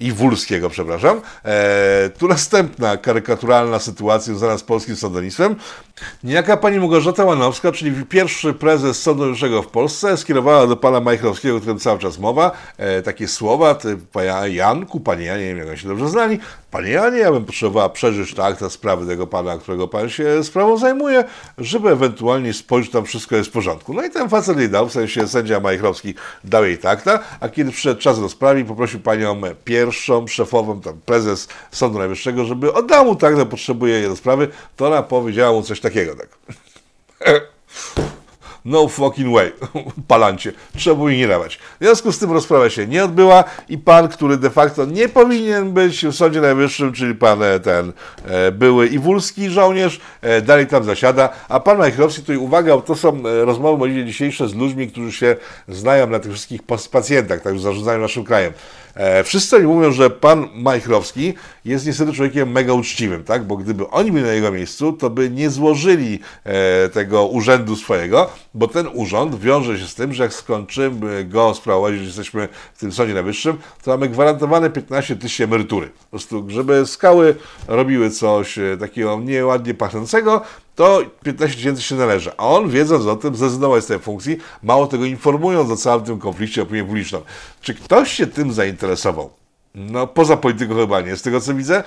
i 0.00 0.12
Wulskiego, 0.12 0.70
przepraszam. 0.70 1.20
E, 1.44 2.10
tu 2.18 2.28
następna 2.28 2.96
karykaturalna 2.96 3.78
sytuacja 3.78 4.32
związana 4.32 4.58
z 4.58 4.62
polskim 4.62 4.96
sądownictwem. 4.96 5.56
Niejaka 6.24 6.56
pani 6.56 6.78
Małgorzata 6.78 7.24
Łanowska, 7.24 7.72
czyli 7.72 8.06
pierwszy 8.06 8.52
prezes 8.52 9.02
Sądu 9.02 9.34
w 9.62 9.66
Polsce, 9.66 10.16
skierowała 10.16 10.66
do 10.66 10.76
pana 10.76 11.00
Majchrowskiego, 11.00 11.56
o 11.56 11.60
którym 11.60 11.78
cały 11.78 11.98
czas 11.98 12.18
mowa, 12.18 12.50
e, 12.76 13.02
takie 13.02 13.28
słowa, 13.28 13.74
ty, 13.74 13.96
panie 14.12 14.54
Janku, 14.54 15.00
panie 15.00 15.24
Janie, 15.26 15.46
nie 15.46 15.54
wiem 15.54 15.68
jak 15.68 15.78
się 15.78 15.88
dobrze 15.88 16.08
znali, 16.08 16.38
panie 16.70 16.90
Janie, 16.90 17.18
ja 17.18 17.32
bym 17.32 17.44
potrzebowała 17.44 17.88
przeżyć 17.88 18.34
tak 18.34 18.56
te 18.56 18.70
sprawy 18.70 19.06
tego 19.06 19.26
pana, 19.26 19.58
którego 19.58 19.88
pan 19.88 20.08
się 20.08 20.44
sprawą 20.44 20.78
zajmuje, 20.78 21.24
żeby 21.58 21.90
ewentualnie 21.90 22.52
spojrzeć, 22.52 22.92
tam 22.92 23.04
wszystko 23.04 23.36
jest 23.36 23.50
w 23.50 23.52
porządku. 23.52 23.94
No 23.94 24.04
i 24.04 24.10
ten 24.10 24.28
facet 24.28 24.58
jej 24.58 24.68
dał, 24.68 24.88
w 24.88 24.92
sensie 24.92 25.28
sędzia 25.28 25.60
Majchrowski 25.60 26.14
dał 26.44 26.64
jej 26.64 26.78
takta, 26.78 27.18
a 27.40 27.48
kiedy 27.48 27.70
przyszedł 27.70 28.00
czas 28.00 28.20
do 28.20 28.28
sprawy, 28.28 28.64
poprosił 28.64 29.00
panią 29.00 29.40
pierwszą 29.82 30.26
szefową, 30.26 30.80
tam 30.80 31.00
prezes 31.06 31.48
Sądu 31.70 31.98
Najwyższego, 31.98 32.44
żeby 32.44 32.72
oddał 32.72 33.04
mu 33.04 33.16
tak, 33.16 33.36
że 33.36 33.46
potrzebuje 33.46 33.94
jej 33.94 34.08
do 34.08 34.16
sprawy, 34.16 34.48
to 34.76 34.86
ona 34.86 35.02
powiedziała 35.02 35.52
mu 35.52 35.62
coś 35.62 35.80
takiego, 35.80 36.14
tak. 36.14 36.28
No 38.64 38.88
fucking 38.88 39.34
way, 39.34 39.52
palancie, 40.08 40.52
trzeba 40.76 41.10
jej 41.10 41.18
nie 41.18 41.28
dawać. 41.28 41.56
W 41.56 41.84
związku 41.84 42.12
z 42.12 42.18
tym 42.18 42.32
rozprawa 42.32 42.70
się 42.70 42.86
nie 42.86 43.04
odbyła 43.04 43.44
i 43.68 43.78
pan, 43.78 44.08
który 44.08 44.36
de 44.36 44.50
facto 44.50 44.84
nie 44.84 45.08
powinien 45.08 45.72
być 45.72 46.06
w 46.06 46.12
Sądzie 46.12 46.40
Najwyższym, 46.40 46.92
czyli 46.92 47.14
pan 47.14 47.42
e, 47.42 47.60
ten 47.60 47.92
e, 48.24 48.52
były 48.52 48.86
Iwulski 48.86 49.50
żołnierz, 49.50 50.00
e, 50.20 50.42
dalej 50.42 50.66
tam 50.66 50.84
zasiada, 50.84 51.28
a 51.48 51.60
pan 51.60 51.78
Majchrowski, 51.78 52.20
tutaj 52.20 52.36
uwaga, 52.36 52.80
to 52.80 52.96
są 52.96 53.22
rozmowy 53.22 53.78
moje 53.78 54.04
dzisiejsze 54.04 54.48
z 54.48 54.54
ludźmi, 54.54 54.88
którzy 54.88 55.12
się 55.12 55.36
znają 55.68 56.06
na 56.06 56.18
tych 56.18 56.32
wszystkich 56.32 56.60
pacjentach, 56.90 57.40
tak 57.40 57.52
już 57.52 57.62
zarządzają 57.62 58.00
naszym 58.00 58.24
krajem. 58.24 58.52
E, 58.94 59.24
wszyscy 59.24 59.56
oni 59.56 59.66
mówią, 59.66 59.92
że 59.92 60.10
pan 60.10 60.48
Majchrowski 60.54 61.34
jest 61.64 61.86
niestety 61.86 62.12
człowiekiem 62.12 62.52
mega 62.52 62.72
uczciwym, 62.72 63.24
tak? 63.24 63.44
bo 63.44 63.56
gdyby 63.56 63.88
oni 63.88 64.12
byli 64.12 64.24
na 64.24 64.32
jego 64.32 64.52
miejscu, 64.52 64.92
to 64.92 65.10
by 65.10 65.30
nie 65.30 65.50
złożyli 65.50 66.18
e, 66.44 66.88
tego 66.88 67.26
urzędu 67.26 67.76
swojego, 67.76 68.30
bo 68.54 68.68
ten 68.68 68.88
urząd 68.94 69.40
wiąże 69.40 69.78
się 69.78 69.86
z 69.86 69.94
tym, 69.94 70.12
że 70.12 70.22
jak 70.22 70.32
skończymy 70.32 71.24
go 71.24 71.54
sprawować, 71.54 71.94
że 71.94 72.04
jesteśmy 72.04 72.48
w 72.74 72.80
tym 72.80 72.92
Sądzie 72.92 73.14
Najwyższym, 73.14 73.58
to 73.84 73.90
mamy 73.90 74.08
gwarantowane 74.08 74.70
15 74.70 75.16
tysięcy 75.16 75.44
emerytury. 75.44 75.86
Po 75.86 76.10
prostu, 76.10 76.44
żeby 76.48 76.86
skały 76.86 77.34
robiły 77.68 78.10
coś 78.10 78.58
e, 78.58 78.76
takiego 78.80 79.20
nieładnie 79.20 79.74
pachnącego, 79.74 80.42
to 80.74 81.02
15 81.24 81.56
tysięcy 81.56 81.82
się 81.82 81.94
należy. 81.94 82.32
A 82.36 82.48
on, 82.48 82.70
wiedząc 82.70 83.06
o 83.06 83.16
tym, 83.16 83.36
zrezygnował 83.36 83.80
z 83.80 83.86
tej 83.86 83.98
funkcji, 83.98 84.38
mało 84.62 84.86
tego 84.86 85.04
informując 85.04 85.70
o 85.70 85.76
całym 85.76 86.04
tym 86.04 86.18
konflikcie 86.18 86.62
opinię 86.62 86.84
publiczną. 86.84 87.22
Czy 87.60 87.74
ktoś 87.74 88.12
się 88.12 88.26
tym 88.26 88.52
zainteresował? 88.52 89.41
No, 89.74 90.06
poza 90.06 90.36
polityką 90.36 90.74
chyba 90.74 91.00
nie. 91.00 91.16
Z 91.16 91.22
tego 91.22 91.40
co 91.40 91.54
widzę, 91.54 91.82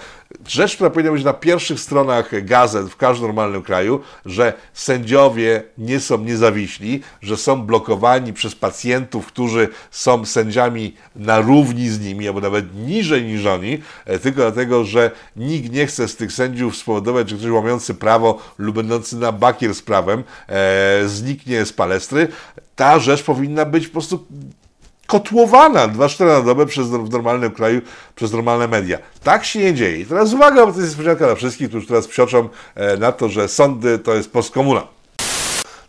rzecz, 0.47 0.75
która 0.75 0.89
powinna 0.89 1.11
być 1.11 1.23
na 1.23 1.33
pierwszych 1.33 1.79
stronach 1.79 2.45
gazet 2.45 2.87
w 2.87 2.95
każdym 2.95 3.27
normalnym 3.27 3.61
kraju, 3.61 4.01
że 4.25 4.53
sędziowie 4.73 5.63
nie 5.77 5.99
są 5.99 6.17
niezawiśli, 6.17 7.01
że 7.21 7.37
są 7.37 7.61
blokowani 7.61 8.33
przez 8.33 8.55
pacjentów, 8.55 9.27
którzy 9.27 9.67
są 9.91 10.25
sędziami 10.25 10.95
na 11.15 11.39
równi 11.39 11.89
z 11.89 11.99
nimi, 11.99 12.27
albo 12.27 12.41
nawet 12.41 12.75
niżej 12.75 13.23
niż 13.23 13.45
oni, 13.45 13.81
e, 14.05 14.19
tylko 14.19 14.41
dlatego, 14.41 14.83
że 14.83 15.11
nikt 15.35 15.71
nie 15.71 15.87
chce 15.87 16.07
z 16.07 16.15
tych 16.15 16.31
sędziów 16.31 16.77
spowodować, 16.77 17.29
że 17.29 17.37
ktoś 17.37 17.49
łamiący 17.49 17.93
prawo 17.93 18.41
lub 18.57 18.75
będący 18.75 19.17
na 19.17 19.31
bakier 19.31 19.75
z 19.75 19.81
prawem 19.81 20.23
e, 20.49 21.01
zniknie 21.05 21.65
z 21.65 21.73
palestry. 21.73 22.27
Ta 22.75 22.99
rzecz 22.99 23.23
powinna 23.23 23.65
być 23.65 23.87
po 23.87 23.93
prostu 23.93 24.25
kotłowana 25.07 25.87
24 25.87 26.31
na 26.31 26.41
dobę 26.41 26.65
przez, 26.65 26.87
w 26.87 27.09
normalnym 27.09 27.51
kraju 27.51 27.81
przez 28.15 28.31
normalne 28.31 28.67
media. 28.67 28.97
Tak 29.23 29.45
się 29.45 29.59
nie 29.59 29.73
dzieje. 29.73 29.97
I 29.97 30.05
teraz 30.05 30.33
uwaga, 30.33 30.65
bo 30.65 30.71
to 30.71 30.79
jest 30.79 30.89
niespodzianka 30.89 31.25
dla 31.25 31.35
wszystkich, 31.35 31.69
którzy 31.69 31.87
teraz 31.87 32.07
psioczą 32.07 32.49
e, 32.75 32.97
na 32.97 33.11
to, 33.11 33.29
że 33.29 33.47
sądy 33.47 33.99
to 33.99 34.13
jest 34.13 34.31
postkomuna. 34.31 34.87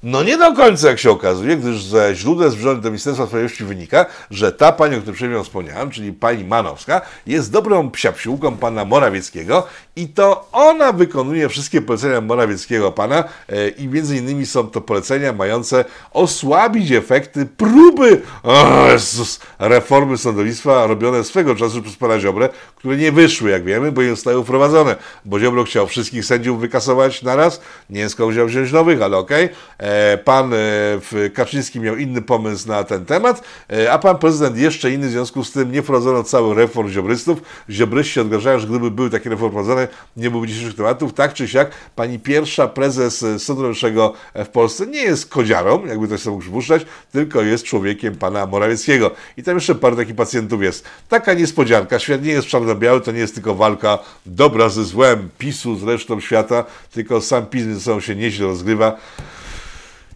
No 0.08 0.22
nie 0.22 0.38
do 0.38 0.52
końca, 0.52 0.88
jak 0.88 0.98
się 0.98 1.10
okazuje, 1.10 1.56
gdyż 1.56 1.84
ze 1.84 2.14
źródeł 2.14 2.50
zbliżonych 2.50 2.82
do 2.82 2.88
Ministerstwa 2.88 3.26
Sprawiedliwości 3.26 3.64
wynika, 3.64 4.06
że 4.30 4.52
ta 4.52 4.72
pani, 4.72 4.96
o 4.96 5.00
której 5.00 5.16
przed 5.16 5.42
wspomniałem, 5.42 5.90
czyli 5.90 6.12
pani 6.12 6.44
Manowska, 6.44 7.00
jest 7.26 7.52
dobrą 7.52 7.90
psiapsiłką 7.90 8.56
pana 8.56 8.84
Morawieckiego 8.84 9.66
i 9.96 10.08
to 10.08 10.48
ona 10.52 10.92
wykonuje 10.92 11.48
wszystkie 11.48 11.82
polecenia 11.82 12.20
Morawieckiego 12.20 12.92
pana 12.92 13.24
e, 13.48 13.68
i 13.68 13.88
między 13.88 14.16
innymi 14.16 14.46
są 14.46 14.70
to 14.70 14.80
polecenia 14.80 15.32
mające 15.32 15.84
osłabić 16.12 16.92
efekty 16.92 17.46
próby 17.56 18.22
o 18.42 18.86
Jezus, 18.92 19.40
reformy 19.58 20.18
sądownictwa 20.18 20.86
robione 20.86 21.24
swego 21.24 21.54
czasu 21.54 21.82
przez 21.82 21.96
pana 21.96 22.20
Ziobrę, 22.20 22.48
które 22.76 22.96
nie 22.96 23.12
wyszły, 23.12 23.50
jak 23.50 23.64
wiemy, 23.64 23.92
bo 23.92 24.02
nie 24.02 24.10
zostały 24.10 24.44
wprowadzone, 24.44 24.96
bo 25.24 25.40
Ziobro 25.40 25.64
chciał 25.64 25.86
wszystkich 25.86 26.24
sędziów 26.24 26.60
wykasować 26.60 27.22
naraz, 27.22 27.60
nie 27.90 28.08
skąd 28.08 28.32
wziął 28.32 28.46
wziąć 28.46 28.72
nowych, 28.72 29.02
ale 29.02 29.16
okej. 29.16 29.44
Okay. 29.44 29.95
E, 29.96 30.18
pan 30.18 30.52
e, 30.54 31.30
Kaczyński 31.34 31.80
miał 31.80 31.96
inny 31.96 32.22
pomysł 32.22 32.68
na 32.68 32.84
ten 32.84 33.04
temat, 33.04 33.42
a 33.90 33.98
pan 33.98 34.18
prezydent 34.18 34.58
jeszcze 34.58 34.90
inny, 34.90 35.08
w 35.08 35.10
związku 35.10 35.44
z 35.44 35.52
tym 35.52 35.72
nie 35.72 35.82
wprowadzono 35.82 36.24
cały 36.24 36.54
reform 36.54 36.88
ziobrystów. 36.88 37.42
Ziobryści 37.70 38.20
odgrażają, 38.20 38.58
że 38.58 38.66
gdyby 38.66 38.90
były 38.90 39.10
takie 39.10 39.30
reformy 39.30 39.50
wprowadzone, 39.50 39.88
nie 40.16 40.30
byłoby 40.30 40.48
dzisiejszych 40.48 40.76
tematów. 40.76 41.14
Tak 41.14 41.34
czy 41.34 41.48
siak, 41.48 41.70
pani 41.96 42.18
pierwsza 42.18 42.68
prezes 42.68 43.24
Sądu 43.38 43.62
Najwyższego 43.62 44.12
w 44.34 44.48
Polsce 44.48 44.86
nie 44.86 45.02
jest 45.02 45.28
kodziarą, 45.28 45.86
jakby 45.86 46.06
ktoś 46.06 46.20
sobie 46.20 46.32
mógł 46.32 46.42
przypuszczać, 46.42 46.86
tylko 47.12 47.42
jest 47.42 47.64
człowiekiem 47.64 48.16
pana 48.16 48.46
Morawieckiego. 48.46 49.10
I 49.36 49.42
tam 49.42 49.54
jeszcze 49.54 49.74
parę 49.74 49.96
takich 49.96 50.16
pacjentów 50.16 50.62
jest. 50.62 50.84
Taka 51.08 51.34
niespodzianka. 51.34 51.98
Świat 51.98 52.22
nie 52.22 52.32
jest 52.32 52.48
czarno-biały, 52.48 53.00
to 53.00 53.12
nie 53.12 53.18
jest 53.18 53.34
tylko 53.34 53.54
walka 53.54 53.98
dobra 54.26 54.68
ze 54.68 54.84
złem, 54.84 55.28
PiSu 55.38 55.76
z 55.76 55.82
resztą 55.82 56.20
świata, 56.20 56.64
tylko 56.92 57.20
sam 57.20 57.46
PiS 57.46 57.64
ze 57.64 57.80
sobą 57.80 58.00
się 58.00 58.16
nieźle 58.16 58.46
rozgrywa. 58.46 58.96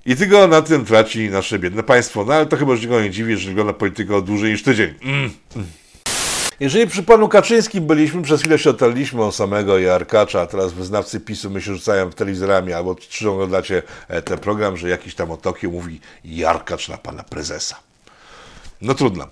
I 0.07 0.17
tylko 0.17 0.49
na 0.49 0.63
tym 0.63 0.85
traci 0.85 1.31
nasze 1.31 1.59
biedne 1.59 1.83
państwo. 1.83 2.25
No 2.25 2.35
ale 2.35 2.47
to 2.47 2.57
chyba 2.57 2.73
już 2.73 2.81
nikogo 2.81 3.03
nie 3.03 3.11
dziwi, 3.11 3.37
że 3.37 3.49
wygląda 3.49 3.73
polityka 3.73 4.21
dłużej 4.21 4.53
niż 4.53 4.63
tydzień. 4.63 4.95
Mm. 5.03 5.31
Jeżeli 6.61 6.87
przy 6.87 7.03
panu 7.03 7.29
Kaczyńskim 7.29 7.87
byliśmy, 7.87 8.23
przez 8.23 8.41
chwilę 8.41 8.59
się 8.59 8.71
otarliśmy 8.71 9.25
o 9.25 9.33
samego 9.33 9.79
Jarkacza, 9.79 10.41
a 10.41 10.47
teraz 10.47 10.73
wyznawcy 10.73 11.21
PiSu 11.21 11.51
my 11.51 11.63
się 11.63 11.75
rzucają 11.75 12.11
w 12.11 12.15
telewizorami 12.15 12.73
albo 12.73 12.95
czy 12.95 13.31
oglądacie 13.31 13.83
e, 14.09 14.23
ten 14.23 14.39
program, 14.39 14.77
że 14.77 14.89
jakiś 14.89 15.15
tam 15.15 15.31
o 15.31 15.37
Tokio 15.37 15.71
mówi 15.71 16.01
Jarkacz 16.25 16.89
na 16.89 16.99
pana 16.99 17.23
prezesa. 17.23 17.77
No 18.83 18.95
trudno. 18.95 19.27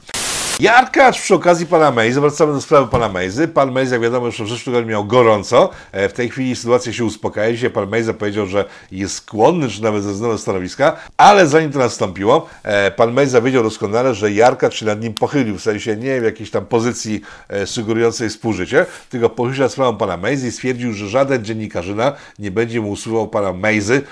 Jarkacz 0.61 1.21
przy 1.21 1.35
okazji 1.35 1.67
pana 1.67 1.91
Mejzy, 1.91 2.21
wracamy 2.21 2.53
do 2.53 2.61
sprawy 2.61 2.89
pana 2.91 3.09
Mejzy. 3.09 3.49
Pan 3.49 3.73
Mejza, 3.73 3.95
jak 3.95 4.03
wiadomo, 4.03 4.27
już 4.27 4.43
w 4.43 4.49
zeszłym 4.49 4.75
tygodniu 4.75 4.91
miał 4.91 5.05
gorąco. 5.05 5.71
E, 5.93 6.09
w 6.09 6.13
tej 6.13 6.31
chwili 6.31 6.57
sytuacja 6.57 6.93
się 6.93 7.05
uspokaja. 7.05 7.53
Dzisiaj 7.53 7.71
pan 7.71 7.89
Mejza 7.89 8.15
powiedział, 8.15 8.47
że 8.47 8.65
jest 8.93 9.15
skłonny, 9.15 9.69
czy 9.69 9.83
nawet 9.83 10.03
zrezygnował 10.03 10.39
stanowiska, 10.39 10.97
ale 11.17 11.47
zanim 11.47 11.73
to 11.73 11.79
nastąpiło, 11.79 12.49
e, 12.63 12.91
pan 12.91 13.13
Mejza 13.13 13.41
wiedział 13.41 13.63
doskonale, 13.63 14.15
że 14.15 14.33
Jarkacz 14.33 14.75
się 14.75 14.87
nad 14.87 15.01
nim 15.01 15.15
pochylił, 15.15 15.59
w 15.59 15.63
sensie 15.63 15.97
nie 15.97 16.21
w 16.21 16.25
jakiejś 16.25 16.51
tam 16.51 16.67
pozycji 16.67 17.21
e, 17.49 17.67
sugerującej 17.67 18.29
współżycie, 18.29 18.87
tylko 19.11 19.31
pochylił 19.31 19.57
się 19.57 19.69
sprawą 19.69 19.97
pana 19.97 20.17
Mejzy 20.17 20.49
i 20.49 20.53
stwierdził, 20.53 20.93
że 20.93 21.09
żaden 21.09 21.45
dziennikarzyna 21.45 22.13
nie 22.39 22.51
będzie 22.51 22.81
mu 22.81 22.91
usuwał 22.91 23.29
pana 23.29 23.53
Mejzy 23.53 24.03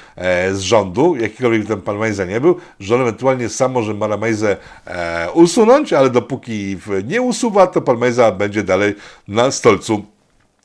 z 0.52 0.60
rządu, 0.60 1.16
jakikolwiek 1.16 1.66
ten 1.66 1.80
pan 1.80 1.98
Mejza 1.98 2.24
nie 2.24 2.40
był, 2.40 2.56
że 2.80 2.94
on 2.94 3.00
ewentualnie 3.00 3.48
sam 3.48 3.72
może 3.72 3.94
pana 3.94 4.16
Mejzę 4.16 4.56
usunąć, 5.34 5.92
ale 5.92 6.10
dopóki 6.10 6.35
dopóki 6.36 6.76
nie 7.04 7.22
usuwa, 7.22 7.66
to 7.66 7.80
pan 7.80 7.98
Mejza 7.98 8.32
będzie 8.32 8.62
dalej 8.62 8.94
na 9.28 9.50
stolcu 9.50 10.04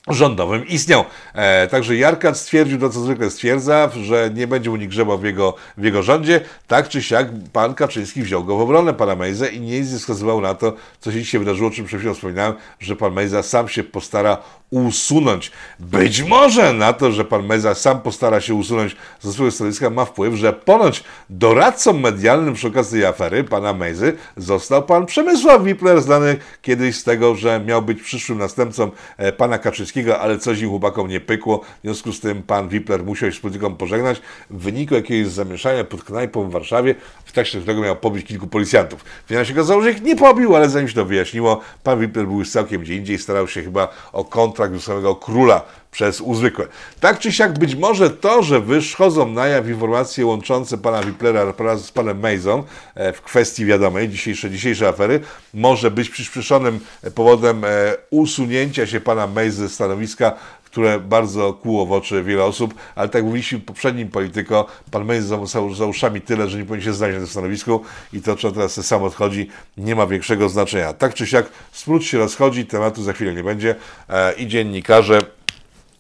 rządowym 0.08 0.68
istniał. 0.68 1.06
E, 1.34 1.68
także 1.68 1.96
Jarkat 1.96 2.38
stwierdził 2.38 2.80
to, 2.80 2.90
co 2.90 3.00
zwykle 3.00 3.30
stwierdza, 3.30 3.90
że 4.04 4.30
nie 4.34 4.48
będzie 4.48 4.70
mu 4.70 4.76
nikt 4.76 4.92
grzebał 4.92 5.18
w 5.18 5.24
jego, 5.24 5.56
w 5.78 5.84
jego 5.84 6.04
rządzie. 6.04 6.42
Tak 6.68 6.90
czy 6.90 7.04
siak 7.04 7.28
pan 7.54 7.74
Kaczyński 7.74 8.24
wziął 8.24 8.44
go 8.44 8.58
w 8.58 8.62
obronę, 8.62 8.94
pana 8.94 9.16
Mejzę 9.16 9.48
i 9.48 9.62
nie 9.62 9.84
wskazywał 9.84 10.42
na 10.42 10.54
to, 10.54 10.74
co 11.00 11.12
się 11.12 11.20
dzisiaj 11.20 11.40
wydarzyło, 11.40 11.70
o 11.70 11.72
czym 11.72 11.86
przed 11.86 12.00
chwilą 12.00 12.14
wspominałem, 12.14 12.54
że 12.80 12.96
pan 12.96 13.14
Mejza 13.14 13.44
sam 13.44 13.68
się 13.68 13.84
postara 13.84 14.38
usunąć. 14.72 15.52
Być 15.80 16.24
może 16.24 16.74
na 16.74 16.94
to, 16.94 17.12
że 17.12 17.26
pan 17.26 17.46
Meza 17.46 17.76
sam 17.76 18.02
postara 18.02 18.42
się 18.42 18.56
usunąć 18.56 18.96
ze 19.22 19.34
swojego 19.34 19.56
stanowiska 19.56 19.90
ma 19.90 20.06
wpływ, 20.06 20.36
że 20.36 20.54
ponoć 20.54 21.04
doradcą 21.30 21.94
medialnym 21.94 22.54
przy 22.54 22.68
okazji 22.68 23.02
tej 23.02 23.10
afery 23.10 23.44
pana 23.44 23.74
Mezy 23.74 24.14
został 24.38 24.84
pan 24.84 25.06
Przemysław 25.06 25.64
Wipler, 25.64 26.02
znany 26.02 26.38
kiedyś 26.62 26.96
z 26.96 27.04
tego, 27.04 27.36
że 27.36 27.60
miał 27.60 27.82
być 27.82 28.02
przyszłym 28.02 28.38
następcą 28.38 28.92
e, 29.18 29.32
pana 29.32 29.58
Kaczyńskiego, 29.58 30.20
ale 30.20 30.38
coś 30.38 30.62
im 30.62 30.70
chłopakom 30.70 31.08
nie 31.08 31.20
pykło. 31.20 31.60
W 31.60 31.82
związku 31.84 32.12
z 32.12 32.20
tym 32.20 32.44
pan 32.44 32.70
Wipler 32.70 33.04
musiał 33.04 33.32
się 33.32 33.38
z 33.38 33.40
polityką 33.40 33.76
pożegnać. 33.76 34.22
W 34.50 34.64
wyniku 34.64 34.96
jakiegoś 34.96 35.32
zamieszania 35.32 35.84
pod 35.84 36.04
knajpą 36.04 36.50
w 36.50 36.52
Warszawie, 36.52 36.96
w 37.26 37.32
trakcie 37.32 37.58
którego 37.58 37.82
miał 37.82 37.96
pobić 37.96 38.28
kilku 38.28 38.48
policjantów. 38.48 39.06
Finalnie 39.28 39.48
się 39.48 39.54
okazało, 39.54 39.82
że 39.82 39.92
ich 39.92 40.02
nie 40.02 40.16
pobił, 40.16 40.56
ale 40.56 40.70
zanim 40.70 40.88
się 40.88 40.96
to 40.96 41.06
wyjaśniło, 41.06 41.62
pan 41.84 42.00
Wipler 42.00 42.28
był 42.28 42.40
już 42.40 42.50
całkiem 42.50 42.82
gdzie 42.82 42.96
indziej, 42.96 43.18
starał 43.18 43.48
się 43.48 43.64
chyba 43.64 43.88
o 44.14 44.26
kontrakt 44.26 44.61
samego 44.80 45.16
króla 45.16 45.62
przez 45.92 46.22
uzwykłe. 46.22 46.68
Tak 47.00 47.20
czy 47.20 47.32
siak 47.32 47.60
być 47.60 47.76
może 47.76 48.10
to, 48.10 48.44
że 48.44 48.60
wyszchodzą 48.60 49.28
na 49.32 49.48
jaw 49.48 49.68
informacje 49.68 50.26
łączące 50.26 50.78
pana 50.78 51.04
Wiplera 51.04 51.54
z 51.78 51.92
panem 51.92 52.20
Mejzą 52.20 52.64
e, 52.96 53.14
w 53.14 53.22
kwestii 53.22 53.66
wiadomej, 53.66 54.10
dzisiejszej, 54.10 54.52
dzisiejszej 54.52 54.88
afery, 54.88 55.20
może 55.54 55.92
być 55.92 56.10
przyspieszonym 56.10 56.80
powodem 57.16 57.66
e, 57.66 57.68
usunięcia 58.10 58.88
się 58.88 59.02
pana 59.02 59.28
Mejzy 59.28 59.58
ze 59.58 59.70
stanowiska 59.70 60.34
które 60.72 61.00
bardzo 61.00 61.54
kłuło 61.54 61.86
w 61.86 61.92
oczy 61.92 62.24
wiele 62.24 62.44
osób, 62.44 62.74
ale 62.96 63.10
tak 63.10 63.24
mówiliśmy 63.24 63.60
poprzednim 63.60 64.10
polityko, 64.10 64.66
pan 64.92 65.06
Mejzy 65.06 65.28
za, 65.28 65.38
za 65.76 65.86
uszami 65.86 66.22
tyle, 66.22 66.50
że 66.50 66.58
nie 66.58 66.66
powinien 66.66 66.86
się 66.86 66.94
znaleźć 66.94 67.16
na 67.16 67.20
tym 67.20 67.32
stanowisku 67.32 67.82
i 68.14 68.22
to, 68.22 68.36
czy 68.36 68.52
teraz 68.52 68.86
sam 68.86 69.04
odchodzi, 69.04 69.50
nie 69.78 69.96
ma 69.96 70.08
większego 70.08 70.50
znaczenia. 70.50 70.94
Tak 70.94 71.14
czy 71.14 71.28
siak, 71.28 71.50
smród 71.72 72.04
się 72.04 72.18
rozchodzi, 72.18 72.66
tematu 72.66 73.04
za 73.04 73.14
chwilę 73.14 73.34
nie 73.34 73.44
będzie 73.44 73.76
e, 74.10 74.34
i 74.34 74.48
dziennikarze 74.48 75.20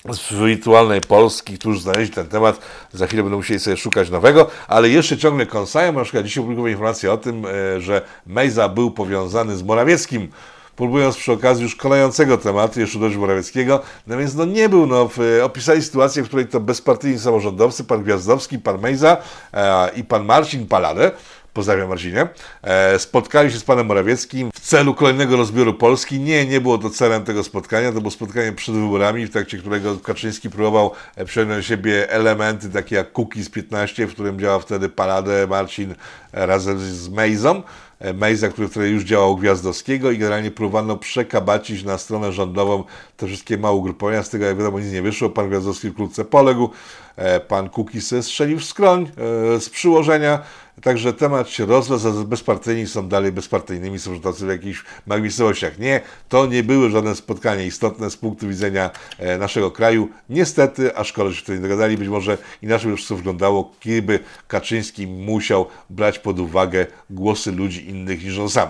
z 0.09 0.33
wirtualnej 0.33 1.01
Polski, 1.01 1.57
którzy 1.57 1.81
znaleźli 1.81 2.15
ten 2.15 2.27
temat, 2.27 2.59
za 2.93 3.07
chwilę 3.07 3.23
będą 3.23 3.37
musieli 3.37 3.59
sobie 3.59 3.77
szukać 3.77 4.09
nowego, 4.09 4.49
ale 4.67 4.89
jeszcze 4.89 5.17
ciągle 5.17 5.45
kąsają, 5.45 5.93
na 5.93 6.03
przykład 6.03 6.25
dzisiaj 6.25 6.41
opublikowałem 6.41 6.71
informację 6.71 7.11
o 7.11 7.17
tym, 7.17 7.45
e, 7.45 7.81
że 7.81 8.01
Mejza 8.27 8.69
był 8.69 8.91
powiązany 8.91 9.57
z 9.57 9.63
Morawieckim, 9.63 10.27
próbując 10.75 11.15
przy 11.15 11.31
okazji 11.31 11.63
już 11.63 11.75
kolejnego 11.75 12.37
tematu, 12.37 12.79
jeszcze 12.79 12.99
dość 12.99 13.15
Morawieckiego, 13.15 13.81
no 14.07 14.17
więc 14.17 14.35
no 14.35 14.45
nie 14.45 14.69
był, 14.69 14.87
no, 14.87 15.09
w, 15.17 15.39
opisali 15.43 15.81
sytuację, 15.81 16.23
w 16.23 16.27
której 16.27 16.47
to 16.47 16.59
bezpartyjni 16.59 17.19
samorządowcy, 17.19 17.83
pan 17.83 18.03
Gwiazdowski, 18.03 18.59
pan 18.59 18.81
Mejza 18.81 19.17
e, 19.53 19.89
i 19.95 20.03
pan 20.03 20.25
Marcin 20.25 20.67
Palade, 20.67 21.11
pozdrawiam 21.53 21.89
Marcinie, 21.89 22.27
e, 22.61 22.99
spotkali 22.99 23.51
się 23.51 23.57
z 23.57 23.63
panem 23.63 23.87
Morawieckim 23.87 24.51
w 24.53 24.59
celu 24.59 24.93
kolejnego 24.93 25.37
rozbioru 25.37 25.73
Polski. 25.73 26.19
Nie, 26.19 26.45
nie 26.45 26.61
było 26.61 26.77
to 26.77 26.89
celem 26.89 27.23
tego 27.23 27.43
spotkania, 27.43 27.91
to 27.91 28.01
było 28.01 28.11
spotkanie 28.11 28.51
przed 28.51 28.75
wyborami, 28.75 29.25
w 29.25 29.31
trakcie 29.31 29.57
którego 29.57 29.97
Kaczyński 29.97 30.49
próbował 30.49 30.91
e, 31.15 31.25
przyjąć 31.25 31.49
do 31.49 31.61
siebie 31.61 32.09
elementy 32.09 32.69
takie 32.69 32.95
jak 32.95 33.11
Kukiz 33.11 33.49
15, 33.49 34.07
w 34.07 34.13
którym 34.13 34.39
działał 34.39 34.61
wtedy 34.61 34.89
Paladę, 34.89 35.47
Marcin 35.47 35.95
e, 36.33 36.45
razem 36.45 36.79
z 36.79 37.09
Mejzą. 37.09 37.63
E, 38.01 38.13
Mejza, 38.13 38.49
który 38.49 38.67
wtedy 38.67 38.89
już 38.89 39.03
działał 39.03 39.35
Gwiazdowskiego 39.37 40.11
i 40.11 40.17
generalnie 40.17 40.51
próbowano 40.51 40.97
przekabacić 40.97 41.83
na 41.83 41.97
stronę 41.97 42.31
rządową 42.31 42.83
te 43.17 43.27
wszystkie 43.27 43.57
małe 43.57 43.75
ugrupowania. 43.75 44.23
Z 44.23 44.29
tego, 44.29 44.45
jak 44.45 44.57
wiadomo, 44.57 44.79
nic 44.79 44.91
nie 44.91 45.01
wyszło. 45.01 45.29
Pan 45.29 45.49
Gwiazdowski 45.49 45.91
wkrótce 45.91 46.25
poległ. 46.25 46.69
E, 47.15 47.39
pan 47.39 47.69
Kukis 47.69 48.13
strzelił 48.21 48.59
w 48.59 48.65
skroń 48.65 49.11
e, 49.55 49.59
z 49.59 49.69
przyłożenia. 49.69 50.39
Także 50.81 51.13
temat 51.13 51.49
się 51.49 51.65
rozlazł, 51.65 52.07
a 52.07 52.23
bezpartyjni 52.23 52.87
są 52.87 53.07
dalej 53.09 53.31
bezpartyjnymi, 53.31 53.99
są 53.99 54.19
tacy 54.19 54.45
w 54.45 54.49
jakichś 54.49 54.83
magisterstwach. 55.07 55.79
Nie, 55.79 56.01
to 56.29 56.45
nie 56.45 56.63
były 56.63 56.89
żadne 56.89 57.15
spotkania 57.15 57.63
istotne 57.63 58.09
z 58.09 58.17
punktu 58.17 58.47
widzenia 58.47 58.89
e, 59.17 59.37
naszego 59.37 59.71
kraju. 59.71 60.09
Niestety, 60.29 60.97
a 60.97 61.03
szkoda, 61.03 61.29
że 61.29 61.35
się 61.35 61.41
wtedy 61.41 61.59
nie 61.59 61.63
dogadali, 61.63 61.97
być 61.97 62.07
może 62.07 62.37
inaczej 62.61 62.91
by 62.91 62.95
wszystko 62.97 63.15
wyglądało, 63.15 63.71
gdyby 63.81 64.19
Kaczyński 64.47 65.07
musiał 65.07 65.67
brać 65.89 66.19
pod 66.19 66.39
uwagę 66.39 66.87
głosy 67.09 67.51
ludzi 67.51 67.89
innych 67.89 68.23
niż 68.23 68.37
on 68.37 68.49
sam. 68.49 68.69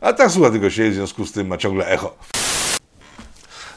A 0.00 0.12
tak 0.12 0.30
słucha 0.30 0.50
tego 0.50 0.70
się, 0.70 0.90
w 0.90 0.94
związku 0.94 1.26
z 1.26 1.32
tym 1.32 1.46
ma 1.46 1.56
ciągle 1.56 1.86
echo. 1.86 2.16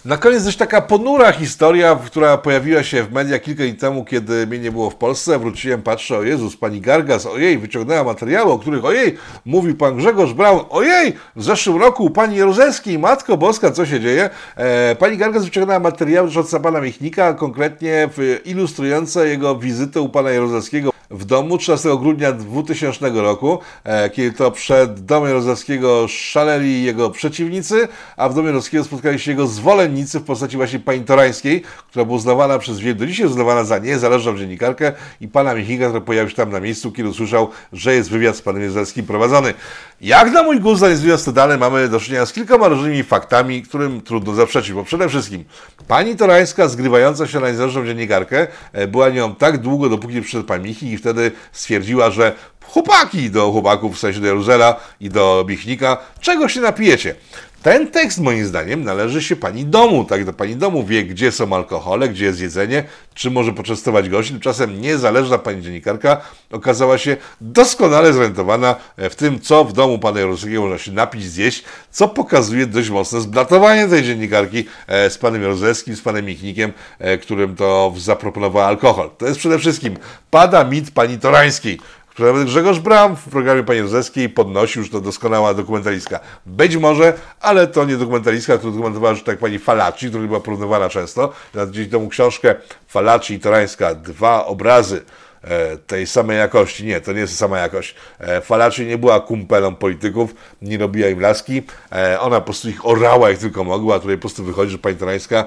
Na 0.06 0.18
koniec 0.18 0.46
też 0.46 0.58
taka 0.58 0.82
ponura 0.82 1.32
historia, 1.32 2.00
która 2.06 2.38
pojawiła 2.38 2.84
się 2.84 3.04
w 3.04 3.12
mediach 3.12 3.42
kilka 3.42 3.64
dni 3.64 3.74
temu, 3.74 4.06
kiedy 4.06 4.48
mnie 4.48 4.60
nie 4.60 4.72
było 4.72 4.90
w 4.90 4.96
Polsce. 4.96 5.40
Wróciłem, 5.40 5.82
patrzę, 5.82 6.18
o 6.18 6.24
Jezus, 6.24 6.58
pani 6.58 6.82
Gargas, 6.82 7.26
ojej, 7.26 7.58
wyciągnęła 7.58 8.04
materiały, 8.04 8.52
o 8.52 8.60
których, 8.60 8.86
ojej, 8.86 9.18
mówił 9.46 9.76
pan 9.76 9.98
Grzegorz 9.98 10.34
Braun, 10.34 10.60
ojej, 10.70 11.14
w 11.36 11.44
zeszłym 11.44 11.78
roku 11.78 12.06
u 12.06 12.10
pani 12.10 12.38
Jaruzelskiej, 12.38 13.00
Matko 13.00 13.38
Boska, 13.38 13.72
co 13.72 13.86
się 13.86 14.00
dzieje? 14.00 14.30
E, 14.56 14.96
pani 14.96 15.18
Gargas 15.18 15.46
wyciągnęła 15.46 15.80
materiały 15.80 16.28
dotyczące 16.28 16.60
pana 16.60 16.82
Michnika, 16.82 17.34
konkretnie 17.34 18.10
ilustrujące 18.46 19.28
jego 19.28 19.56
wizytę 19.56 20.02
u 20.02 20.10
pana 20.10 20.32
Jaruzelskiego 20.32 20.91
w 21.12 21.26
domu 21.26 21.58
13 21.58 21.98
grudnia 22.00 22.32
2000 22.32 23.22
roku, 23.22 23.60
e, 23.84 24.10
kiedy 24.10 24.38
to 24.38 24.52
przed 24.52 25.06
domem 25.06 25.30
Jarozowskiego 25.30 26.08
szaleli 26.08 26.84
jego 26.84 27.10
przeciwnicy, 27.10 27.88
a 28.18 28.30
w 28.30 28.36
domie 28.36 28.48
Jarozowskiego 28.48 28.84
spotkali 28.84 29.20
się 29.20 29.32
jego 29.32 29.48
zwolennicy 29.48 30.20
w 30.20 30.24
postaci 30.24 30.58
właśnie 30.58 30.80
pani 30.80 31.02
Torańskiej, 31.02 31.64
która 31.90 32.06
była 32.06 32.18
uznawana 32.18 32.60
przez 32.60 32.80
wielu, 32.80 33.00
do 33.00 33.08
dzisiaj 33.08 33.26
uznawana 33.26 33.64
za 33.64 33.78
niezależną 33.78 34.38
dziennikarkę 34.38 34.92
i 35.22 35.28
pana 35.28 35.56
Michnika, 35.56 35.88
który 35.88 36.02
pojawił 36.02 36.30
się 36.30 36.36
tam 36.36 36.52
na 36.52 36.60
miejscu, 36.60 36.92
kiedy 36.92 37.10
usłyszał, 37.10 37.50
że 37.74 37.96
jest 37.96 38.10
wywiad 38.10 38.36
z 38.36 38.42
panem 38.42 38.62
Jarozowskim 38.62 39.06
prowadzony. 39.06 39.54
Jak 40.02 40.32
na 40.32 40.44
mój 40.44 40.60
gust, 40.60 40.80
zanim 40.80 40.98
wywiad 40.98 41.30
dane, 41.30 41.58
mamy 41.58 41.90
do 41.90 42.00
czynienia 42.00 42.26
z 42.26 42.34
kilkoma 42.34 42.68
różnymi 42.68 43.04
faktami, 43.04 43.64
którym 43.64 44.02
trudno 44.02 44.34
zaprzeczyć, 44.34 44.74
bo 44.74 44.84
przede 44.84 45.10
wszystkim 45.10 45.44
pani 45.88 46.16
Torańska, 46.16 46.68
zgrywająca 46.68 47.28
się 47.28 47.40
na 47.40 47.50
niezależną 47.50 47.86
dziennikarkę, 47.86 48.48
e, 48.74 48.88
była 48.88 49.10
nią 49.10 49.36
tak 49.36 49.58
długo, 49.58 49.90
dopóki 49.90 50.22
przyszedł 50.22 50.46
pan 50.46 50.62
Michnik 50.62 51.01
wtedy 51.02 51.32
stwierdziła, 51.52 52.12
że 52.12 52.36
chłopaki 52.66 53.30
do 53.30 53.52
chłopaków, 53.52 53.96
w 53.96 54.00
sensie 54.00 54.20
do 54.20 54.28
Jeruzela 54.28 54.80
i 55.00 55.10
do 55.10 55.46
Michnika, 55.48 55.98
czego 56.20 56.50
się 56.50 56.62
napijecie? 56.62 57.16
Ten 57.62 57.88
tekst 57.88 58.20
moim 58.20 58.46
zdaniem 58.46 58.84
należy 58.84 59.22
się 59.22 59.36
pani 59.36 59.66
domu, 59.66 60.06
tak 60.06 60.26
do 60.26 60.34
pani 60.34 60.56
domu 60.56 60.84
wie, 60.84 61.04
gdzie 61.04 61.32
są 61.32 61.56
alkohole, 61.56 62.10
gdzie 62.10 62.26
jest 62.26 62.42
jedzenie, 62.42 62.84
czy 63.14 63.32
może 63.32 63.54
poczęstować 63.54 64.10
gości. 64.10 64.32
Tymczasem 64.32 64.82
niezależna 64.82 65.38
pani 65.38 65.62
dziennikarka 65.62 66.22
okazała 66.52 66.98
się 66.98 67.18
doskonale 67.42 68.14
zorientowana 68.14 68.76
w 68.98 69.16
tym, 69.16 69.40
co 69.40 69.66
w 69.66 69.74
domu 69.74 70.00
pana 70.00 70.20
Jaruzelskiego 70.20 70.62
można 70.62 70.78
się 70.78 70.92
napić, 70.92 71.24
zjeść, 71.24 71.64
co 71.92 72.08
pokazuje 72.08 72.66
dość 72.66 72.90
mocne 72.90 73.22
zblatowanie 73.22 73.88
tej 73.88 74.04
dziennikarki 74.04 74.66
e, 74.88 75.10
z 75.10 75.18
panem 75.18 75.42
Jaruzelskim, 75.42 75.96
z 75.96 76.02
panem 76.02 76.26
Michnikiem, 76.26 76.74
e, 77.00 77.18
którym 77.18 77.56
to 77.56 77.94
zaproponował 77.98 78.64
alkohol. 78.64 79.10
To 79.18 79.28
jest 79.28 79.40
przede 79.40 79.60
wszystkim 79.60 79.98
pada 80.32 80.64
mit 80.64 80.92
pani 80.92 81.20
Torańskiej 81.20 81.80
nawet 82.20 82.44
Grzegorz 82.46 82.80
Bram 82.80 83.16
w 83.16 83.30
programie 83.30 83.64
Pani 83.64 83.82
Rozeskiej 83.82 84.30
podnosił, 84.30 84.84
że 84.84 84.90
to 84.90 85.02
doskonała 85.02 85.54
dokumentalistka. 85.54 86.20
Być 86.46 86.78
może, 86.78 87.14
ale 87.40 87.68
to 87.68 87.86
nie 87.86 87.98
dokumentalistka, 87.98 88.58
która 88.58 88.72
dokumentowała, 88.72 89.16
że 89.16 89.22
tak 89.22 89.38
pani 89.38 89.60
Falaci, 89.60 90.08
która 90.08 90.28
była 90.28 90.40
porównywana 90.40 90.90
często. 90.90 91.34
Dzień 91.72 91.90
temu 91.90 92.10
książkę 92.10 92.56
Falaci 92.88 93.34
i 93.34 93.40
Torańska, 93.40 93.96
dwa 93.96 94.46
obrazy 94.46 95.02
e, 95.44 95.78
tej 95.78 96.08
samej 96.08 96.38
jakości. 96.38 96.86
Nie, 96.86 97.02
to 97.02 97.14
nie 97.14 97.20
jest 97.20 97.38
sama 97.38 97.60
jakość. 97.60 97.96
E, 98.20 98.42
Falaci 98.42 98.86
nie 98.86 98.98
była 98.98 99.20
kumpelą 99.20 99.76
polityków, 99.76 100.36
nie 100.62 100.78
robiła 100.78 101.10
im 101.10 101.20
laski. 101.20 101.64
E, 101.92 102.20
ona 102.20 102.40
po 102.40 102.46
prostu 102.46 102.70
ich 102.70 102.86
orała 102.86 103.30
jak 103.30 103.40
tylko 103.40 103.64
mogła, 103.64 103.96
a 103.96 104.00
tutaj 104.00 104.18
po 104.18 104.22
prostu 104.22 104.44
wychodzi, 104.44 104.72
że 104.72 104.78
pani 104.78 104.96
Torańska 104.96 105.46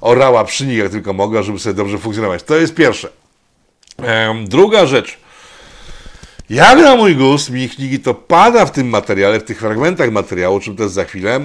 orała 0.00 0.44
przy 0.44 0.66
nich 0.66 0.78
jak 0.78 0.90
tylko 0.90 1.12
mogła, 1.12 1.42
żeby 1.42 1.58
sobie 1.58 1.74
dobrze 1.74 1.98
funkcjonować. 1.98 2.42
To 2.42 2.56
jest 2.56 2.74
pierwsze. 2.74 3.08
Druga 4.44 4.86
rzecz. 4.86 5.23
Jak 6.50 6.78
na 6.78 6.96
mój 6.96 7.16
gust, 7.16 7.50
Michnigi 7.50 8.00
to 8.00 8.14
pada 8.14 8.66
w 8.66 8.70
tym 8.70 8.88
materiale, 8.88 9.40
w 9.40 9.44
tych 9.44 9.58
fragmentach 9.58 10.10
materiału, 10.10 10.56
o 10.56 10.60
czym 10.60 10.76
też 10.76 10.90
za 10.90 11.04
chwilę, 11.04 11.36
e, 11.36 11.40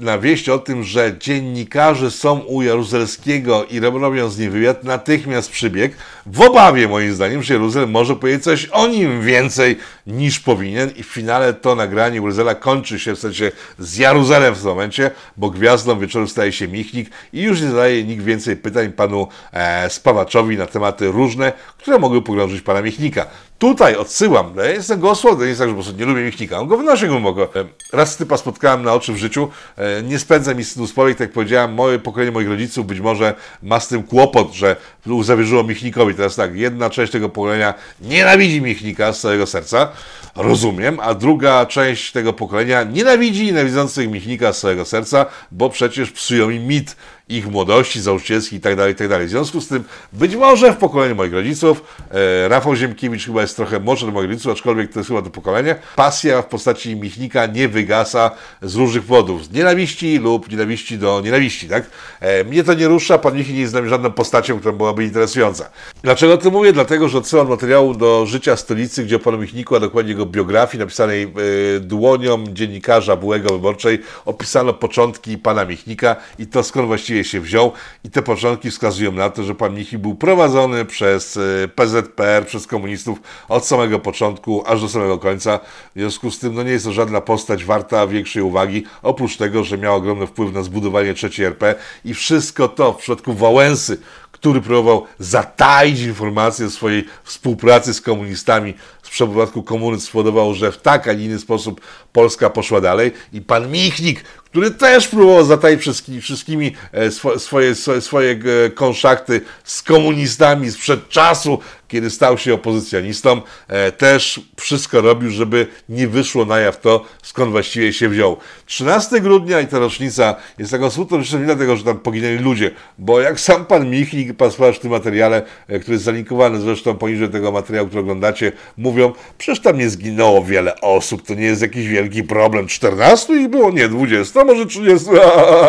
na 0.00 0.18
wieść 0.18 0.48
o 0.48 0.58
tym, 0.58 0.84
że 0.84 1.16
dziennikarze 1.18 2.10
są 2.10 2.38
u 2.38 2.62
Jaruzelskiego 2.62 3.64
i 3.64 3.80
robią 3.80 4.30
z 4.30 4.38
nim 4.38 4.50
wywiad, 4.50 4.84
natychmiast 4.84 5.50
przybiegł, 5.50 5.94
w 6.26 6.40
obawie 6.40 6.88
moim 6.88 7.14
zdaniem, 7.14 7.42
że 7.42 7.54
Jaruzel 7.54 7.88
może 7.88 8.16
powiedzieć 8.16 8.44
coś 8.44 8.66
o 8.66 8.86
nim 8.86 9.22
więcej 9.22 9.78
niż 10.06 10.40
powinien 10.40 10.90
i 10.96 11.02
w 11.02 11.06
finale 11.06 11.54
to 11.54 11.74
nagranie 11.74 12.22
Urzela 12.22 12.54
kończy 12.54 12.98
się 12.98 13.16
w 13.16 13.18
sensie 13.18 13.52
z 13.78 13.96
Jaruzalem 13.96 14.54
w 14.54 14.58
tym 14.58 14.66
momencie, 14.66 15.10
bo 15.36 15.50
gwiazdą 15.50 15.98
wieczoru 15.98 16.28
staje 16.28 16.52
się 16.52 16.68
Michnik 16.68 17.10
i 17.32 17.42
już 17.42 17.60
nie 17.60 17.68
zadaje 17.68 18.04
nikt 18.04 18.24
więcej 18.24 18.56
pytań 18.56 18.92
panu 18.92 19.28
e, 19.52 19.90
Spawaczowi 19.90 20.56
na 20.56 20.66
tematy 20.66 21.12
różne, 21.12 21.52
które 21.78 21.98
mogły 21.98 22.22
pogrążyć 22.22 22.62
pana 22.62 22.82
Michnika. 22.82 23.26
Tutaj 23.58 23.96
odsyłam, 23.96 24.52
ja 24.56 24.64
jestem 24.64 25.00
go 25.00 25.12
nie 25.38 25.46
jest 25.46 25.60
tak, 25.60 25.68
że 25.68 25.74
po 25.74 25.82
prostu 25.82 25.98
nie 25.98 26.06
lubię 26.06 26.20
Michnika, 26.20 26.58
on 26.58 26.66
go 26.66 26.76
wynosi 26.76 27.06
głęboko. 27.06 27.42
E, 27.42 27.64
raz 27.92 28.16
typa 28.16 28.36
spotkałem 28.36 28.82
na 28.82 28.94
oczy 28.94 29.12
w 29.12 29.16
życiu, 29.16 29.48
e, 29.76 30.02
nie 30.02 30.18
spędzę 30.18 30.54
mi 30.54 30.64
synu 30.64 30.86
sporej, 30.86 31.14
tak 31.14 31.20
jak 31.20 31.32
powiedziałem, 31.32 31.74
moje 31.74 31.98
pokolenie 31.98 32.32
moich 32.32 32.48
rodziców 32.48 32.86
być 32.86 33.00
może 33.00 33.34
ma 33.62 33.80
z 33.80 33.88
tym 33.88 34.02
kłopot, 34.02 34.52
że 34.52 34.76
zawierzyło 35.22 35.62
Michnikowi. 35.64 36.14
Teraz 36.14 36.36
tak, 36.36 36.56
jedna 36.56 36.90
część 36.90 37.12
tego 37.12 37.28
pokolenia 37.28 37.74
nienawidzi 38.00 38.62
Michnika 38.62 39.12
z 39.12 39.20
całego 39.20 39.46
serca, 39.46 39.91
rozumiem, 40.34 41.00
a 41.00 41.14
druga 41.14 41.66
część 41.66 42.12
tego 42.12 42.32
pokolenia 42.32 42.82
nienawidzi 42.82 43.46
nienawidzących 43.46 44.10
Michnika 44.10 44.52
z 44.52 44.60
całego 44.60 44.84
serca, 44.84 45.26
bo 45.50 45.70
przecież 45.70 46.10
psują 46.10 46.50
im 46.50 46.66
mit 46.66 46.96
ich 47.36 47.50
młodości 47.50 48.00
założycielskiej 48.00 48.56
itd., 48.56 48.88
itd. 48.88 49.26
W 49.26 49.28
związku 49.28 49.60
z 49.60 49.68
tym, 49.68 49.84
być 50.12 50.36
może 50.36 50.72
w 50.72 50.76
pokoleniu 50.76 51.14
moich 51.14 51.32
rodziców, 51.32 51.84
e, 52.10 52.48
Rafał 52.48 52.76
Ziemkiewicz 52.76 53.26
chyba 53.26 53.40
jest 53.40 53.56
trochę 53.56 53.80
młodszy 53.80 54.06
od 54.06 54.14
moich 54.14 54.30
rodziców, 54.30 54.52
aczkolwiek 54.52 54.92
to 54.92 55.00
jest 55.00 55.08
chyba 55.08 55.22
to 55.22 55.30
pokolenie, 55.30 55.76
pasja 55.96 56.42
w 56.42 56.46
postaci 56.46 56.96
Michnika 56.96 57.46
nie 57.46 57.68
wygasa 57.68 58.30
z 58.62 58.74
różnych 58.74 59.02
powodów. 59.02 59.44
Z 59.44 59.52
nienawiści 59.52 60.18
lub 60.18 60.50
nienawiści 60.50 60.98
do 60.98 61.20
nienawiści, 61.20 61.68
tak? 61.68 61.90
E, 62.20 62.44
mnie 62.44 62.64
to 62.64 62.74
nie 62.74 62.88
rusza, 62.88 63.18
pan 63.18 63.36
Michnik 63.36 63.54
nie 63.54 63.60
jest 63.60 63.72
dla 63.72 63.88
żadną 63.88 64.12
postacią, 64.12 64.58
która 64.58 64.72
byłaby 64.72 65.04
interesująca. 65.04 65.70
Dlaczego 66.02 66.38
to 66.38 66.50
mówię? 66.50 66.72
Dlatego, 66.72 67.08
że 67.08 67.18
odsyłam 67.18 67.48
materiału 67.48 67.94
do 67.94 68.26
Życia 68.26 68.56
Stolicy, 68.56 69.04
gdzie 69.04 69.16
o 69.16 69.18
panu 69.18 69.38
Michniku, 69.38 69.76
a 69.76 69.80
dokładnie 69.80 70.12
jego 70.12 70.26
biografii 70.26 70.78
napisanej 70.78 71.22
e, 71.22 71.80
dłonią 71.80 72.44
dziennikarza 72.46 73.16
byłego 73.16 73.48
wyborczej, 73.48 73.98
opisano 74.24 74.72
początki 74.72 75.38
pana 75.38 75.64
Michnika 75.64 76.16
i 76.38 76.46
to 76.46 76.62
skąd 76.62 76.86
właściwie 76.86 77.21
się 77.24 77.40
wziął. 77.40 77.72
I 78.04 78.10
te 78.10 78.22
początki 78.22 78.70
wskazują 78.70 79.12
na 79.12 79.30
to, 79.30 79.44
że 79.44 79.54
pan 79.54 79.74
Michi 79.74 79.98
był 79.98 80.14
prowadzony 80.14 80.84
przez 80.84 81.36
e, 81.36 81.68
PZPR, 81.68 82.46
przez 82.46 82.66
komunistów 82.66 83.18
od 83.48 83.66
samego 83.66 83.98
początku 83.98 84.62
aż 84.66 84.80
do 84.80 84.88
samego 84.88 85.18
końca. 85.18 85.58
W 85.96 85.98
związku 85.98 86.30
z 86.30 86.38
tym 86.38 86.54
no 86.54 86.62
nie 86.62 86.70
jest 86.70 86.84
to 86.84 86.92
żadna 86.92 87.20
postać 87.20 87.64
warta 87.64 88.06
większej 88.06 88.42
uwagi, 88.42 88.84
oprócz 89.02 89.36
tego, 89.36 89.64
że 89.64 89.78
miał 89.78 89.96
ogromny 89.96 90.26
wpływ 90.26 90.52
na 90.52 90.62
zbudowanie 90.62 91.14
III 91.22 91.44
RP 91.44 91.74
i 92.04 92.14
wszystko 92.14 92.68
to 92.68 92.92
w 92.92 92.96
przypadku 92.96 93.34
Wałęsy, 93.34 93.98
który 94.32 94.60
próbował 94.60 95.06
zataić 95.18 96.00
informacje 96.00 96.66
o 96.66 96.70
swojej 96.70 97.04
współpracy 97.24 97.94
z 97.94 98.00
komunistami. 98.00 98.74
Z 99.02 99.10
przeprowadzką 99.10 99.62
komuny 99.62 100.00
spowodowało, 100.00 100.54
że 100.54 100.72
w 100.72 100.78
tak, 100.78 101.08
a 101.08 101.12
nie 101.12 101.24
inny 101.24 101.38
sposób 101.38 101.80
Polska 102.12 102.50
poszła 102.50 102.80
dalej. 102.80 103.12
I 103.32 103.40
pan 103.40 103.70
Michnik, 103.70 104.24
który 104.52 104.70
też 104.70 105.08
próbował 105.08 105.44
zataić 105.44 105.80
wszystkimi, 105.80 106.20
wszystkimi 106.20 106.74
e, 106.92 107.10
swoje, 107.38 107.74
swoje, 107.74 108.00
swoje 108.00 108.38
konszakty 108.74 109.40
z 109.64 109.82
komunistami 109.82 110.70
sprzed 110.70 111.08
czasu, 111.08 111.58
kiedy 111.92 112.10
stał 112.10 112.38
się 112.38 112.54
opozycjonistą, 112.54 113.40
e, 113.68 113.92
też 113.92 114.40
wszystko 114.60 115.00
robił, 115.00 115.30
żeby 115.30 115.66
nie 115.88 116.08
wyszło 116.08 116.44
na 116.44 116.58
jaw 116.58 116.80
to, 116.80 117.04
skąd 117.22 117.50
właściwie 117.50 117.92
się 117.92 118.08
wziął. 118.08 118.36
13 118.66 119.20
grudnia 119.20 119.60
i 119.60 119.66
ta 119.66 119.78
rocznica 119.78 120.36
jest 120.58 120.70
taką 120.70 120.90
smutną 120.90 121.16
rocznicą 121.16 121.38
nie 121.38 121.44
dlatego, 121.44 121.76
że 121.76 121.84
tam 121.84 121.98
poginęli 121.98 122.38
ludzie, 122.38 122.70
bo 122.98 123.20
jak 123.20 123.40
sam 123.40 123.64
pan 123.64 123.90
Michnik, 123.90 124.36
pan 124.36 124.50
w 124.50 124.78
tym 124.78 124.90
materiale, 124.90 125.42
który 125.66 125.92
jest 125.92 126.04
zalinkowany 126.04 126.60
zresztą 126.60 126.94
poniżej 126.94 127.28
tego 127.28 127.52
materiału, 127.52 127.88
który 127.88 128.00
oglądacie, 128.00 128.52
mówią, 128.76 129.12
przecież 129.38 129.60
tam 129.60 129.78
nie 129.78 129.90
zginęło 129.90 130.44
wiele 130.44 130.80
osób, 130.80 131.26
to 131.26 131.34
nie 131.34 131.44
jest 131.44 131.62
jakiś 131.62 131.88
wielki 131.88 132.22
problem. 132.22 132.66
14 132.66 133.32
ich 133.36 133.48
było? 133.48 133.70
Nie, 133.70 133.88
20, 133.88 134.44
może 134.44 134.66
30. 134.66 135.08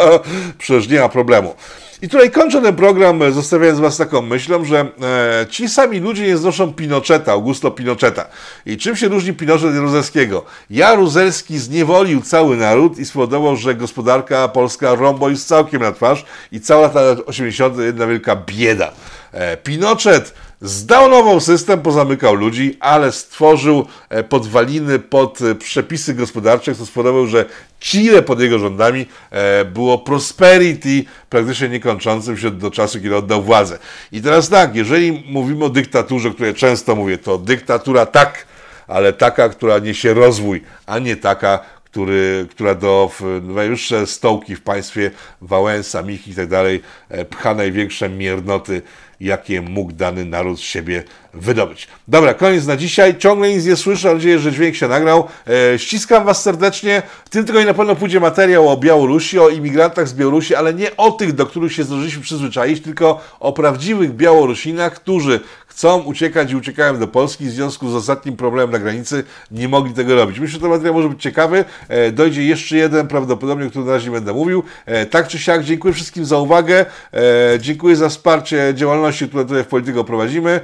Przecież 0.59 0.87
nie 0.87 0.99
ma 0.99 1.09
problemu. 1.09 1.55
I 2.03 2.09
tutaj 2.09 2.31
kończę 2.31 2.61
ten 2.61 2.75
program, 2.75 3.31
zostawiając 3.31 3.79
Was 3.79 3.97
taką 3.97 4.21
myślą, 4.21 4.65
że 4.65 4.79
e, 4.79 5.45
ci 5.49 5.69
sami 5.69 5.99
ludzie 5.99 6.27
nie 6.27 6.37
znoszą 6.37 6.73
Pinocheta, 6.73 7.31
Augusto 7.31 7.71
Pinocheta. 7.71 8.27
I 8.65 8.77
czym 8.77 8.95
się 8.95 9.07
różni 9.07 9.33
Pinochet 9.33 9.69
od 9.69 9.75
Jaruzelskiego? 9.75 10.45
Jaruzelski 10.69 11.59
zniewolił 11.59 12.21
cały 12.21 12.57
naród 12.57 12.99
i 12.99 13.05
spowodował, 13.05 13.55
że 13.55 13.75
gospodarka 13.75 14.47
polska 14.47 14.95
rąbo 14.95 15.29
już 15.29 15.43
całkiem 15.43 15.81
na 15.81 15.91
twarz 15.91 16.25
i 16.51 16.61
cała 16.61 16.81
lata 16.81 17.01
80. 17.25 17.77
jedna 17.77 18.07
wielka 18.07 18.35
bieda. 18.35 18.91
E, 19.31 19.57
Pinochet 19.57 20.33
Zdownował 20.63 21.39
system, 21.39 21.81
pozamykał 21.81 22.35
ludzi, 22.35 22.77
ale 22.79 23.11
stworzył 23.11 23.87
e, 24.09 24.23
podwaliny 24.23 24.99
pod 24.99 25.41
e, 25.41 25.55
przepisy 25.55 26.13
gospodarcze, 26.13 26.75
co 26.75 26.85
spowodowało, 26.85 27.27
że 27.27 27.45
Chile 27.79 28.21
pod 28.21 28.39
jego 28.39 28.59
rządami 28.59 29.05
e, 29.31 29.65
było 29.65 29.97
prosperity 29.97 31.03
praktycznie 31.29 31.69
niekończącym 31.69 32.37
się 32.37 32.51
do 32.51 32.71
czasu, 32.71 33.01
kiedy 33.01 33.15
oddał 33.15 33.43
władzę. 33.43 33.79
I 34.11 34.21
teraz 34.21 34.49
tak, 34.49 34.75
jeżeli 34.75 35.23
mówimy 35.29 35.65
o 35.65 35.69
dyktaturze, 35.69 36.29
o 36.29 36.33
której 36.33 36.53
często 36.53 36.95
mówię, 36.95 37.17
to 37.17 37.37
dyktatura 37.37 38.05
tak, 38.05 38.45
ale 38.87 39.13
taka, 39.13 39.49
która 39.49 39.79
niesie 39.79 40.13
rozwój, 40.13 40.63
a 40.85 40.99
nie 40.99 41.15
taka, 41.15 41.59
który, 41.83 42.47
która 42.51 42.75
do 42.75 43.11
najwyższe 43.41 44.07
stołki 44.07 44.55
w 44.55 44.61
państwie 44.61 45.11
Wałęsa, 45.41 46.01
Mich 46.01 46.27
i 46.27 46.35
tak 46.35 46.47
dalej 46.47 46.81
pcha 47.29 47.53
największe 47.53 48.09
miernoty 48.09 48.81
jakie 49.19 49.61
mógł 49.61 49.91
dany 49.91 50.25
naród 50.25 50.59
z 50.59 50.61
siebie 50.61 51.03
wydobyć. 51.33 51.87
Dobra, 52.07 52.33
koniec 52.33 52.65
na 52.65 52.77
dzisiaj. 52.77 53.17
Ciągle 53.17 53.49
nic 53.49 53.65
nie 53.65 53.75
słyszę, 53.75 54.07
mam 54.07 54.17
nadzieję, 54.17 54.39
że 54.39 54.51
dźwięk 54.51 54.75
się 54.75 54.87
nagrał. 54.87 55.27
E, 55.73 55.79
ściskam 55.79 56.25
Was 56.25 56.41
serdecznie. 56.41 57.01
W 57.25 57.29
tym 57.29 57.45
tygodniu 57.45 57.67
na 57.67 57.73
pewno 57.73 57.95
pójdzie 57.95 58.19
materiał 58.19 58.69
o 58.69 58.77
Białorusi, 58.77 59.39
o 59.39 59.49
imigrantach 59.49 60.07
z 60.07 60.13
Białorusi, 60.13 60.55
ale 60.55 60.73
nie 60.73 60.97
o 60.97 61.11
tych, 61.11 61.33
do 61.33 61.45
których 61.45 61.73
się 61.73 61.83
zdążyliśmy 61.83 62.21
przyzwyczaić, 62.21 62.83
tylko 62.83 63.21
o 63.39 63.53
prawdziwych 63.53 64.15
Białorusinach, 64.15 64.93
którzy 64.93 65.39
chcą 65.75 65.99
uciekać 65.99 66.51
i 66.51 66.55
uciekają 66.55 66.99
do 66.99 67.07
Polski 67.07 67.45
w 67.45 67.49
związku 67.49 67.89
z 67.89 67.95
ostatnim 67.95 68.35
problemem 68.35 68.71
na 68.71 68.79
granicy, 68.79 69.23
nie 69.51 69.67
mogli 69.67 69.93
tego 69.93 70.15
robić. 70.15 70.39
Myślę, 70.39 70.53
że 70.53 70.59
ten 70.59 70.69
materiał 70.69 70.93
może 70.93 71.09
być 71.09 71.21
ciekawy. 71.21 71.65
E, 71.87 72.11
dojdzie 72.11 72.43
jeszcze 72.43 72.77
jeden, 72.77 73.07
prawdopodobnie, 73.07 73.65
o 73.65 73.69
którym 73.69 73.87
na 73.87 73.93
razie 73.93 74.05
nie 74.09 74.15
będę 74.15 74.33
mówił. 74.33 74.63
E, 74.85 75.05
tak 75.05 75.27
czy 75.27 75.39
siak, 75.39 75.63
dziękuję 75.63 75.93
wszystkim 75.93 76.25
za 76.25 76.37
uwagę. 76.37 76.85
E, 77.13 77.59
dziękuję 77.59 77.95
za 77.95 78.09
wsparcie 78.09 78.73
działalności, 78.75 79.27
które 79.27 79.45
tutaj 79.45 79.63
w 79.63 79.67
Polityko 79.67 80.03
prowadzimy 80.03 80.61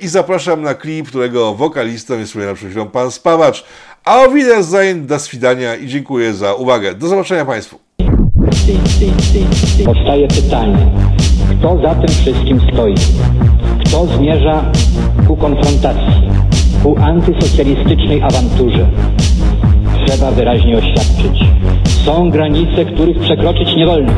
i 0.00 0.08
zapraszam 0.08 0.62
na 0.62 0.74
klip, 0.74 1.08
którego 1.08 1.54
wokalistą 1.54 2.18
jest 2.18 2.34
na 2.34 2.54
chwilą 2.54 2.88
pan 2.88 3.10
Spawacz. 3.10 3.64
A 4.04 4.20
o 4.20 4.30
Wiedersehen, 4.30 5.06
do 5.06 5.18
swidania 5.18 5.76
i 5.76 5.88
dziękuję 5.88 6.34
za 6.34 6.54
uwagę. 6.54 6.94
Do 6.94 7.08
zobaczenia 7.08 7.44
Państwu. 7.44 7.78
Powstaje 9.84 10.28
pytanie, 10.28 10.92
kto 11.58 11.80
za 11.82 11.94
tym 11.94 12.08
wszystkim 12.08 12.60
stoi? 12.72 12.94
Kto 13.96 14.06
zmierza 14.06 14.64
ku 15.26 15.36
konfrontacji, 15.36 16.28
ku 16.82 16.96
antysocjalistycznej 17.00 18.22
awanturze? 18.22 18.88
Trzeba 20.06 20.30
wyraźnie 20.30 20.78
oświadczyć. 20.78 21.44
Są 22.04 22.30
granice, 22.30 22.84
których 22.84 23.18
przekroczyć 23.18 23.76
nie 23.76 23.86
wolno. 23.86 24.12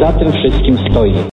Za 0.00 0.12
tym 0.12 0.32
wszystkim 0.32 0.78
stoi. 0.90 1.27